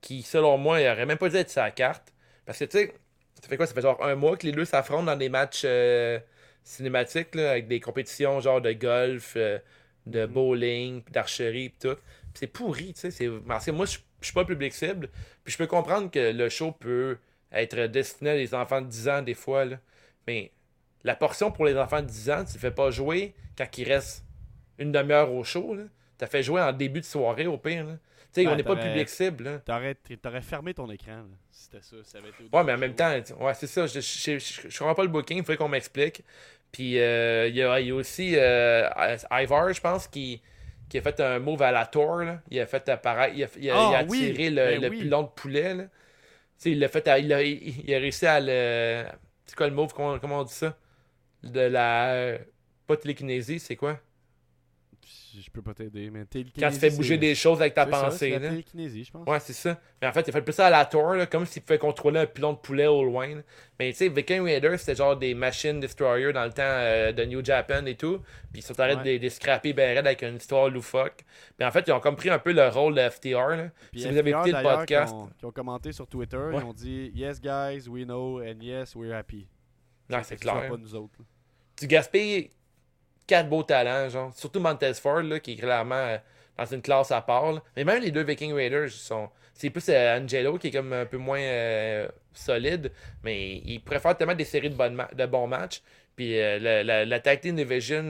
[0.00, 2.12] qui, selon moi, il aurait même pas dû être sa carte.
[2.44, 2.94] Parce que, tu sais,
[3.40, 3.66] ça fait quoi?
[3.66, 6.18] Ça fait genre un mois que les deux s'affrontent dans des matchs euh,
[6.64, 9.58] cinématiques, là, avec des compétitions genre de golf, euh,
[10.06, 11.96] de bowling, puis d'archerie, tout.
[12.34, 13.28] C'est pourri, tu sais.
[13.28, 15.08] moi, je je suis pas public cible.
[15.44, 17.18] Puis je peux comprendre que le show peut
[17.52, 19.76] être destiné à des enfants de 10 ans, des fois, là.
[20.26, 20.50] Mais
[21.04, 23.84] la portion pour les enfants de 10 ans, tu ne fais pas jouer quand il
[23.88, 24.24] reste
[24.78, 25.84] une demi-heure au show, là.
[26.18, 27.92] T'as fait jouer en début de soirée, au pire, là.
[28.32, 29.62] Tu sais, Ben, on n'est pas public cible.
[29.64, 31.96] T'aurais, t'aurais fermé ton écran, là, si c'était ça.
[32.04, 33.86] ça avait été Ouais, mais en même temps, tu- ouais, c'est ça.
[33.86, 36.22] Je, je comprends pas le booking, il faudrait qu'on m'explique.
[36.70, 38.86] Puis euh, il y, a, il y a aussi euh,
[39.30, 40.42] Ivar, je pense, qui,
[40.88, 42.16] qui a fait un move à la tour.
[42.18, 42.40] Là.
[42.50, 43.34] Il a fait apparaître.
[43.36, 44.98] Il a, il a, Ah, il a oui, tiré le, ben le oui.
[45.00, 45.74] pilon de poulet.
[45.74, 45.84] Là.
[45.84, 45.90] Tu
[46.58, 47.06] sais, il l'a fait.
[47.08, 49.04] à- il, a, il a réussi à le.
[49.46, 50.76] C'est quoi le move Comment, comment on dit ça?
[51.42, 52.38] De la.
[52.86, 53.98] Pas télékinésie, c'est quoi?
[55.36, 56.24] Je peux pas t'aider, mais
[56.58, 58.16] Quand tu fais bouger des choses avec ta ça, pensée.
[58.18, 59.28] c'est la télékinésie, je pense.
[59.28, 59.78] Ouais, c'est ça.
[60.00, 62.20] Mais en fait, il fait plus ça à la tour, là, comme s'il pouvait contrôler
[62.20, 63.34] un pilon de poulet au loin.
[63.34, 63.42] là.
[63.78, 67.24] Mais tu sais, Viking Raiders, c'était genre des machines destroyers dans le temps euh, de
[67.24, 68.18] New Japan et tout.
[68.52, 69.18] Puis ils sont arrêtés Ouais.
[69.18, 71.24] de les scraper ben avec une histoire loufoque.
[71.56, 73.48] Puis en fait, ils ont comme pris un peu le rôle de FTR.
[73.56, 73.68] Là.
[73.92, 75.12] Puis si vous avez FTR, écouté le podcast.
[75.14, 76.56] Qui ont, qui ont commenté sur Twitter, Ouais.
[76.58, 79.46] ils ont dit Yes, guys, we know, and yes, we're happy.
[80.08, 80.68] Non, c'est clair.
[80.68, 81.18] pas nous autres.
[81.76, 82.50] Tu gaspilles
[83.28, 84.32] quatre beaux talents, genre.
[84.34, 86.18] Surtout Montez Ford, là, qui est clairement euh,
[86.56, 87.62] dans une classe à part.
[87.76, 89.30] Mais même les deux Viking Raiders sont.
[89.54, 92.90] C'est plus euh, Angelo qui est comme un peu moins euh, solide,
[93.22, 95.82] mais il préfère tellement des séries de, de bons matchs.
[96.16, 98.02] Puis la, la, la tag division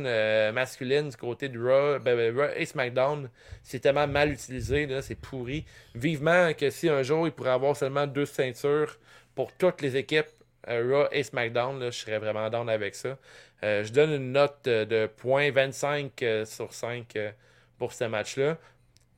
[0.55, 3.29] masculine du côté de Raw, ben, ben, Raw et SmackDown,
[3.63, 5.67] c'est tellement mal utilisé, c'est pourri.
[5.95, 8.97] Vivement que si un jour il pourrait avoir seulement deux ceintures
[9.35, 10.29] pour toutes les équipes,
[10.67, 13.19] Raw et SmackDown, là, je serais vraiment down avec ça.
[13.65, 17.33] Euh, je donne une note de 0.25 euh, sur 5 euh,
[17.77, 18.57] pour ce match-là.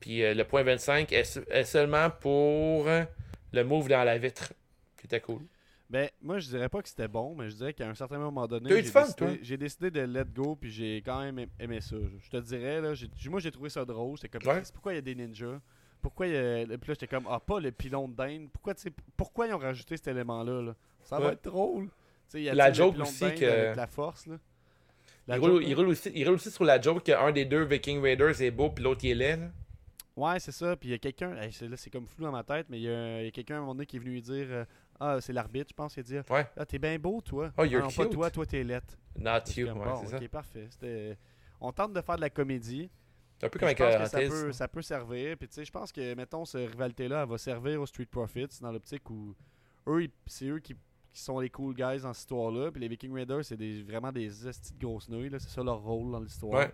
[0.00, 2.86] Puis euh, le point 25 est, est seulement pour
[3.52, 4.52] le move dans la vitre,
[4.96, 5.42] qui était cool.
[5.90, 8.46] Ben, moi, je dirais pas que c'était bon, mais je dirais qu'à un certain moment
[8.46, 8.70] donné,
[9.42, 11.96] j'ai décidé, de let go, puis j'ai quand même aimé ça.
[12.22, 12.92] Je te dirais, là,
[13.28, 14.16] moi, j'ai trouvé ça drôle.
[14.16, 14.62] J'étais comme, Ouais.
[14.72, 15.60] Pourquoi il y a des ninjas?
[16.00, 16.64] Pourquoi il y a.
[16.64, 18.48] Puis là, j'étais comme, ah, pas le pilon de dinde.
[18.52, 20.76] Pourquoi, tu sais, pourquoi ils ont rajouté cet élément-là là?
[21.02, 21.88] Ça va être drôle.
[22.31, 24.36] Tu sais, il y a La joke aussi que- Avec la force, là?
[25.27, 25.77] La il, roule, il là.
[25.77, 28.70] roule aussi, il roule aussi sur la joke qu'un des deux Viking Raiders est beau,
[28.70, 29.36] puis l'autre il est laid.
[29.36, 29.51] là.
[30.16, 30.77] Ouais, c'est ça.
[30.77, 32.89] Puis il y a quelqu'un, là c'est comme flou dans ma tête, mais il y
[33.27, 34.65] a, quelqu'un à un moment donné qui est venu lui dire euh,
[34.98, 36.47] Ah, c'est l'arbitre, je pense, il a dit Ouais.
[36.57, 37.52] Ah, t'es bien beau, toi.
[37.59, 38.12] Oh, you're Ah non, pas cute.
[38.12, 38.94] toi, toi, t'es lettre.
[39.19, 40.28] Not you, comme, ouais, bon, c'est ça.
[40.28, 40.66] parfait.
[40.70, 41.16] C'était-
[41.61, 42.90] On tente de faire de la comédie.
[43.39, 45.36] C'est un peu comme je avec pense que ça peut, ça peut servir.
[45.39, 48.48] Puis tu sais, je pense que, mettons, cette rivalité-là, elle va servir aux Street Profits
[48.61, 49.35] dans l'optique où
[49.86, 50.74] eux, c'est eux qui,
[51.12, 52.70] qui sont les cool guys dans cette histoire-là.
[52.70, 55.28] Puis les Viking Raiders, c'est des, vraiment des estis de grosses nouilles.
[55.30, 55.38] là.
[55.38, 56.52] C'est ça leur rôle dans l'histoire.
[56.60, 56.72] Ouais.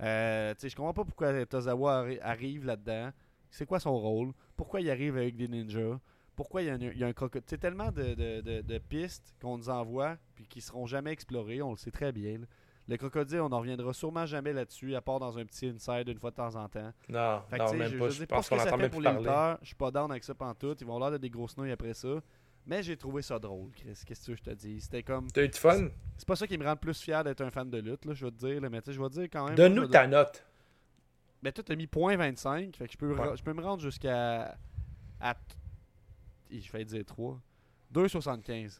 [0.00, 3.10] Euh, je comprends pas pourquoi Tozawa arri- arrive là-dedans.
[3.50, 4.32] C'est quoi son rôle?
[4.56, 5.98] Pourquoi il arrive avec des ninjas?
[6.36, 7.48] Pourquoi il y a un, il y a un crocodile?
[7.48, 11.60] Sais, tellement de, de- de- de pistes qu'on nous envoie puis qui seront jamais explorées.
[11.60, 12.38] On le sait très bien.
[12.38, 12.46] là.
[12.88, 16.18] Le crocodile, on n'en reviendra sûrement jamais là-dessus, à part dans un petit inside une
[16.18, 16.92] fois de temps en temps.
[17.08, 18.08] Non, Fait que, non, tu sais, même je- pas.
[18.08, 19.58] je Je sais pense ce qu'on que ça fait pour les lutteurs.
[19.60, 20.80] Je suis pas down avec ça pantoute.
[20.80, 22.08] Ils vont avoir l'air de des grosses nouilles après ça.
[22.66, 23.98] Mais j'ai trouvé ça drôle, Chris.
[24.06, 24.80] Qu'est-ce que je te dis?
[24.80, 25.30] C'était comme.
[25.30, 25.88] T'as eu du fun?
[26.16, 28.14] C'est pas ça qui me rend le plus fier d'être un fan de lutte, là,
[28.14, 28.60] je vais te dire.
[28.60, 29.54] là, mais tu sais, je vais te dire quand même.
[29.54, 30.44] Donne-nous ta note.
[31.42, 32.76] Ben, toi, t'as mis point .25.
[32.76, 33.36] Fait que je peux, Ouais.
[33.36, 34.56] je peux me rendre jusqu'à.
[35.20, 35.34] À...
[36.50, 37.40] Je vais dire 3.
[37.92, 38.78] 2,75.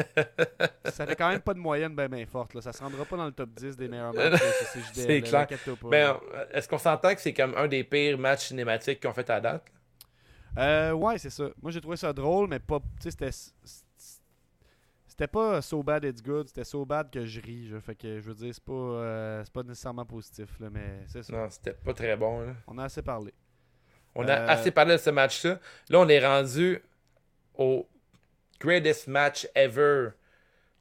[0.90, 2.54] ça fait quand même pas de moyenne ben, ben forte.
[2.54, 2.60] Là.
[2.62, 4.40] Ça se rendra pas dans le top 10 des meilleurs matchs.
[4.92, 5.46] C'est clair.
[5.84, 6.16] Ben,
[6.52, 9.64] est-ce qu'on s'entend que c'est comme un des pires matchs cinématiques qu'on fait à date?
[10.58, 11.48] Euh, ouais, c'est ça.
[11.62, 12.80] Moi, j'ai trouvé ça drôle, mais pas.
[13.00, 13.30] Tu sais, c'était.
[15.06, 17.66] C'était pas so bad it's good, c'était so bad que je ris.
[17.68, 21.00] je- Fait que je veux dire, c'est pas, euh, c'est pas nécessairement positif, là, mais
[21.08, 21.32] c'est ça.
[21.34, 22.40] Non, c'était pas très bon.
[22.40, 22.54] là.
[22.66, 23.34] On a assez parlé.
[24.14, 25.58] On a Euh, assez parlé de ce match-là.
[25.90, 26.80] Là, on est rendu
[27.54, 27.86] au
[28.60, 30.10] greatest match ever.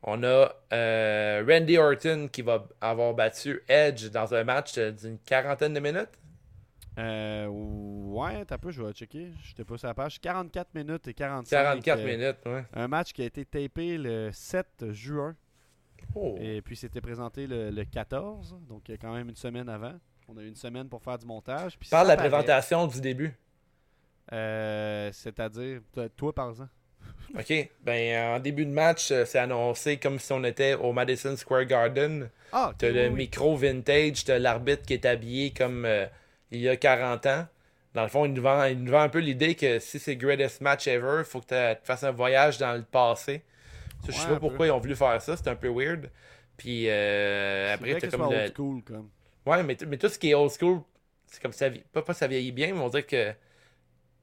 [0.04, 5.74] On a euh, Randy Orton qui va avoir battu Edge dans un match d'une quarantaine
[5.74, 6.18] de minutes.
[7.00, 9.32] Euh, ouais, t'as peu, je vais checker.
[9.44, 10.20] J'étais pas sur la page.
[10.20, 11.50] 44 minutes et 45.
[11.56, 12.66] 44 euh, minutes, ouais.
[12.74, 15.36] Un match qui a été tapé le 7 juin.
[16.16, 16.36] Oh.
[16.40, 19.94] Et puis c'était présenté le, le 14, donc euh, quand même une semaine avant.
[20.28, 21.78] On a eu une semaine pour faire du montage.
[21.78, 22.30] Puis Parle de la paraît.
[22.30, 23.34] présentation du début.
[24.32, 25.82] Euh, C'est-à-dire,
[26.16, 26.72] toi- par exemple.
[27.40, 27.70] OK.
[27.84, 31.66] Ben, en début de match, euh, c'est annoncé comme si on était au Madison Square
[31.66, 32.30] Garden.
[32.52, 33.16] Ah, ok, T'as le oui.
[33.16, 36.06] micro vintage, t'as l'arbitre qui est habillé comme euh,
[36.52, 37.48] il y a 40 ans.
[37.94, 40.14] Dans le fond, il nous vend, il nous vend un peu l'idée que si c'est
[40.16, 43.44] le greatest match ever, faut que tu fasses un voyage dans le passé.
[44.02, 44.68] Ça, je sais Ouais, pas pourquoi peu.
[44.68, 46.12] ils ont voulu faire ça, c'est un peu weird.
[46.58, 48.36] Puis euh, C'est après, t'as comme le...
[48.36, 49.10] old school, comme.
[49.46, 50.82] Ouais, mais, mais tout ce qui est old school,
[51.28, 53.34] c'est comme ça, vie- pas, pas ça vieillit bien, mais on dirait que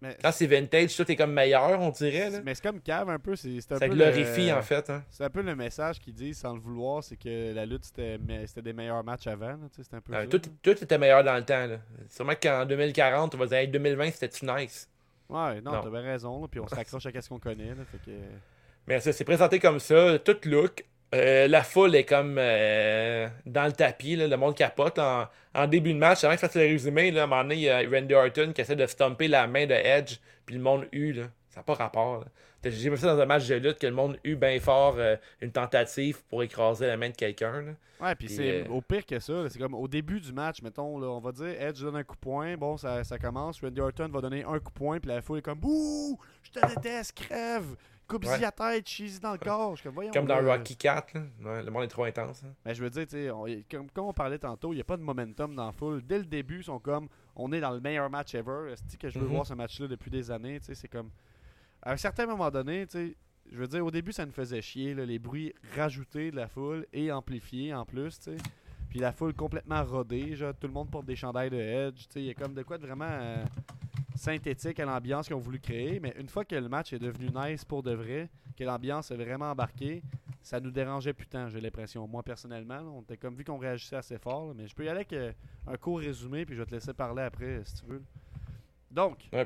[0.02, 2.28] Mais quand c'est vintage, tout est comme meilleur, on dirait.
[2.31, 2.40] Là.
[2.44, 3.35] Mais c'est comme cave un peu.
[3.35, 5.02] C'est c'est un Ça peu glorifie, le- en fait, hein.
[5.10, 8.18] C'est un peu le message qu'ils disent sans le vouloir, c'est que la lutte c'était
[8.62, 9.47] des meilleurs matchs avant.
[9.47, 10.27] là, un peu ça,
[10.62, 11.66] tout, était meilleur dans le temps.
[11.66, 11.78] Là.
[12.10, 14.89] Sûrement qu'en 2040, on va dire hey, 2020, c'était-tu nice?
[15.28, 15.90] Ouais, non, Non.
[15.90, 16.43] bien raison.
[16.43, 17.70] là, puis on se raccroche à ce qu'on connaît.
[17.74, 18.16] Là, fait que...
[18.86, 20.85] Mais ça, c'est présenté comme ça, tout look.
[21.15, 24.99] Euh, la foule est comme euh, dans le tapis, là, le monde capote.
[24.99, 27.43] En, en début de match, avant que je fasse le résumé, là, à un moment
[27.43, 30.57] donné, il y a Randy Orton qui essaie de stomper la main de Edge, puis
[30.57, 31.12] le monde hue.
[31.12, 31.24] Là.
[31.49, 32.24] Ça n'a pas rapport.
[32.65, 35.16] J'ai vu ça dans un match de lutte que le monde hue bien fort euh,
[35.41, 37.77] une tentative pour écraser la main de quelqu'un.
[38.01, 39.49] Ouais, puis c'est au pire que ça.
[39.49, 42.20] C'est comme au début du match, mettons, on va dire Edge donne un coup de
[42.20, 42.57] poing.
[42.57, 43.61] Bon, ça, ça commence.
[43.62, 46.51] Randy Orton va donner un coup de poing, puis la foule est comme Bouh, je
[46.51, 47.77] te déteste, crève.
[48.09, 49.74] Coupe-y la tête, chie dans le corps.
[49.77, 50.57] Je comme, Voyons, Comme dans là.
[50.57, 51.15] Rocky 4.
[51.15, 51.23] là.
[51.43, 52.43] Ouais, le monde est trop intense.
[52.45, 52.53] hein.
[52.65, 55.03] Mais je veux dire, on- comme, comme on parlait tantôt, il n'y a pas de
[55.03, 56.03] momentum dans la foule.
[56.07, 58.74] Dès le début, ils sont comme on est dans le meilleur match ever.
[58.89, 59.33] C'est que je veux Mhm.
[59.33, 60.59] voir ce match-là depuis des années.
[60.62, 61.11] C'est comme.
[61.83, 65.05] À un certain moment donné, je veux dire, au début, ça nous faisait chier, là,
[65.05, 68.37] les bruits rajoutés de la foule et amplifiés en plus, sais.
[68.97, 72.06] Puis la foule complètement rodée, genre, tout le monde porte des chandails de Edge.
[72.14, 73.44] Il y a comme de quoi de vraiment euh,
[74.14, 76.01] synthétique à l'ambiance qu'ils ont voulu créer.
[76.01, 79.16] Mais une fois que le match est devenu nice pour de vrai, que l'ambiance est
[79.16, 80.02] vraiment embarquée,
[80.40, 82.09] ça nous dérangeait plus tant, j'ai l'impression.
[82.09, 84.47] Moi, personnellement, là, on était comme vu qu'on réagissait assez fort.
[84.47, 85.31] là, mais je peux y aller avec euh,
[85.66, 88.02] un court résumé, puis je vais te laisser parler après, si tu veux.
[88.90, 89.44] Donc, Ouais,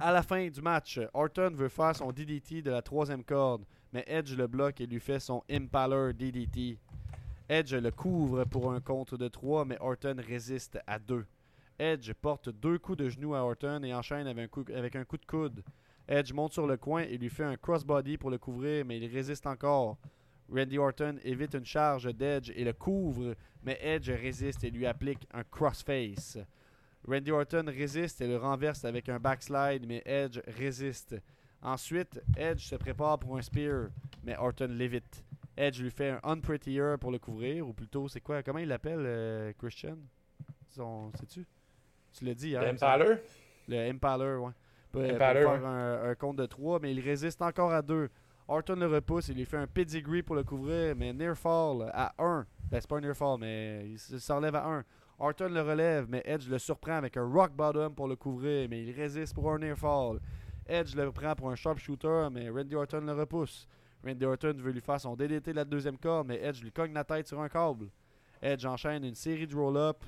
[0.00, 3.62] à la fin du match, Orton veut faire son DDT de la troisième corde,
[3.92, 6.78] mais Edge le bloque et lui fait son Impaler DDT.
[7.48, 11.24] Edge le couvre pour un compte de 3, mais Orton résiste à 2.
[11.78, 15.04] Edge porte deux coups de genou à Orton et enchaîne avec un coup, avec un
[15.04, 15.62] coup de coude.
[16.08, 19.06] Edge monte sur le coin et lui fait un crossbody pour le couvrir, mais il
[19.06, 19.96] résiste encore.
[20.52, 25.28] Randy Orton évite une charge d'Edge et le couvre, mais Edge résiste et lui applique
[25.32, 26.38] un crossface.
[27.06, 31.14] Randy Orton résiste et le renverse avec un backslide, mais Edge résiste.
[31.62, 33.90] Ensuite, Edge se prépare pour un spear,
[34.24, 35.24] mais Orton l'évite.
[35.56, 39.00] Edge lui fait un unprettier pour le couvrir, ou plutôt, c'est quoi Comment il l'appelle,
[39.06, 39.96] euh, Christian?
[40.68, 41.46] Son- Sais-tu?
[42.12, 42.60] Tu l'as dit hier.
[42.60, 42.74] Le il.
[42.74, 43.16] Impaler?
[43.68, 44.50] Le Impaler, ouais.
[44.92, 45.66] Pour, pour Impaler, faire ouais.
[45.66, 48.08] un, un compte de 3, mais il résiste encore à 2.
[48.48, 52.14] Orton le repousse et lui fait un pedigree pour le couvrir, mais near fall à
[52.18, 52.46] 1.
[52.70, 54.84] Ben, c'est pas un near fall, mais il se- s'enlève à 1.
[55.18, 58.84] Orton le relève, mais Edge le surprend avec un rock bottom pour le couvrir, mais
[58.84, 60.20] il résiste pour un near fall.
[60.66, 63.66] Edge le prend pour un sharpshooter, mais Randy Orton le repousse.
[64.06, 66.92] Randy Orton veut lui faire son DDT de la deuxième corde, mais Edge lui cogne
[66.92, 67.88] la tête sur un câble.
[68.40, 70.04] Edge enchaîne une série de roll-up.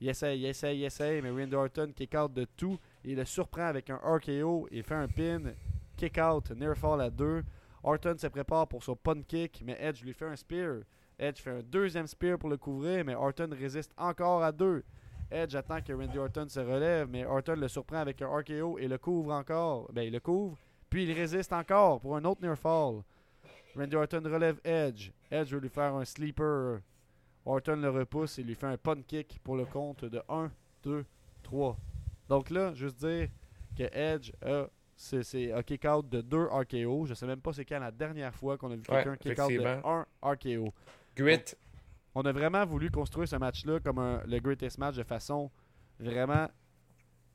[0.00, 2.78] Il essaye, il essaye, il essaye, mais Randy Orton kick out de tout.
[3.04, 5.52] Il le surprend avec un RKO et fait un pin.
[5.96, 7.42] Kick out, near fall à 2.
[7.82, 10.80] Orton se prépare pour son pun kick, mais Edge lui fait un spear.
[11.18, 14.82] Edge fait un deuxième spear pour le couvrir, mais Orton résiste encore à 2.
[15.30, 18.88] Edge attend que Randy Orton se relève, mais Orton le surprend avec un RKO et
[18.88, 19.90] le couvre encore.
[19.92, 20.58] Ben, il le couvre,
[20.90, 23.02] puis il résiste encore pour un autre near fall.
[23.76, 25.10] Randy Orton relève Edge.
[25.30, 26.80] Edge veut lui faire un sleeper.
[27.44, 30.50] Orton le repousse et lui fait un pun kick pour le compte de 1,
[30.82, 31.04] 2,
[31.42, 31.76] 3.
[32.28, 33.28] Donc là, juste dire
[33.76, 34.66] que Edge a,
[34.96, 37.06] c'est, un kick-out de 2 RKO.
[37.06, 39.48] Je sais même pas c'est quand la dernière fois qu'on a vu Ouais, quelqu'un kick-out
[39.50, 40.06] de effectivement.
[40.22, 40.74] 1 RKO.
[41.14, 41.54] Grit.
[42.14, 45.50] On a vraiment voulu construire ce match-là comme un- le greatest match de façon
[46.00, 46.48] vraiment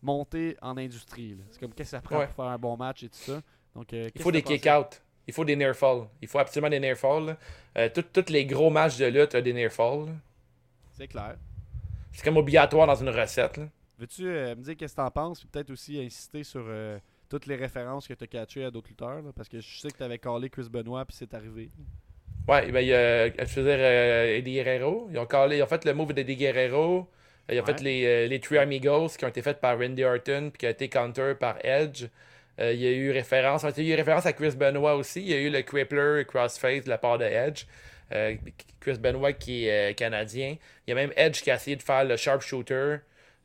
[0.02, 1.38] montée en industrie.
[1.52, 2.26] C'est comme qu'est-ce que ça prend Ouais.
[2.26, 3.42] pour faire un bon match et tout ça.
[3.76, 5.02] Donc, euh, Il faut des kick-out.
[5.28, 6.08] Il faut des near fall.
[6.22, 7.38] Il faut absolument des near fall.
[7.78, 10.08] Euh, Tous les gros matchs de lutte ont des near fall.
[10.94, 11.36] C'est clair.
[12.12, 13.60] C'est comme obligatoire dans une recette.
[13.98, 16.98] Veux-tu euh, me dire qu'est-ce que t'en penses, puis peut-être aussi insister sur euh,
[17.30, 19.90] toutes les références que tu as catchées à d'autres lutteurs, là, parce que je sais
[19.90, 21.70] que tu avais callé Chris Benoit, puis c'est arrivé.
[22.48, 25.08] Ouais, ben, il y a, je veux dire, euh, Eddie Guerrero.
[25.12, 27.08] Ils ont, callé- ils ont fait le move d'Eddie Guerrero.
[27.50, 27.74] Ils ont Ouais.
[27.74, 30.66] fait les, euh, les Three Amigos qui ont été faits par Randy Orton puis qui
[30.66, 32.06] a été counter par Edge.
[32.62, 35.22] Euh, il y a eu référence, il y a eu référence à Chris Benoit aussi.
[35.22, 37.66] Il y a eu le Crippler Crossface de la part de Edge.
[38.12, 38.36] Euh,
[38.80, 40.56] Chris Benoit qui est euh, canadien.
[40.86, 42.98] Il y a même Edge qui a essayé de faire le Sharpshooter.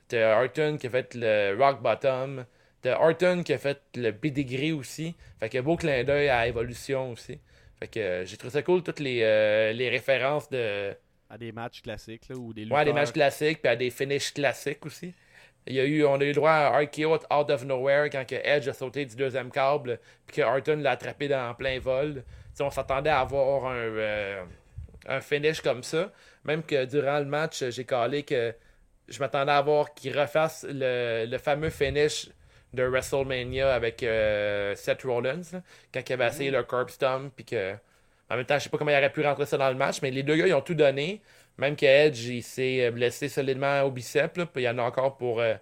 [0.08, 2.44] T'as Orton qui a fait le Rock Bottom.
[2.82, 5.14] T'as Orton qui a fait le Pedigree aussi.
[5.40, 7.40] Fait que beau clin d'œil à Evolution aussi.
[7.78, 10.94] Fait que euh, j'ai trouvé ça cool, toutes les, euh, les références de.
[11.28, 12.78] À des matchs classiques, là, ou des lutteurs.
[12.78, 15.12] Ouais, des matchs classiques, puis à des finishes classiques aussi.
[15.66, 18.24] Il y a eu, on a eu droit à un RKO out of nowhere quand
[18.26, 22.22] que Edge a sauté du deuxième câble, puis que Orton l'a attrapé dans plein vol.
[22.60, 24.44] On s'attendait à avoir un, euh,
[25.08, 26.12] un finish comme ça.
[26.44, 28.54] Même que durant le match, j'ai calé que
[29.08, 32.28] je m'attendais à voir qu'il refasse le, le fameux finish
[32.72, 35.62] de WrestleMania avec euh, Seth Rollins, là,
[35.92, 37.74] quand il avait essayé le curb stomp, puis que.
[38.28, 40.02] En même temps, je sais pas comment il aurait pu rentrer ça dans le match,
[40.02, 41.22] mais les deux gars, ils ont tout donné.
[41.58, 44.82] Même que Edge, il s'est blessé solidement au bicep, là, puis il y en a
[44.82, 45.40] encore pour.
[45.40, 45.54] euh,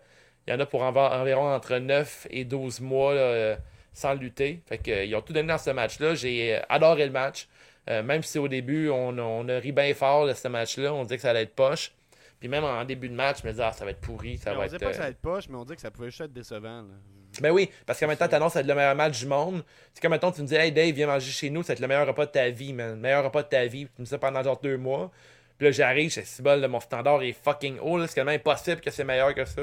[0.46, 3.56] il y en a pour env- environ entre 9 et 12 mois là, euh,
[3.94, 4.60] sans lutter.
[4.68, 6.14] Fait que, euh, ils ont tout donné dans ce match-là.
[6.14, 7.48] J'ai euh, adoré le match.
[7.88, 10.92] Euh, même si au début, on, on a ri bien fort de ce match-là.
[10.92, 11.92] On disait que ça allait être poche.
[12.40, 14.36] Puis même en début de match, je me disais, ah, ça va être pourri.
[14.36, 15.64] Ça Mais va on être, disait pas que euh, ça allait être poche, mais on
[15.64, 16.82] dit que ça pouvait juste être décevant.
[16.82, 16.94] là.
[17.40, 19.62] ben oui, parce qu'en même temps, t'annonces être le meilleur match du monde.
[19.94, 22.06] C'est comme, mettons, tu me dis, hey Dave, viens manger chez nous, c'est le meilleur
[22.06, 22.90] repas de ta vie, man.
[22.90, 23.86] Le meilleur repas de ta vie.
[23.86, 25.10] Tu me dis ça pendant genre deux mois.
[25.58, 28.04] Puis là, j'arrive, je si bol, mon standard est fucking haut.
[28.06, 29.62] C'est quand même impossible que c'est meilleur que ça.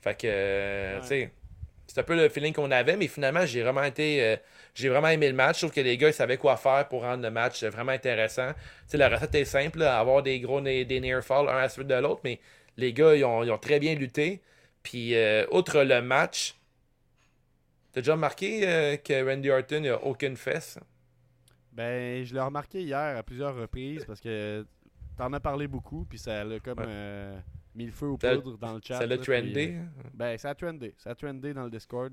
[0.00, 1.30] Fait que, euh, tu sais,
[1.86, 4.22] c'est un peu le feeling qu'on avait, mais finalement, j'ai vraiment été.
[4.22, 4.36] euh,
[4.74, 5.56] j'ai vraiment aimé le match.
[5.56, 7.92] Je trouve que les gars, ils savaient quoi faire pour rendre le match euh, vraiment
[7.92, 8.52] intéressant.
[8.52, 8.58] Tu
[8.88, 11.68] sais, la recette est simple, là, avoir des gros des near fall un à la
[11.68, 12.40] suite de l'autre, mais
[12.76, 14.40] les gars, ils ont, ils ont très bien lutté.
[14.82, 16.56] Puis, euh, outre le match,
[17.94, 20.80] T'as déjà remarqué euh, que Randy Orton n'a aucune fesse?
[21.72, 24.66] Ben, je l'ai remarqué hier à plusieurs reprises parce que
[25.16, 26.84] t'en as parlé beaucoup, puis ça l'a comme Ouais.
[26.88, 27.38] euh,
[27.74, 28.98] mis le feu aux Ça- poudres dans le chat.
[28.98, 30.94] ça l'a trendé, euh, ben, ça a trendé.
[30.98, 32.12] Ça a trendé dans le Discord.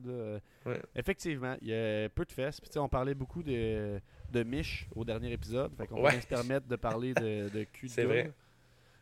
[0.65, 0.81] Ouais.
[0.95, 2.59] Effectivement, il y a peu de fesses.
[2.59, 3.99] Puis, tu sais, on parlait beaucoup de,
[4.31, 5.75] de Mich au dernier épisode.
[5.77, 8.31] Fait qu'on va se permettre de parler de, de cul de C'est vrai.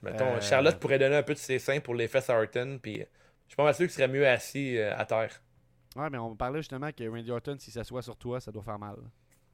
[0.01, 2.79] Mettons, Euh, Charlotte pourrait donner un peu de ses seins pour les fesses à Orton,
[2.81, 3.03] puis je
[3.47, 5.41] suis pas mal sûr qu'il serait mieux assis euh, à terre.
[5.95, 8.79] Ouais, mais on parlait justement que Randy Orton, s'il s'assoit sur toi, ça doit faire
[8.79, 8.95] mal.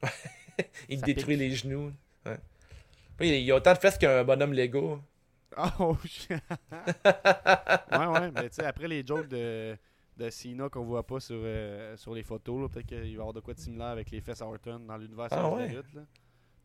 [0.89, 1.39] Il Ça détruit pique.
[1.39, 1.91] les genoux.
[2.25, 2.37] Ouais.
[3.19, 4.99] Il y a autant de fesses qu'un bonhomme Lego.
[5.79, 6.31] Oh, shit.
[7.91, 9.77] ouais, ouais, mais tu sais, après les jokes de,
[10.17, 13.33] de Cena qu'on voit pas sur, euh, sur les photos, peut-être qu'il va y avoir
[13.33, 15.77] de quoi de similaire avec les fesses à Orton dans l'univers Ah de la ouais?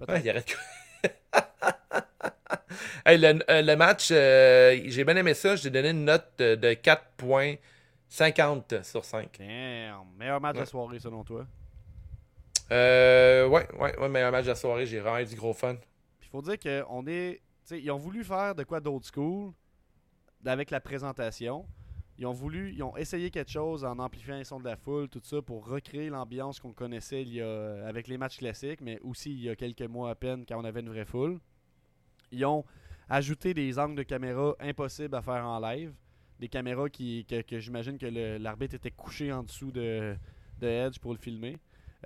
[0.09, 0.57] Ouais, il arrête
[3.05, 5.57] Hey, le, euh, le match, euh, j'ai bien aimé ça.
[5.57, 9.37] J'ai donné une note de, de 4.50 sur 5.
[9.39, 10.07] Damn.
[10.17, 10.67] Meilleur match de la Ouais.
[10.67, 11.47] soirée selon toi?
[12.73, 14.87] Euh, ouais, ouais, ouais, meilleur match de la soirée.
[14.87, 15.77] J'ai vraiment eu du gros fun.
[16.31, 17.41] Faut dire qu'on est.
[17.71, 19.53] ils ont voulu faire de quoi d'old school
[20.45, 21.67] avec la présentation.
[22.19, 25.09] Ils ont voulu, ils ont essayé quelque chose en amplifiant les sons de la foule,
[25.09, 29.01] tout ça, pour recréer l'ambiance qu'on connaissait il y a, avec les matchs classiques, mais
[29.01, 31.41] aussi il y a quelques mois à peine quand on avait une vraie foule.
[32.31, 32.65] Ils ont
[33.09, 35.95] ajouté des angles de caméra impossibles à faire en live.
[36.39, 38.07] Des caméras qui, que, j'imagine que
[38.39, 40.15] l'arbitre était couché en dessous de,
[40.59, 41.57] de Edge pour le filmer.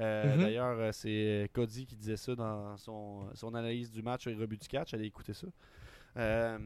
[0.00, 0.42] Euh, Mhm.
[0.42, 4.56] D'ailleurs, euh, c'est Cody qui disait ça dans son, son analyse du match et rebut
[4.56, 4.92] du catch.
[4.94, 5.46] Allez écouter ça.
[6.16, 6.58] Euh,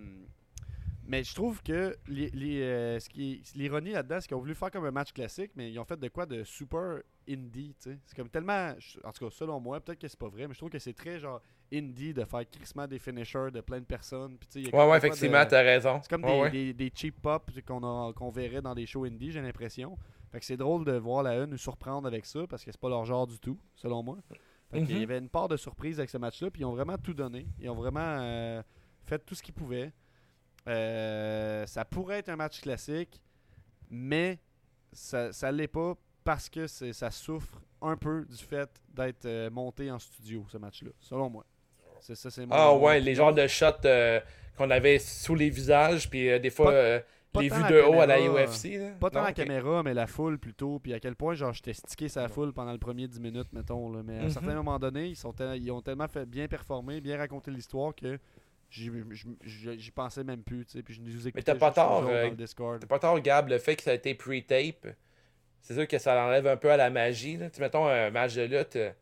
[1.06, 4.40] mais je trouve que les- les, euh, ce qui est- l'ironie là-dedans, c'est qu'ils ont
[4.40, 7.74] voulu faire comme un match classique, mais ils ont fait de quoi de super indie.
[7.78, 8.74] C'est comme tellement,
[9.04, 10.94] en tout cas selon moi, peut-être que c'est pas vrai, mais je trouve que c'est
[10.94, 11.40] très genre
[11.72, 14.38] indie de faire crissement des finishers de plein de personnes.
[14.38, 16.00] Puis, y a Ouais, ouais, effectivement, t'as raison.
[16.02, 16.50] C'est comme Ouais, des, ouais.
[16.50, 19.98] des- des cheap pop qu'on verrait dans des shows indie, j'ai l'impression.
[20.30, 22.80] Fait que c'est drôle de voir la E nous surprendre avec ça parce que c'est
[22.80, 24.18] pas leur genre du tout, selon moi.
[24.70, 25.02] Fait qu'il y Mhm.
[25.04, 27.46] avait une part de surprise avec ce match-là, puis ils ont vraiment tout donné.
[27.58, 28.62] Ils ont vraiment euh,
[29.06, 29.92] fait tout ce qu'ils pouvaient.
[30.66, 33.20] Euh, ça pourrait être un match classique,
[33.90, 34.38] mais
[34.92, 35.94] ça ça l'est pas
[36.24, 40.90] parce que ça souffre un peu du fait d'être euh, monté en studio, ce match-là,
[41.00, 41.44] selon moi.
[42.00, 43.66] C'est ça, c'est Ah ouais, les genres de shots
[44.56, 47.00] qu'on avait sous les visages, puis des fois Pas-
[47.32, 48.78] Pas les vues de haut à la UFC.
[48.78, 48.90] là.
[48.98, 49.36] Pas tant Non, la ok.
[49.36, 50.78] caméra, mais la foule plutôt.
[50.78, 53.90] Puis à quel point, genre, j'étais stické sa foule pendant le premier 10 minutes, mettons.
[53.92, 54.02] Là.
[54.02, 54.30] Mais à un Mhm.
[54.30, 58.18] certain moment donné, ils, sont ils ont tellement fait bien performé, bien raconté l'histoire que
[58.70, 60.64] j'y pensais même plus.
[60.66, 62.80] tu sais, Puis je nous écoutais Mais t'as pas tort, euh, dans le Discord.
[62.80, 64.94] T'as pas tort, Gab, le fait que ça a été pre-tape,
[65.60, 67.36] c'est sûr que ça enlève un peu à la magie.
[67.36, 67.50] Là.
[67.50, 68.94] Tu mettons un match de lutte, euh, tu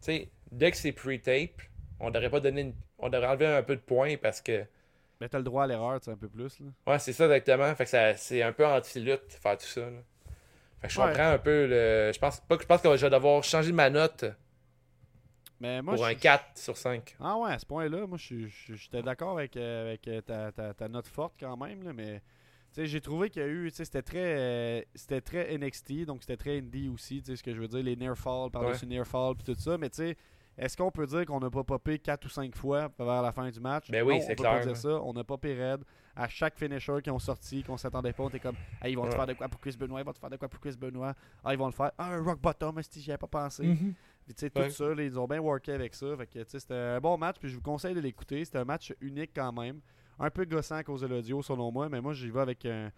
[0.00, 1.60] sais, dès que c'est pre-tape,
[2.00, 4.64] on devrait pas donner une- On devrait enlever un peu de points parce que.
[5.20, 6.60] Mais t'as le droit à l'erreur, tu sais, un peu plus.
[6.60, 6.66] Là.
[6.86, 7.74] Ouais, c'est ça exactement.
[7.74, 9.80] Fait que c'est un peu anti-lutte faire tout ça.
[9.82, 9.98] là.
[10.80, 11.06] Fait que je Ouais.
[11.08, 12.10] comprends un peu le.
[12.14, 14.26] Je pense pas que je pense que je vais devoir changer ma note
[15.58, 17.16] Mais moi, pour je- un 4 sur 5.
[17.18, 20.74] Ah ouais, à ce point-là, moi, je j'étais d'accord avec, euh, avec euh, ta, ta-
[20.74, 22.20] ta note forte quand même, là, mais
[22.74, 25.54] tu sais, j'ai trouvé qu'il y a eu, tu sais, c'était très, euh, c'était très
[25.56, 28.18] NXT, donc c'était très indie aussi, tu sais, ce que je veux dire, les near
[28.18, 30.16] fall par-dessus near fall puis tout ça, mais tu sais,
[30.58, 33.48] est-ce qu'on peut dire qu'on n'a pas popé 4 ou 5 fois vers la fin
[33.50, 33.90] du match?
[33.90, 35.82] Ben oui, Non, c'est on peut clair, pas dire ça, on n'a pas raide.
[36.18, 39.06] À chaque finisher qui ont sorti, qu'on s'attendait pas, on était comme, hey, ils vont
[39.06, 40.74] te faire de quoi pour Chris Benoit, ils vont te faire de quoi pour Chris
[40.78, 41.14] Benoit,
[41.44, 43.64] ah, ils vont le faire, ah, un rock bottom, si j'y avais pas pensé?
[43.66, 43.94] Mhm.
[44.24, 44.70] Puis, tu sais, tout Ouais.
[44.70, 46.16] ça, là, ils ont bien worké avec ça.
[46.16, 48.44] Fait que, c'était un bon match, puis je vous conseille de l'écouter.
[48.44, 49.80] C'était un match unique quand même.
[50.18, 52.90] Un peu gossant à cause de l'audio, selon moi, mais moi, j'y vais avec un.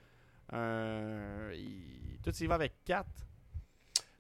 [0.53, 1.51] un-
[2.23, 3.07] Tout y va avec 4.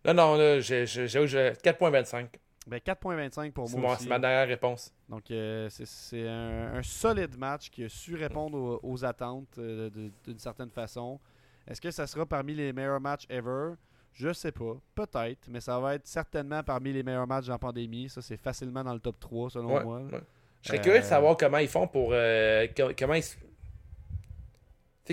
[0.04, 2.38] Non, non, là, j'ai- j'ai- j'avoue, j'ai 4.25.
[2.68, 3.96] Ben, 4.25 pour moi.
[3.98, 4.92] c'est ma dernière réponse.
[5.08, 9.88] Donc, euh, c'est- un, un solide match qui a su répondre aux, aux attentes euh,
[10.24, 11.18] d'une certaine façon.
[11.66, 13.72] Est-ce que ça sera parmi les meilleurs matchs ever?
[14.14, 14.76] Je sais pas.
[14.94, 18.08] Peut-être, mais ça va être certainement parmi les meilleurs matchs en pandémie.
[18.08, 19.98] Ça, c'est facilement dans le top 3 selon Ouais, moi.
[20.00, 20.20] ouais.
[20.62, 22.10] Je serais Euh, curieux de savoir comment ils font pour.
[22.12, 23.24] euh, co- comment ils.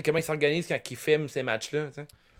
[0.04, 1.88] comment ils s'organisent quand ils filment ces matchs-là.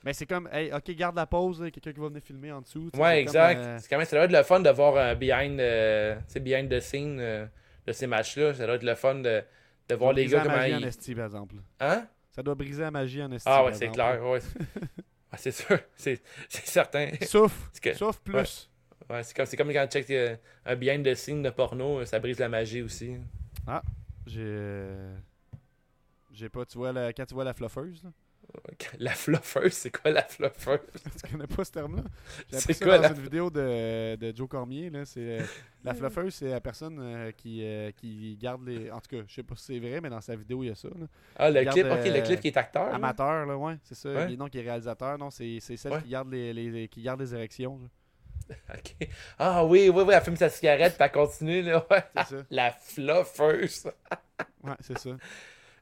[0.07, 2.91] Mais c'est comme, hey, ok, garde la pause, quelqu'un qui va venir filmer en dessous.
[2.97, 3.57] Ouais, exact.
[3.57, 6.15] comme, euh, C'est quand même, ça doit être le fun de voir un behind, euh,
[6.41, 7.45] behind the scene euh,
[7.85, 8.55] de ces matchs-là.
[8.55, 9.43] Ça doit être le fun de,
[9.89, 10.85] de voir ça les gars comment ils.
[10.85, 11.57] esti, par exemple.
[11.81, 12.07] Hein?
[12.31, 13.49] Ça doit briser la magie en esti.
[13.51, 14.23] Ah ouais, c'est clair.
[14.25, 14.39] Ouais.
[15.37, 15.77] C'est sûr.
[15.97, 17.11] C'est certain.
[17.23, 18.71] Sauf, que- sauf plus.
[19.11, 22.39] Ouais, c'est comme, quand tu checkes euh, un behind the scene de porno, ça brise
[22.39, 23.17] la magie aussi.
[23.67, 23.83] Ah,
[24.25, 24.87] j'ai.
[26.33, 27.13] J'ai pas, tu vois, la...
[27.13, 28.11] quand tu vois la fluffeuse, là?
[28.99, 30.81] La fluffeuse, c'est quoi la fluffeuse?
[31.25, 32.03] tu connais pas ce terme-là?
[32.39, 34.91] J'ai C'est appris ça quoi dans la une vidéo de, de Joe Cormier.
[34.91, 35.05] Là.
[35.05, 35.43] C'est, euh,
[35.85, 38.91] la fluffeuse, c'est la personne euh, qui, euh, qui garde les.
[38.91, 40.71] En tout cas, je sais pas si c'est vrai, mais dans sa vidéo, il y
[40.71, 40.89] a ça.
[40.89, 41.07] là.
[41.37, 42.93] Ah, le clip, garde, ok, le clip qui est acteur.
[42.95, 44.11] Amateur, là, ouais, c'est ça.
[44.11, 44.33] Ouais.
[44.33, 45.19] Et non, qui est réalisateur.
[45.19, 46.03] Non, c'est, c'est celle Ouais.
[46.03, 47.79] qui garde les, les- qui garde les érections.
[47.83, 47.89] là.
[48.75, 49.09] Ok.
[49.41, 51.85] Ah oui, oui, oui, elle fume sa cigarette, puis elle continue, là.
[51.91, 52.05] Ouais.
[52.19, 52.43] C'est ça.
[52.51, 53.87] La fluffeuse.
[54.63, 55.11] Ouais, c'est ça.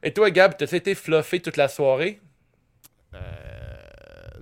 [0.01, 2.21] Et toi, Gab, t'as été fluffé toute la soirée?
[3.15, 4.41] Euh,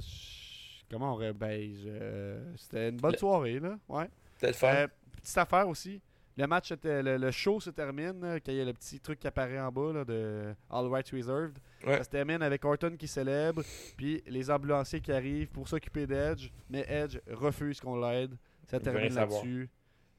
[0.90, 1.34] comment on aurait.
[1.34, 3.78] Ben, je- c'était une bonne Le- soirée, là.
[3.88, 4.10] Ouais.
[4.36, 4.68] C'était le fun.
[4.76, 4.88] Euh,
[5.22, 6.02] petite affaire aussi.
[6.36, 9.20] Le match, était- le, le show se termine, quand il y a le petit truc
[9.20, 11.60] qui apparaît en bas là, de All Rights Reserved.
[11.86, 11.98] Ouais.
[11.98, 13.62] Ça se termine avec Orton qui célèbre,
[13.96, 18.36] puis les ambulanciers qui arrivent pour s'occuper d'Edge, mais Edge refuse qu'on l'aide.
[18.66, 19.70] Ça Il termine là-dessus.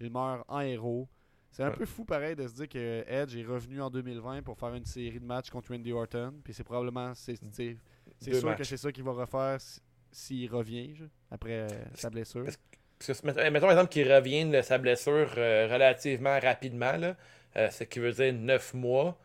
[0.00, 1.08] Il meurt en héros.
[1.50, 1.76] C'est un Ouais.
[1.76, 4.84] peu fou pareil de se dire que Edge est revenu en 2020 pour faire une
[4.84, 7.40] série de matchs contre Randy Orton, puis c'est probablement c'est
[8.20, 9.58] c'est- sûr que c'est ça qu'il va refaire
[10.12, 12.44] s'il revient je, après euh, sa blessure.
[12.44, 12.58] parce
[13.20, 17.16] que, mettons, exemple qu'il revienne de sa blessure euh, relativement rapidement, là,
[17.56, 19.18] euh, ce qui veut dire 9 mois.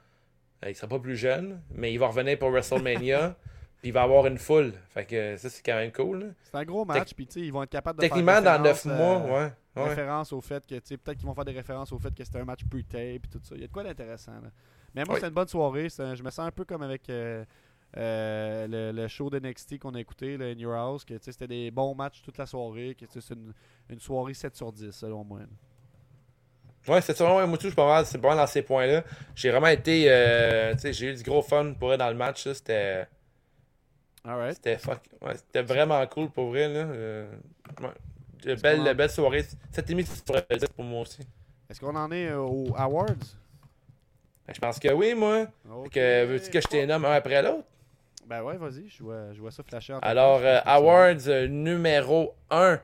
[0.66, 3.36] Euh, il sera pas plus jeune, mais il va revenir pour WrestleMania.
[3.82, 4.74] puis il va avoir une foule.
[4.94, 6.34] Fait que ça, c'est quand même cool.
[6.44, 8.61] C'est un gros match, puis tu sais, ils vont être capables de Techniquement, faire dans
[8.64, 9.52] 9 référence, mois, ouais.
[9.78, 9.88] ouais.
[9.90, 12.22] référence au fait que, tu sais, peut-être qu'ils vont faire des références au fait que
[12.26, 13.56] c'était un match pre-tape et tout ça.
[13.56, 14.49] Il y a de quoi d'intéressant, là.
[14.94, 15.22] Mais moi, Oui.
[15.22, 15.88] c'est une bonne soirée.
[15.99, 17.45] Un- je me sens un peu comme avec euh,
[17.98, 21.48] euh, le, le show de NXT qu'on a écouté, le In Your House, que c'était
[21.48, 23.53] des bons matchs toute la soirée, que c'est une,
[23.90, 25.40] une soirée 7 sur 10, selon moi.
[26.88, 27.36] Ouais, c'est ça.
[27.36, 29.03] Ouais, moi, je mal, c'est mal dans ces points-là.
[29.36, 30.06] J'ai vraiment été.
[30.07, 32.48] euh, tu sais, j'ai eu du gros fun pour eux dans le match.
[32.52, 33.07] C'était.
[34.53, 35.02] C'était fuck.
[35.22, 36.68] Ouais, vraiment cool pour vrai.
[36.68, 36.80] Là.
[36.80, 37.32] Euh,
[37.82, 37.90] ouais.
[38.44, 39.45] De belle, belle soirée.
[39.72, 41.22] Cette émission sur 10 pour moi aussi.
[41.70, 43.07] Est-ce qu'on en est euh, aux Awards?
[44.48, 45.48] Ben, Je pense que oui, moi.
[45.70, 45.84] Ok.
[45.84, 47.66] Fait que, veux-tu que je t'ai nomme un après l'autre?
[48.30, 49.93] Ben ouais, vas-y, je vois, je vois ça flasher.
[49.93, 52.80] en Alors, euh, Awards euh, numéro 1.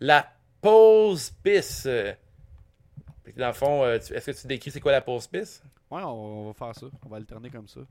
[0.00, 0.28] La
[0.60, 1.86] pause pisse.
[3.36, 5.62] Dans le fond, euh, est-ce que tu décris c'est quoi la pause pisse?
[5.88, 6.86] Ouais, on, on va faire ça.
[7.06, 7.82] On va alterner comme ça.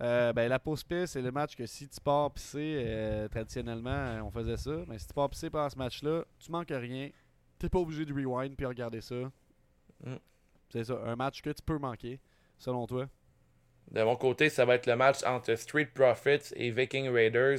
[0.00, 4.30] Euh, ben, la pause pisse, c'est le match que si tu pars pisser, traditionnellement, on
[4.30, 4.72] faisait ça.
[4.88, 7.10] Mais si tu pars pisser pendant ce match-là, tu manques rien.
[7.58, 9.30] T'es pas obligé de rewind puis regarder ça.
[10.06, 10.16] Mm.
[10.70, 12.18] C'est ça, un match que tu peux manquer,
[12.56, 13.08] selon toi.
[13.90, 17.58] De mon côté, ça va être le match entre Street Profits et Viking Raiders.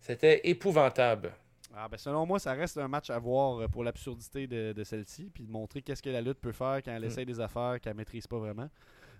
[0.00, 1.32] C'était épouvantable.
[1.74, 4.84] Ah, ben, selon moi, ça reste un match à voir euh, pour l'absurdité de, de
[4.84, 7.06] celle-ci, puis de montrer qu'est-ce que la lutte peut faire quand elle Mm.
[7.06, 8.68] essaye des affaires qu'elle maîtrise pas vraiment.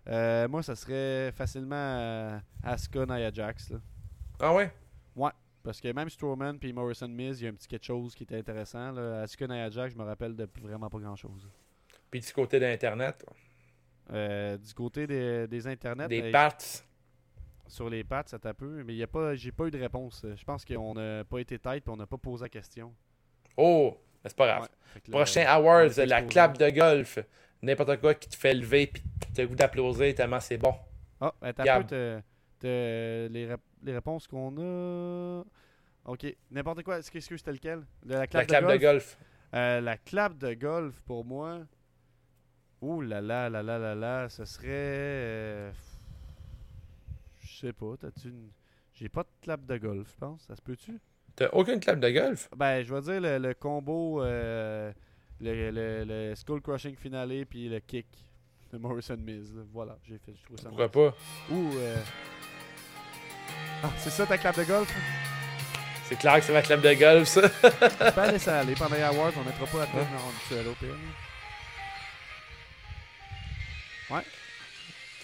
[0.09, 3.71] Euh, moi, ça serait facilement euh, Asuka Nia Jax.
[3.71, 3.79] Là.
[4.41, 4.73] Ah ouais?
[5.15, 5.31] Ouais,
[5.63, 8.25] parce que même Strowman puis Morrison Miz, il y a un petit quelque chose qui
[8.25, 8.93] était intéressant.
[8.93, 9.23] Là.
[9.23, 11.49] Asuka Nia Jax, je me rappelle de vraiment pas grand-chose.
[12.11, 13.25] Puis du côté d'Internet,
[14.13, 16.57] Euh, du côté des, des internets, des euh, Pats.
[17.69, 20.27] sur les pattes, ça t'a peu, mais y a pas, j'ai pas eu de réponse.
[20.35, 22.93] Je pense qu'on n'a pas été tête et on n'a pas posé la question.
[23.57, 24.63] Oh, c'est pas grave.
[24.63, 24.69] Ouais,
[25.07, 27.19] là, Prochain on Awards, la clap de golf.
[27.63, 29.03] N'importe quoi qui te fait lever puis
[29.35, 30.75] tu as le goût d'applaudir tellement c'est bon.
[31.21, 31.69] Ah, Gab.
[31.69, 32.23] un peu, t'as-
[32.59, 35.45] t'as les, les réponses qu'on a.
[36.07, 36.99] Ok, n'importe quoi.
[36.99, 37.83] Est-ce que c'était lequel?
[38.05, 39.19] De La clap, la clap de golf.
[39.55, 41.61] Euh, la clap de golf, pour moi.
[42.83, 44.67] Ouh là là là là là là, ce serait.
[44.71, 45.73] euh,
[47.43, 48.51] Je sais pas, t'as-tu une.
[48.95, 50.43] J'ai pas de clap de golf, je pense.
[50.47, 50.99] Ça se peut-tu?
[51.37, 52.49] T'as aucune clap de golf?
[52.57, 54.23] Ben, je vais dire le, le combo.
[54.23, 54.93] euh,
[55.41, 58.07] le, le, le Skull Crushing finale puis le kick
[58.73, 59.55] de Morrison Miz.
[59.55, 59.63] là.
[59.73, 60.35] Voilà, j'ai fait.
[60.39, 61.15] Je trouve ça Pourquoi pas?
[61.51, 61.71] Ou.
[61.77, 61.97] euh,
[63.83, 64.95] Ah, c'est ça ta clap de golf
[66.05, 67.43] C'est clair que c'est ma clap de golf, ça.
[67.49, 70.75] Tu peux laisser aller pendant les awards, on mettra pas la tune en duel au
[70.75, 70.97] pire.
[74.11, 74.23] Ouais.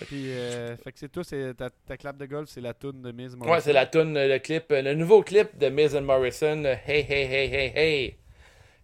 [0.07, 3.01] Puis, euh, fait que c'est tout, c'est ta, ta clap de golf, c'est la tune
[3.03, 3.55] de Miz Morrison.
[3.55, 6.65] Ouais, c'est la tune, le clip, euh, le nouveau clip de Miz and Morrison.
[6.65, 8.19] euh, Hey, hey, hey, hey, hey.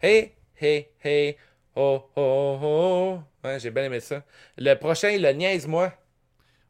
[0.00, 1.36] Hey, hey, hey.
[1.76, 3.18] Oh, oh, oh.
[3.44, 4.24] Ouais, j'ai bien aimé ça.
[4.56, 5.92] Le prochain, le niaise-moi.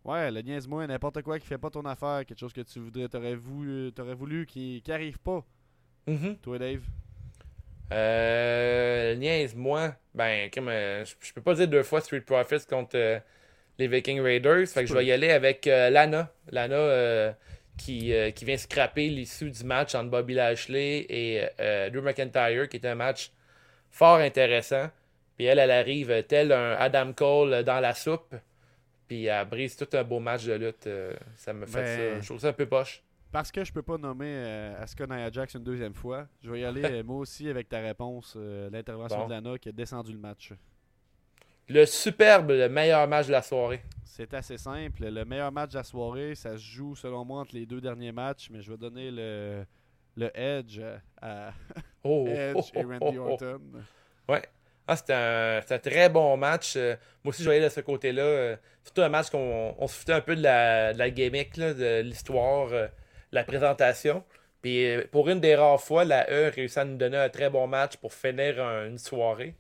[0.04, 3.09] Ouais, le niaise-moi, n'importe quoi qui fait pas ton affaire, quelque chose que tu voudrais,
[3.09, 5.44] t'aurais voulu, t'aurais voulu qui, qui arrive pas.
[6.09, 6.36] Mhm.
[6.38, 6.82] Toi, Dave.
[7.90, 9.94] Euh, niaise-moi.
[10.14, 13.18] Ben, comme, euh, je je peux pas dire deux fois Street Profits contre euh,
[13.78, 14.66] les Viking Raiders.
[14.68, 16.32] Fait que je vais y aller avec euh, Lana.
[16.50, 17.34] Lana
[17.78, 21.42] qui, qui vient scraper l'issue du match entre Bobby Lashley et
[21.90, 23.32] Drew McIntyre, qui est un match
[23.90, 24.90] fort intéressant.
[25.36, 28.34] Puis elle, elle arrive tel un Adam Cole dans la soupe.
[29.09, 30.88] Puis elle brise tout un beau match de lutte.
[31.36, 32.20] ça me fait Ben- ça.
[32.20, 33.02] Je trouve ça un peu poche.
[33.32, 36.60] Parce que je peux pas nommer euh, Asuka Nia Jax une deuxième fois, je vais
[36.60, 39.26] y aller euh, moi aussi avec ta réponse, euh, l'intervention Bon.
[39.26, 40.52] de Lana qui a descendu le match.
[41.68, 43.82] Le superbe, le meilleur match de la soirée.
[44.04, 45.04] C'est assez simple.
[45.09, 48.12] Le meilleur match de la soirée, ça se joue selon moi entre les deux derniers
[48.12, 49.64] matchs, mais je vais donner le,
[50.16, 50.80] le Edge
[51.20, 51.52] à à
[52.04, 53.30] Oh, Edge et oh, Randy oh, oh.
[53.32, 53.60] Orton.
[54.28, 54.42] Ouais.
[54.86, 56.74] Ah, c'était un, un très bon match.
[56.76, 58.22] Euh, moi aussi, je voyais de ce côté-là.
[58.22, 61.56] euh, surtout un match qu'on on se foutait un peu de la, de la gimmick,
[61.56, 62.88] là, de l'histoire, euh,
[63.32, 64.22] la présentation.
[64.60, 67.50] Puis euh, pour une des rares fois, la E réussit à nous donner un très
[67.50, 69.54] bon match pour finir un- une soirée.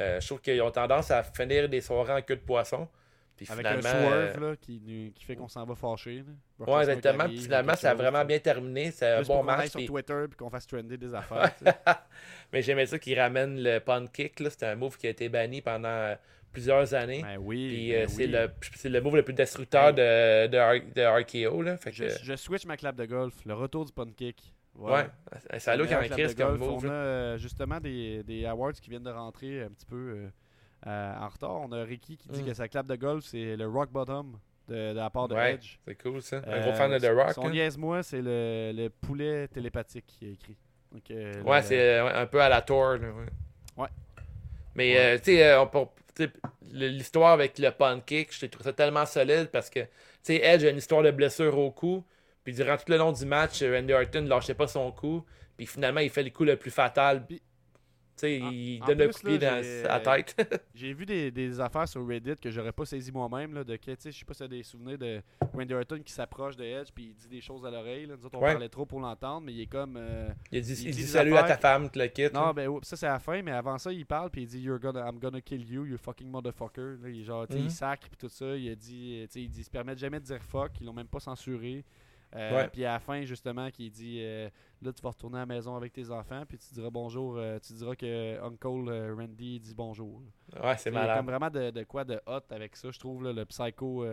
[0.00, 2.88] Euh, je trouve qu'ils ont tendance à finir des soirées en queue de poisson.
[3.36, 7.24] Puis Avec un euh, swerve là, qui, fait qu'on s'en va Lesnar qui exactement.
[7.24, 8.90] Puis finalement, ça a vraiment bien terminé.
[8.90, 9.68] C'est un bon match.
[9.70, 11.50] sur puis- Twitter et qu'on fasse trender des affaires.
[12.52, 14.40] Mais j'aimais ça qu'ils ramènent le punt kick.
[14.40, 14.50] là.
[14.50, 16.14] C'était un move qui a été banni pendant euh,
[16.52, 17.22] plusieurs années.
[17.22, 17.68] Ben oui.
[17.68, 18.30] Puis ben euh, c'est oui.
[18.32, 21.62] le, c'est le move le plus destructeur de, de, RKO.
[21.62, 21.76] Là.
[21.76, 24.52] Fait que, Je, je switch ma clap de golf, le retour du punt kick.
[24.76, 25.06] ouais,
[25.58, 26.84] ça a l'air qu'il y a un comme move.
[26.84, 30.28] On a euh, justement des, des awards qui viennent de rentrer un petit peu
[30.86, 31.60] euh, en retard.
[31.62, 32.46] On a Ricky qui dit Mm.
[32.46, 35.54] que sa clap de golf, c'est le rock bottom de, de la part de Ouais,
[35.54, 35.78] Edge.
[35.86, 36.38] c'est cool ça.
[36.38, 37.32] Un Euh, gros fan de The Rock.
[37.32, 37.50] Son hein.
[37.50, 40.56] niaise-moi, c'est le, le poulet télépathique qui est écrit.
[40.92, 42.92] Donc, euh, Ouais, le- c'est ouais, un peu à la Thor.
[42.94, 43.26] là, ouais.
[43.76, 43.88] Ouais.
[44.74, 45.00] Mais Ouais.
[45.00, 45.54] euh, tu sais,
[46.70, 49.88] l'histoire avec le punt kick, je trouve ça tellement solide parce que tu
[50.22, 52.04] sais, Edge a une histoire de blessure au cou.
[52.44, 55.24] Puis durant tout le long du match, Randy Orton ne lâchait pas son coup.
[55.56, 57.26] Puis finalement, il fait le coup le plus fatal.
[58.28, 60.64] Il donne plus, coup de pied là, dans j'ai- la tête.
[60.74, 63.54] J'ai vu des, des affaires sur Reddit que j'aurais pas saisi moi-même.
[63.54, 65.20] Là, de que, je sais pas si t'as des souvenirs de
[65.54, 68.06] Randy Orton qui s'approche de Edge puis il dit des choses à l'oreille.
[68.06, 68.52] Nous autres, on Ouais.
[68.52, 69.96] parlait trop pour l'entendre, mais il est comme.
[69.96, 72.32] euh, il a dit, il dit salut à ta femme, tu le quittes.
[72.34, 74.60] Non, ben ça c'est à la fin, mais avant ça, il parle puis il dit
[74.60, 76.96] You're gonna, I'm gonna kill you, you fucking motherfucker.
[77.02, 77.64] Là, il, est genre, sais, Mhm.
[77.64, 78.56] il sacre puis tout ça.
[78.56, 81.08] Il a dit, il dit, ils se permettent jamais de dire fuck, ils l'ont même
[81.08, 81.84] pas censuré.
[82.36, 82.68] Euh.
[82.72, 84.48] Puis à la fin, justement, qu'il dit euh,
[84.82, 87.58] Là, tu vas retourner à la maison avec tes enfants, puis tu diras bonjour, euh,
[87.58, 90.22] tu diras que Uncle euh, Randy dit bonjour.
[90.62, 91.16] Ouais, c'est Il y a malade.
[91.18, 94.04] comme vraiment de, de quoi de hot avec ça, je trouve, là, le psycho.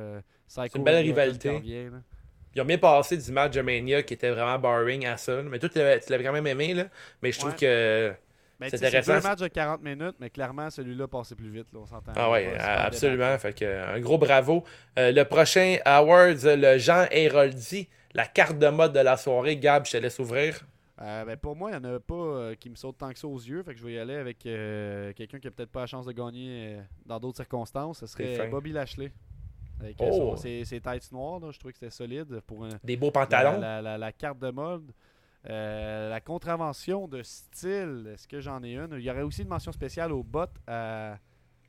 [0.47, 1.49] psycho une belle rivalité.
[1.61, 2.01] qui revient.
[2.55, 5.43] Ils ont bien passé du match de Mania qui était vraiment boring à ça.
[5.43, 6.85] Mais toi, tu l'avais quand même aimé, là.
[7.21, 7.57] Mais je trouve Ouais.
[7.57, 8.13] que.
[8.59, 11.79] Ben, C'est c'est deux matchs de 40 minutes, mais clairement, celui-là passait plus vite, là,
[11.81, 12.13] on s'entend.
[12.15, 13.37] Ah C'est c'est pas absolument.
[13.37, 14.63] Fait que, un gros bravo.
[14.97, 19.57] Euh, le prochain Awards, le Jean Héroldi, la carte de mode de la soirée.
[19.57, 20.65] Gab, je te laisse ouvrir.
[20.99, 23.19] Euh, ben, pour moi, il n'y en a pas euh, qui me sautent tant que
[23.19, 23.61] ça aux yeux.
[23.61, 26.05] Fait que je vais y aller avec euh, quelqu'un qui a peut-être pas la chance
[26.07, 27.99] de gagner dans d'autres circonstances.
[27.99, 28.47] Ce serait.
[28.49, 29.11] Bobby Lashley.
[29.79, 30.11] Avec Oh.
[30.11, 33.11] son- ses, ses tights noires, là, je trouvais que c'était solide pour un- Des beaux
[33.11, 33.59] pantalons.
[33.59, 34.91] la- la- la carte de mode.
[35.47, 38.95] La contravention de style, est-ce que j'en ai une?
[38.97, 41.17] Il y aurait aussi une mention spéciale au bot à,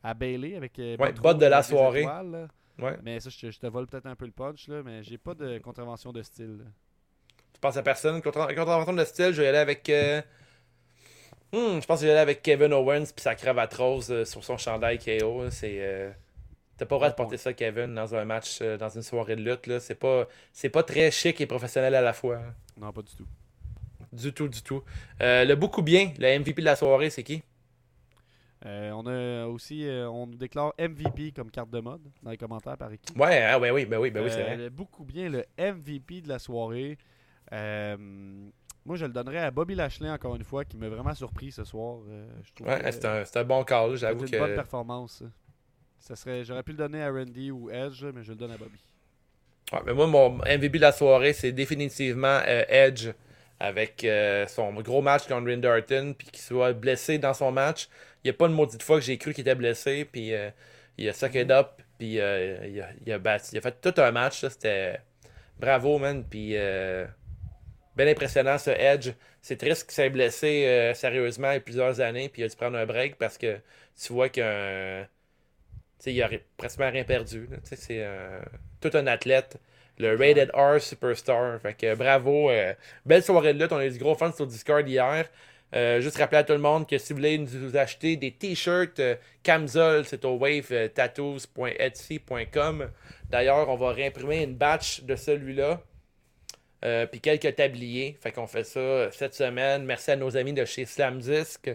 [0.03, 2.01] à Bailey avec Ouais, bot bot rouge de la soirée.
[2.01, 2.49] étoiles.
[2.79, 2.97] Ouais.
[3.03, 5.19] Mais ça, je, te- je te vole peut-être un peu le punch, là, mais j'ai
[5.19, 6.59] pas de contravention de style.
[6.59, 6.65] là.
[7.55, 8.21] Tu penses à personne?
[8.23, 9.89] Contra- Contravention de style, je vais y aller avec.
[9.91, 10.23] euh,
[11.53, 14.25] hmm, je pense que je vais aller avec Kevin Owens puis sa cravate rose euh,
[14.25, 15.51] sur son chandail KO.
[15.51, 15.77] C'est.
[15.81, 16.11] euh,
[16.77, 19.35] T'as pas le droit de porter ça, Kevin, dans un match, euh, dans une soirée
[19.35, 19.67] de lutte.
[19.67, 19.81] là.
[19.81, 22.37] C'est pas, c'est pas très chic et professionnel à la fois.
[22.37, 22.55] hein.
[22.77, 23.27] Non, pas du tout.
[24.13, 24.85] Du tout, du tout.
[25.21, 27.43] Euh, le beaucoup bien, le MVP de la soirée, c'est qui?
[28.67, 32.37] Euh, on a aussi, euh, on nous déclare MVP comme carte de mode dans les
[32.37, 33.17] commentaires par équipe.
[33.17, 34.57] Ouais, ah, ouais, oui, ben oui, ben oui, c'est Euh, vrai.
[34.57, 36.99] le- beaucoup bien le MVP de la soirée.
[37.53, 37.97] Euh,
[38.85, 41.63] moi, je le donnerais à Bobby Lashley encore une fois, qui m'a vraiment surpris ce
[41.63, 41.99] soir.
[42.09, 44.57] Euh, je Ouais, que- c'est un, un bon call, j'avoue C'était une bonne que.
[44.57, 45.23] performance.
[46.01, 46.17] ça.
[46.17, 48.81] Serait, j'aurais pu le donner à Randy ou Edge, mais je le donne à Bobby.
[49.73, 53.09] Ouais, mais moi, mon MVP de la soirée, c'est définitivement euh, Edge
[53.61, 57.89] avec euh, son gros match contre Randy Orton, puis qu'il soit blessé dans son match.
[58.25, 60.51] Il n'y a pas une maudite fois que j'ai cru qu'il était blessé, puis euh,
[60.99, 63.81] il a suck it up, puis euh, il, a, il a battu- il a fait
[63.81, 64.41] tout un match.
[64.49, 65.01] C'était
[65.61, 67.07] bravo, man, puis euh,
[67.97, 69.11] bien impressionnant ce Edge.
[69.43, 72.57] C'est triste qu'il s'est blessé sérieusement il y a plusieurs années, puis il a dû
[72.57, 73.59] prendre un break parce que
[74.01, 75.05] tu vois qu'il y a un-
[75.99, 77.49] tu sais, il a pratiquement rien perdu.
[77.65, 78.41] C'est euh,
[78.81, 79.57] tout un athlète.
[79.99, 81.61] Le Rated R Superstar.
[81.61, 82.51] Fait que bravo.
[82.51, 82.73] euh,
[83.05, 83.73] belle soirée de lutte.
[83.73, 85.27] On a eu du gros fun sur Discord hier.
[85.75, 89.01] Euh, juste rappeler à tout le monde que si vous voulez nous acheter des t-shirts
[89.01, 92.91] euh, Camzol, c'est au wavetattoos.etsy.com.
[93.29, 95.83] D'ailleurs, on va réimprimer une batch de celui-là.
[96.85, 98.17] Euh, puis quelques tabliers.
[98.21, 99.85] Fait qu'on fait ça euh, cette semaine.
[99.85, 101.71] Merci à nos amis de chez Slam Disc.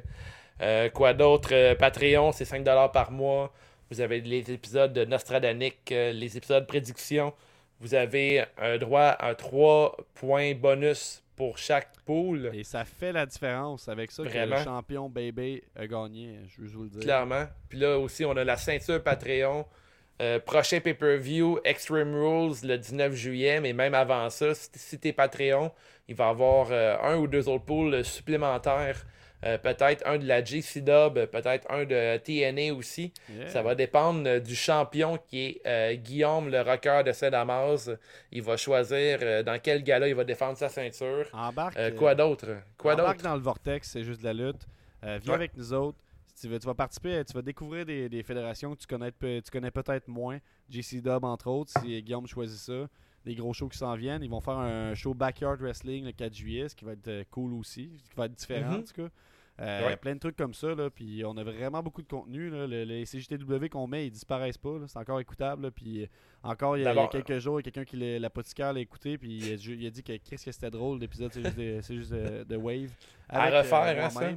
[0.61, 1.49] Euh, quoi d'autre?
[1.52, 3.53] Euh, Patreon, c'est 5$ par mois.
[3.90, 7.34] Vous avez les épisodes de Nostradanic, euh, les épisodes prédiction.
[7.80, 12.52] Vous avez un droit à 3 points bonus pour chaque pool.
[12.54, 14.58] Et ça fait la différence avec ça que Vraiment.
[14.58, 17.02] le champion Baby a gagné, je veux vous le dire.
[17.02, 17.46] Clairement.
[17.70, 19.66] Puis là aussi, on a la ceinture Patreon.
[20.22, 25.12] Euh, prochain pay-per-view, Extreme Rules le 19 juillet, mais même avant ça, si, si t'es
[25.12, 25.72] Patreon,
[26.08, 29.06] il va y avoir euh, un ou deux autres pools supplémentaires.
[29.44, 33.14] Euh, peut-être un de la JC Dub, peut-être un de TNA aussi.
[33.30, 33.49] Yeah.
[33.49, 37.90] Ça va dépendre euh, du champion qui est euh, Guillaume, le rocker de Saint-Damas.
[38.32, 41.26] Il va choisir dans quel gala il va défendre sa ceinture.
[41.34, 41.78] Embarque.
[41.95, 42.48] Quoi d'autre?
[42.78, 43.30] Quoi embarque d'autre?
[43.30, 44.65] dans le vortex, c'est juste de la lutte.
[45.02, 45.34] Viens Ouais.
[45.34, 45.98] avec nous autres.
[46.40, 49.52] Tu, veux, tu vas participer, tu vas découvrir des, des fédérations que tu connais, tu
[49.52, 50.40] connais peut-être moins.
[50.70, 52.88] JC Dub, entre autres, si Guillaume choisit ça.
[53.26, 54.22] Des gros shows qui s'en viennent.
[54.24, 57.53] Ils vont faire un show Backyard Wrestling le 4 juillet, ce qui va être cool
[57.53, 58.80] aussi, ce qui va être différent Mhm.
[58.80, 59.10] en tout cas.
[59.62, 59.98] Euh, Ouais.
[59.98, 62.50] Plein de trucs comme ça, là, puis on a vraiment beaucoup de contenu.
[62.50, 62.66] Là.
[62.66, 64.80] Le- les CJTW qu'on met, ils disparaissent pas.
[64.88, 65.64] C'est encore écoutable.
[65.64, 66.08] là, Puis euh,
[66.42, 67.98] encore, il y a, il y a D'abord- quelques jours, il y a quelqu'un qui
[67.98, 70.72] l'a- l'apothicaire l'a écouté, puis il a, ju- il a dit que qu'est-ce que c'était
[70.72, 72.90] drôle l'épisode, c'est juste, de, c'est juste de, de Wave.
[73.30, 74.30] À Avec, euh, refaire, hein, ça?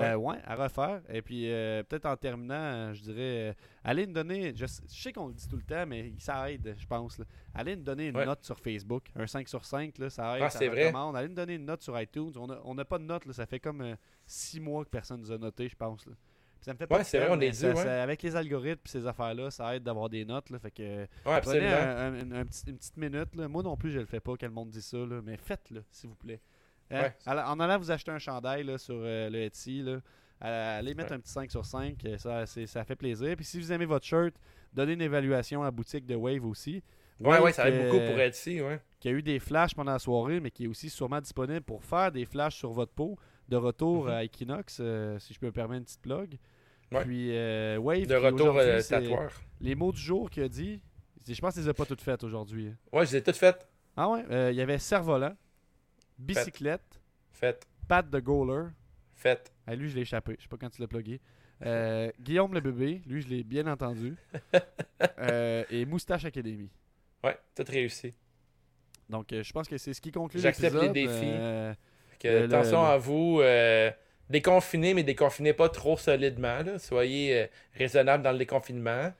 [0.00, 1.02] Euh, ouais, à refaire.
[1.08, 3.52] Et puis, euh, peut-être en terminant, euh, je dirais, euh,
[3.82, 6.86] allez nous donner, je, sais- qu'on le dit tout le temps, mais ça aide, je
[6.86, 7.18] pense.
[7.18, 7.24] là.
[7.52, 8.24] Allez nous donner une Ouais.
[8.24, 10.92] note sur Facebook, un 5 sur 5, là, ça aide, Ah, ça c'est vrai?
[11.14, 12.30] Allez nous donner une note sur iTunes.
[12.36, 13.96] On n'a on a pas de note, là, ça fait comme
[14.28, 16.06] 6 mois que personne nous a noté, je pense.
[16.06, 16.12] là.
[16.12, 17.74] Puis ça me fait Ouais, c'est vrai, on ça- ouais.
[17.76, 20.50] ça- Avec les algorithmes et ces affaires-là, ça aide d'avoir des notes.
[20.50, 21.70] Là, fait que, Ouais, Prenez absolument.
[21.76, 23.34] un- un- un petit- une petite minute.
[23.36, 23.48] là.
[23.48, 25.84] Moi non plus, je le fais pas quand le monde dit ça, là, mais faites-le,
[25.90, 26.40] s'il vous plaît.
[26.90, 27.02] Hein?
[27.02, 27.16] Ouais.
[27.26, 30.00] Alors, en allant vous acheter un chandail là, sur euh, le Etsy, là,
[30.44, 33.36] euh, allez mettre un petit 5 sur 5, euh, ça, ça fait plaisir.
[33.36, 34.34] Puis si vous aimez votre shirt,
[34.72, 36.82] donnez une évaluation à la boutique de Wave aussi.
[37.20, 38.80] Ouais, Wave ouais, ça aide que- beaucoup pour Etsy, ouais.
[39.00, 41.84] Qui a eu des flashs pendant la soirée, mais qui est aussi sûrement disponible pour
[41.84, 43.16] faire des flashs sur votre peau.
[43.48, 44.10] De retour Mhm.
[44.10, 46.38] à Equinox, euh, si je peux me permettre une petite plug.
[46.92, 47.04] Ouais.
[47.04, 49.32] Puis euh, Wave, De retour euh, tatoueur.
[49.60, 50.80] les mots du jour qu'il a dit,
[51.26, 52.72] je pense qu'il les a pas toutes faites aujourd'hui.
[52.92, 53.66] Ouais, je les ai toutes faites.
[53.96, 55.34] Ah ouais, euh, il y avait cerf-volant,
[56.18, 57.00] bicyclette,
[57.32, 57.66] Faites.
[57.88, 58.68] patte de goaler.
[59.14, 59.52] Faites.
[59.66, 60.36] Ah, lui, je l'ai échappé.
[60.38, 61.20] Je sais pas quand tu l'as plugué.
[62.20, 64.14] Guillaume le bébé, lui, je l'ai bien entendu.
[65.70, 66.70] Et Moustache Academy.
[67.24, 68.14] Ouais, tout réussi.
[69.10, 71.32] Donc, je pense que c'est ce qui conclut J'accepte les défis.
[72.18, 73.40] Que, le- attention le- à vous.
[73.42, 73.90] euh,
[74.30, 76.58] déconfinez, mais déconfinez pas trop solidement.
[76.64, 76.78] là.
[76.78, 77.46] Soyez euh,
[77.76, 79.12] raisonnable dans le déconfinement.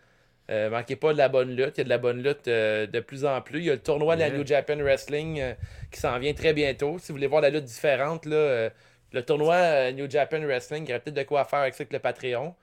[0.50, 1.76] Euh, manquez pas de la bonne lutte.
[1.76, 3.58] Il y a de la bonne lutte euh, de plus en plus.
[3.60, 4.30] Il y a le tournoi de la.
[4.30, 5.54] New Japan Wrestling euh,
[5.90, 6.98] qui s'en vient très bientôt.
[6.98, 8.70] Si vous voulez voir la lutte différente, là,
[9.12, 11.92] le tournoi New Japan Wrestling, il y aurait peut-être de quoi faire avec ça avec
[11.92, 12.54] le Patreon.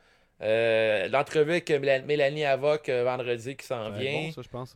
[1.11, 4.11] L'entrevue avec Méla- Mélanie Avoc vendredi qui s'en vient.
[4.27, 4.75] bon, ça, je pense.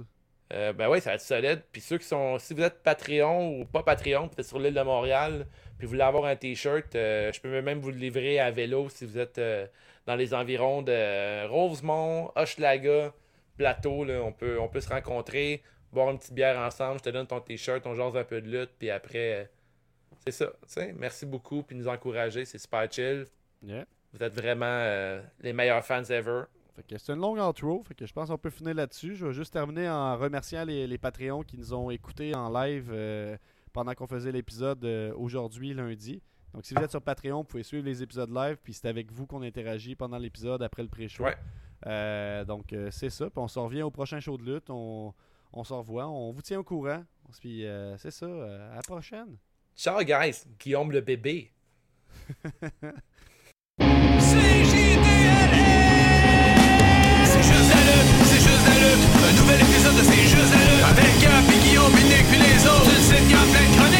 [0.51, 1.61] Euh, ben oui, ça va être solide.
[1.71, 2.39] Puis ceux qui sont.
[2.39, 5.45] Si vous êtes Patreon ou pas Patreon, peut-être sur l'île de Montréal,
[5.77, 8.89] puis vous voulez avoir un t-shirt, euh, je peux même vous le livrer à vélo
[8.89, 9.67] si vous êtes euh,
[10.07, 13.13] dans les environs de Rosemont, Hochelaga,
[13.57, 14.03] Plateau.
[14.03, 15.61] Là, on, peut, on peut se rencontrer,
[15.93, 18.49] boire une petite bière ensemble, je te donne ton t-shirt, on jase un peu de
[18.49, 19.49] lutte, puis après,
[20.25, 20.51] C'est ça.
[20.95, 22.45] Merci beaucoup, puis nous encourager.
[22.45, 23.25] C'est super chill.
[23.61, 23.85] Yeah.
[24.13, 26.45] Vous êtes vraiment les meilleurs fans ever.
[26.79, 29.15] Fait que c'est une longue outro, fait que je pense qu'on peut finir là-dessus.
[29.15, 32.89] Je vais juste terminer en remerciant les, les Patreons qui nous ont écoutés en live
[32.89, 33.37] euh,
[33.73, 36.21] pendant qu'on faisait l'épisode euh, aujourd'hui, lundi.
[36.53, 39.11] Donc si vous êtes sur Patreon, vous pouvez suivre les épisodes live, puis c'est avec
[39.11, 41.25] vous qu'on interagit pendant l'épisode après le pré-show.
[41.25, 41.35] Ouais.
[41.85, 45.13] Euh, donc c'est ça, puis on se revient au prochain show de lutte, on,
[45.51, 47.03] on se revoit, on vous tient au courant.
[47.41, 47.65] Puis
[47.97, 49.37] c'est ça, à la prochaine.
[49.75, 50.45] Ciao, guys.
[50.59, 51.51] Guillaume le bébé.
[59.29, 62.65] Un nouvel épisode de C'est juste à l'heure Avec un et Guillaume, Binic, puis les
[62.65, 62.89] autres.
[63.07, 63.98] Tu y a plein chronique.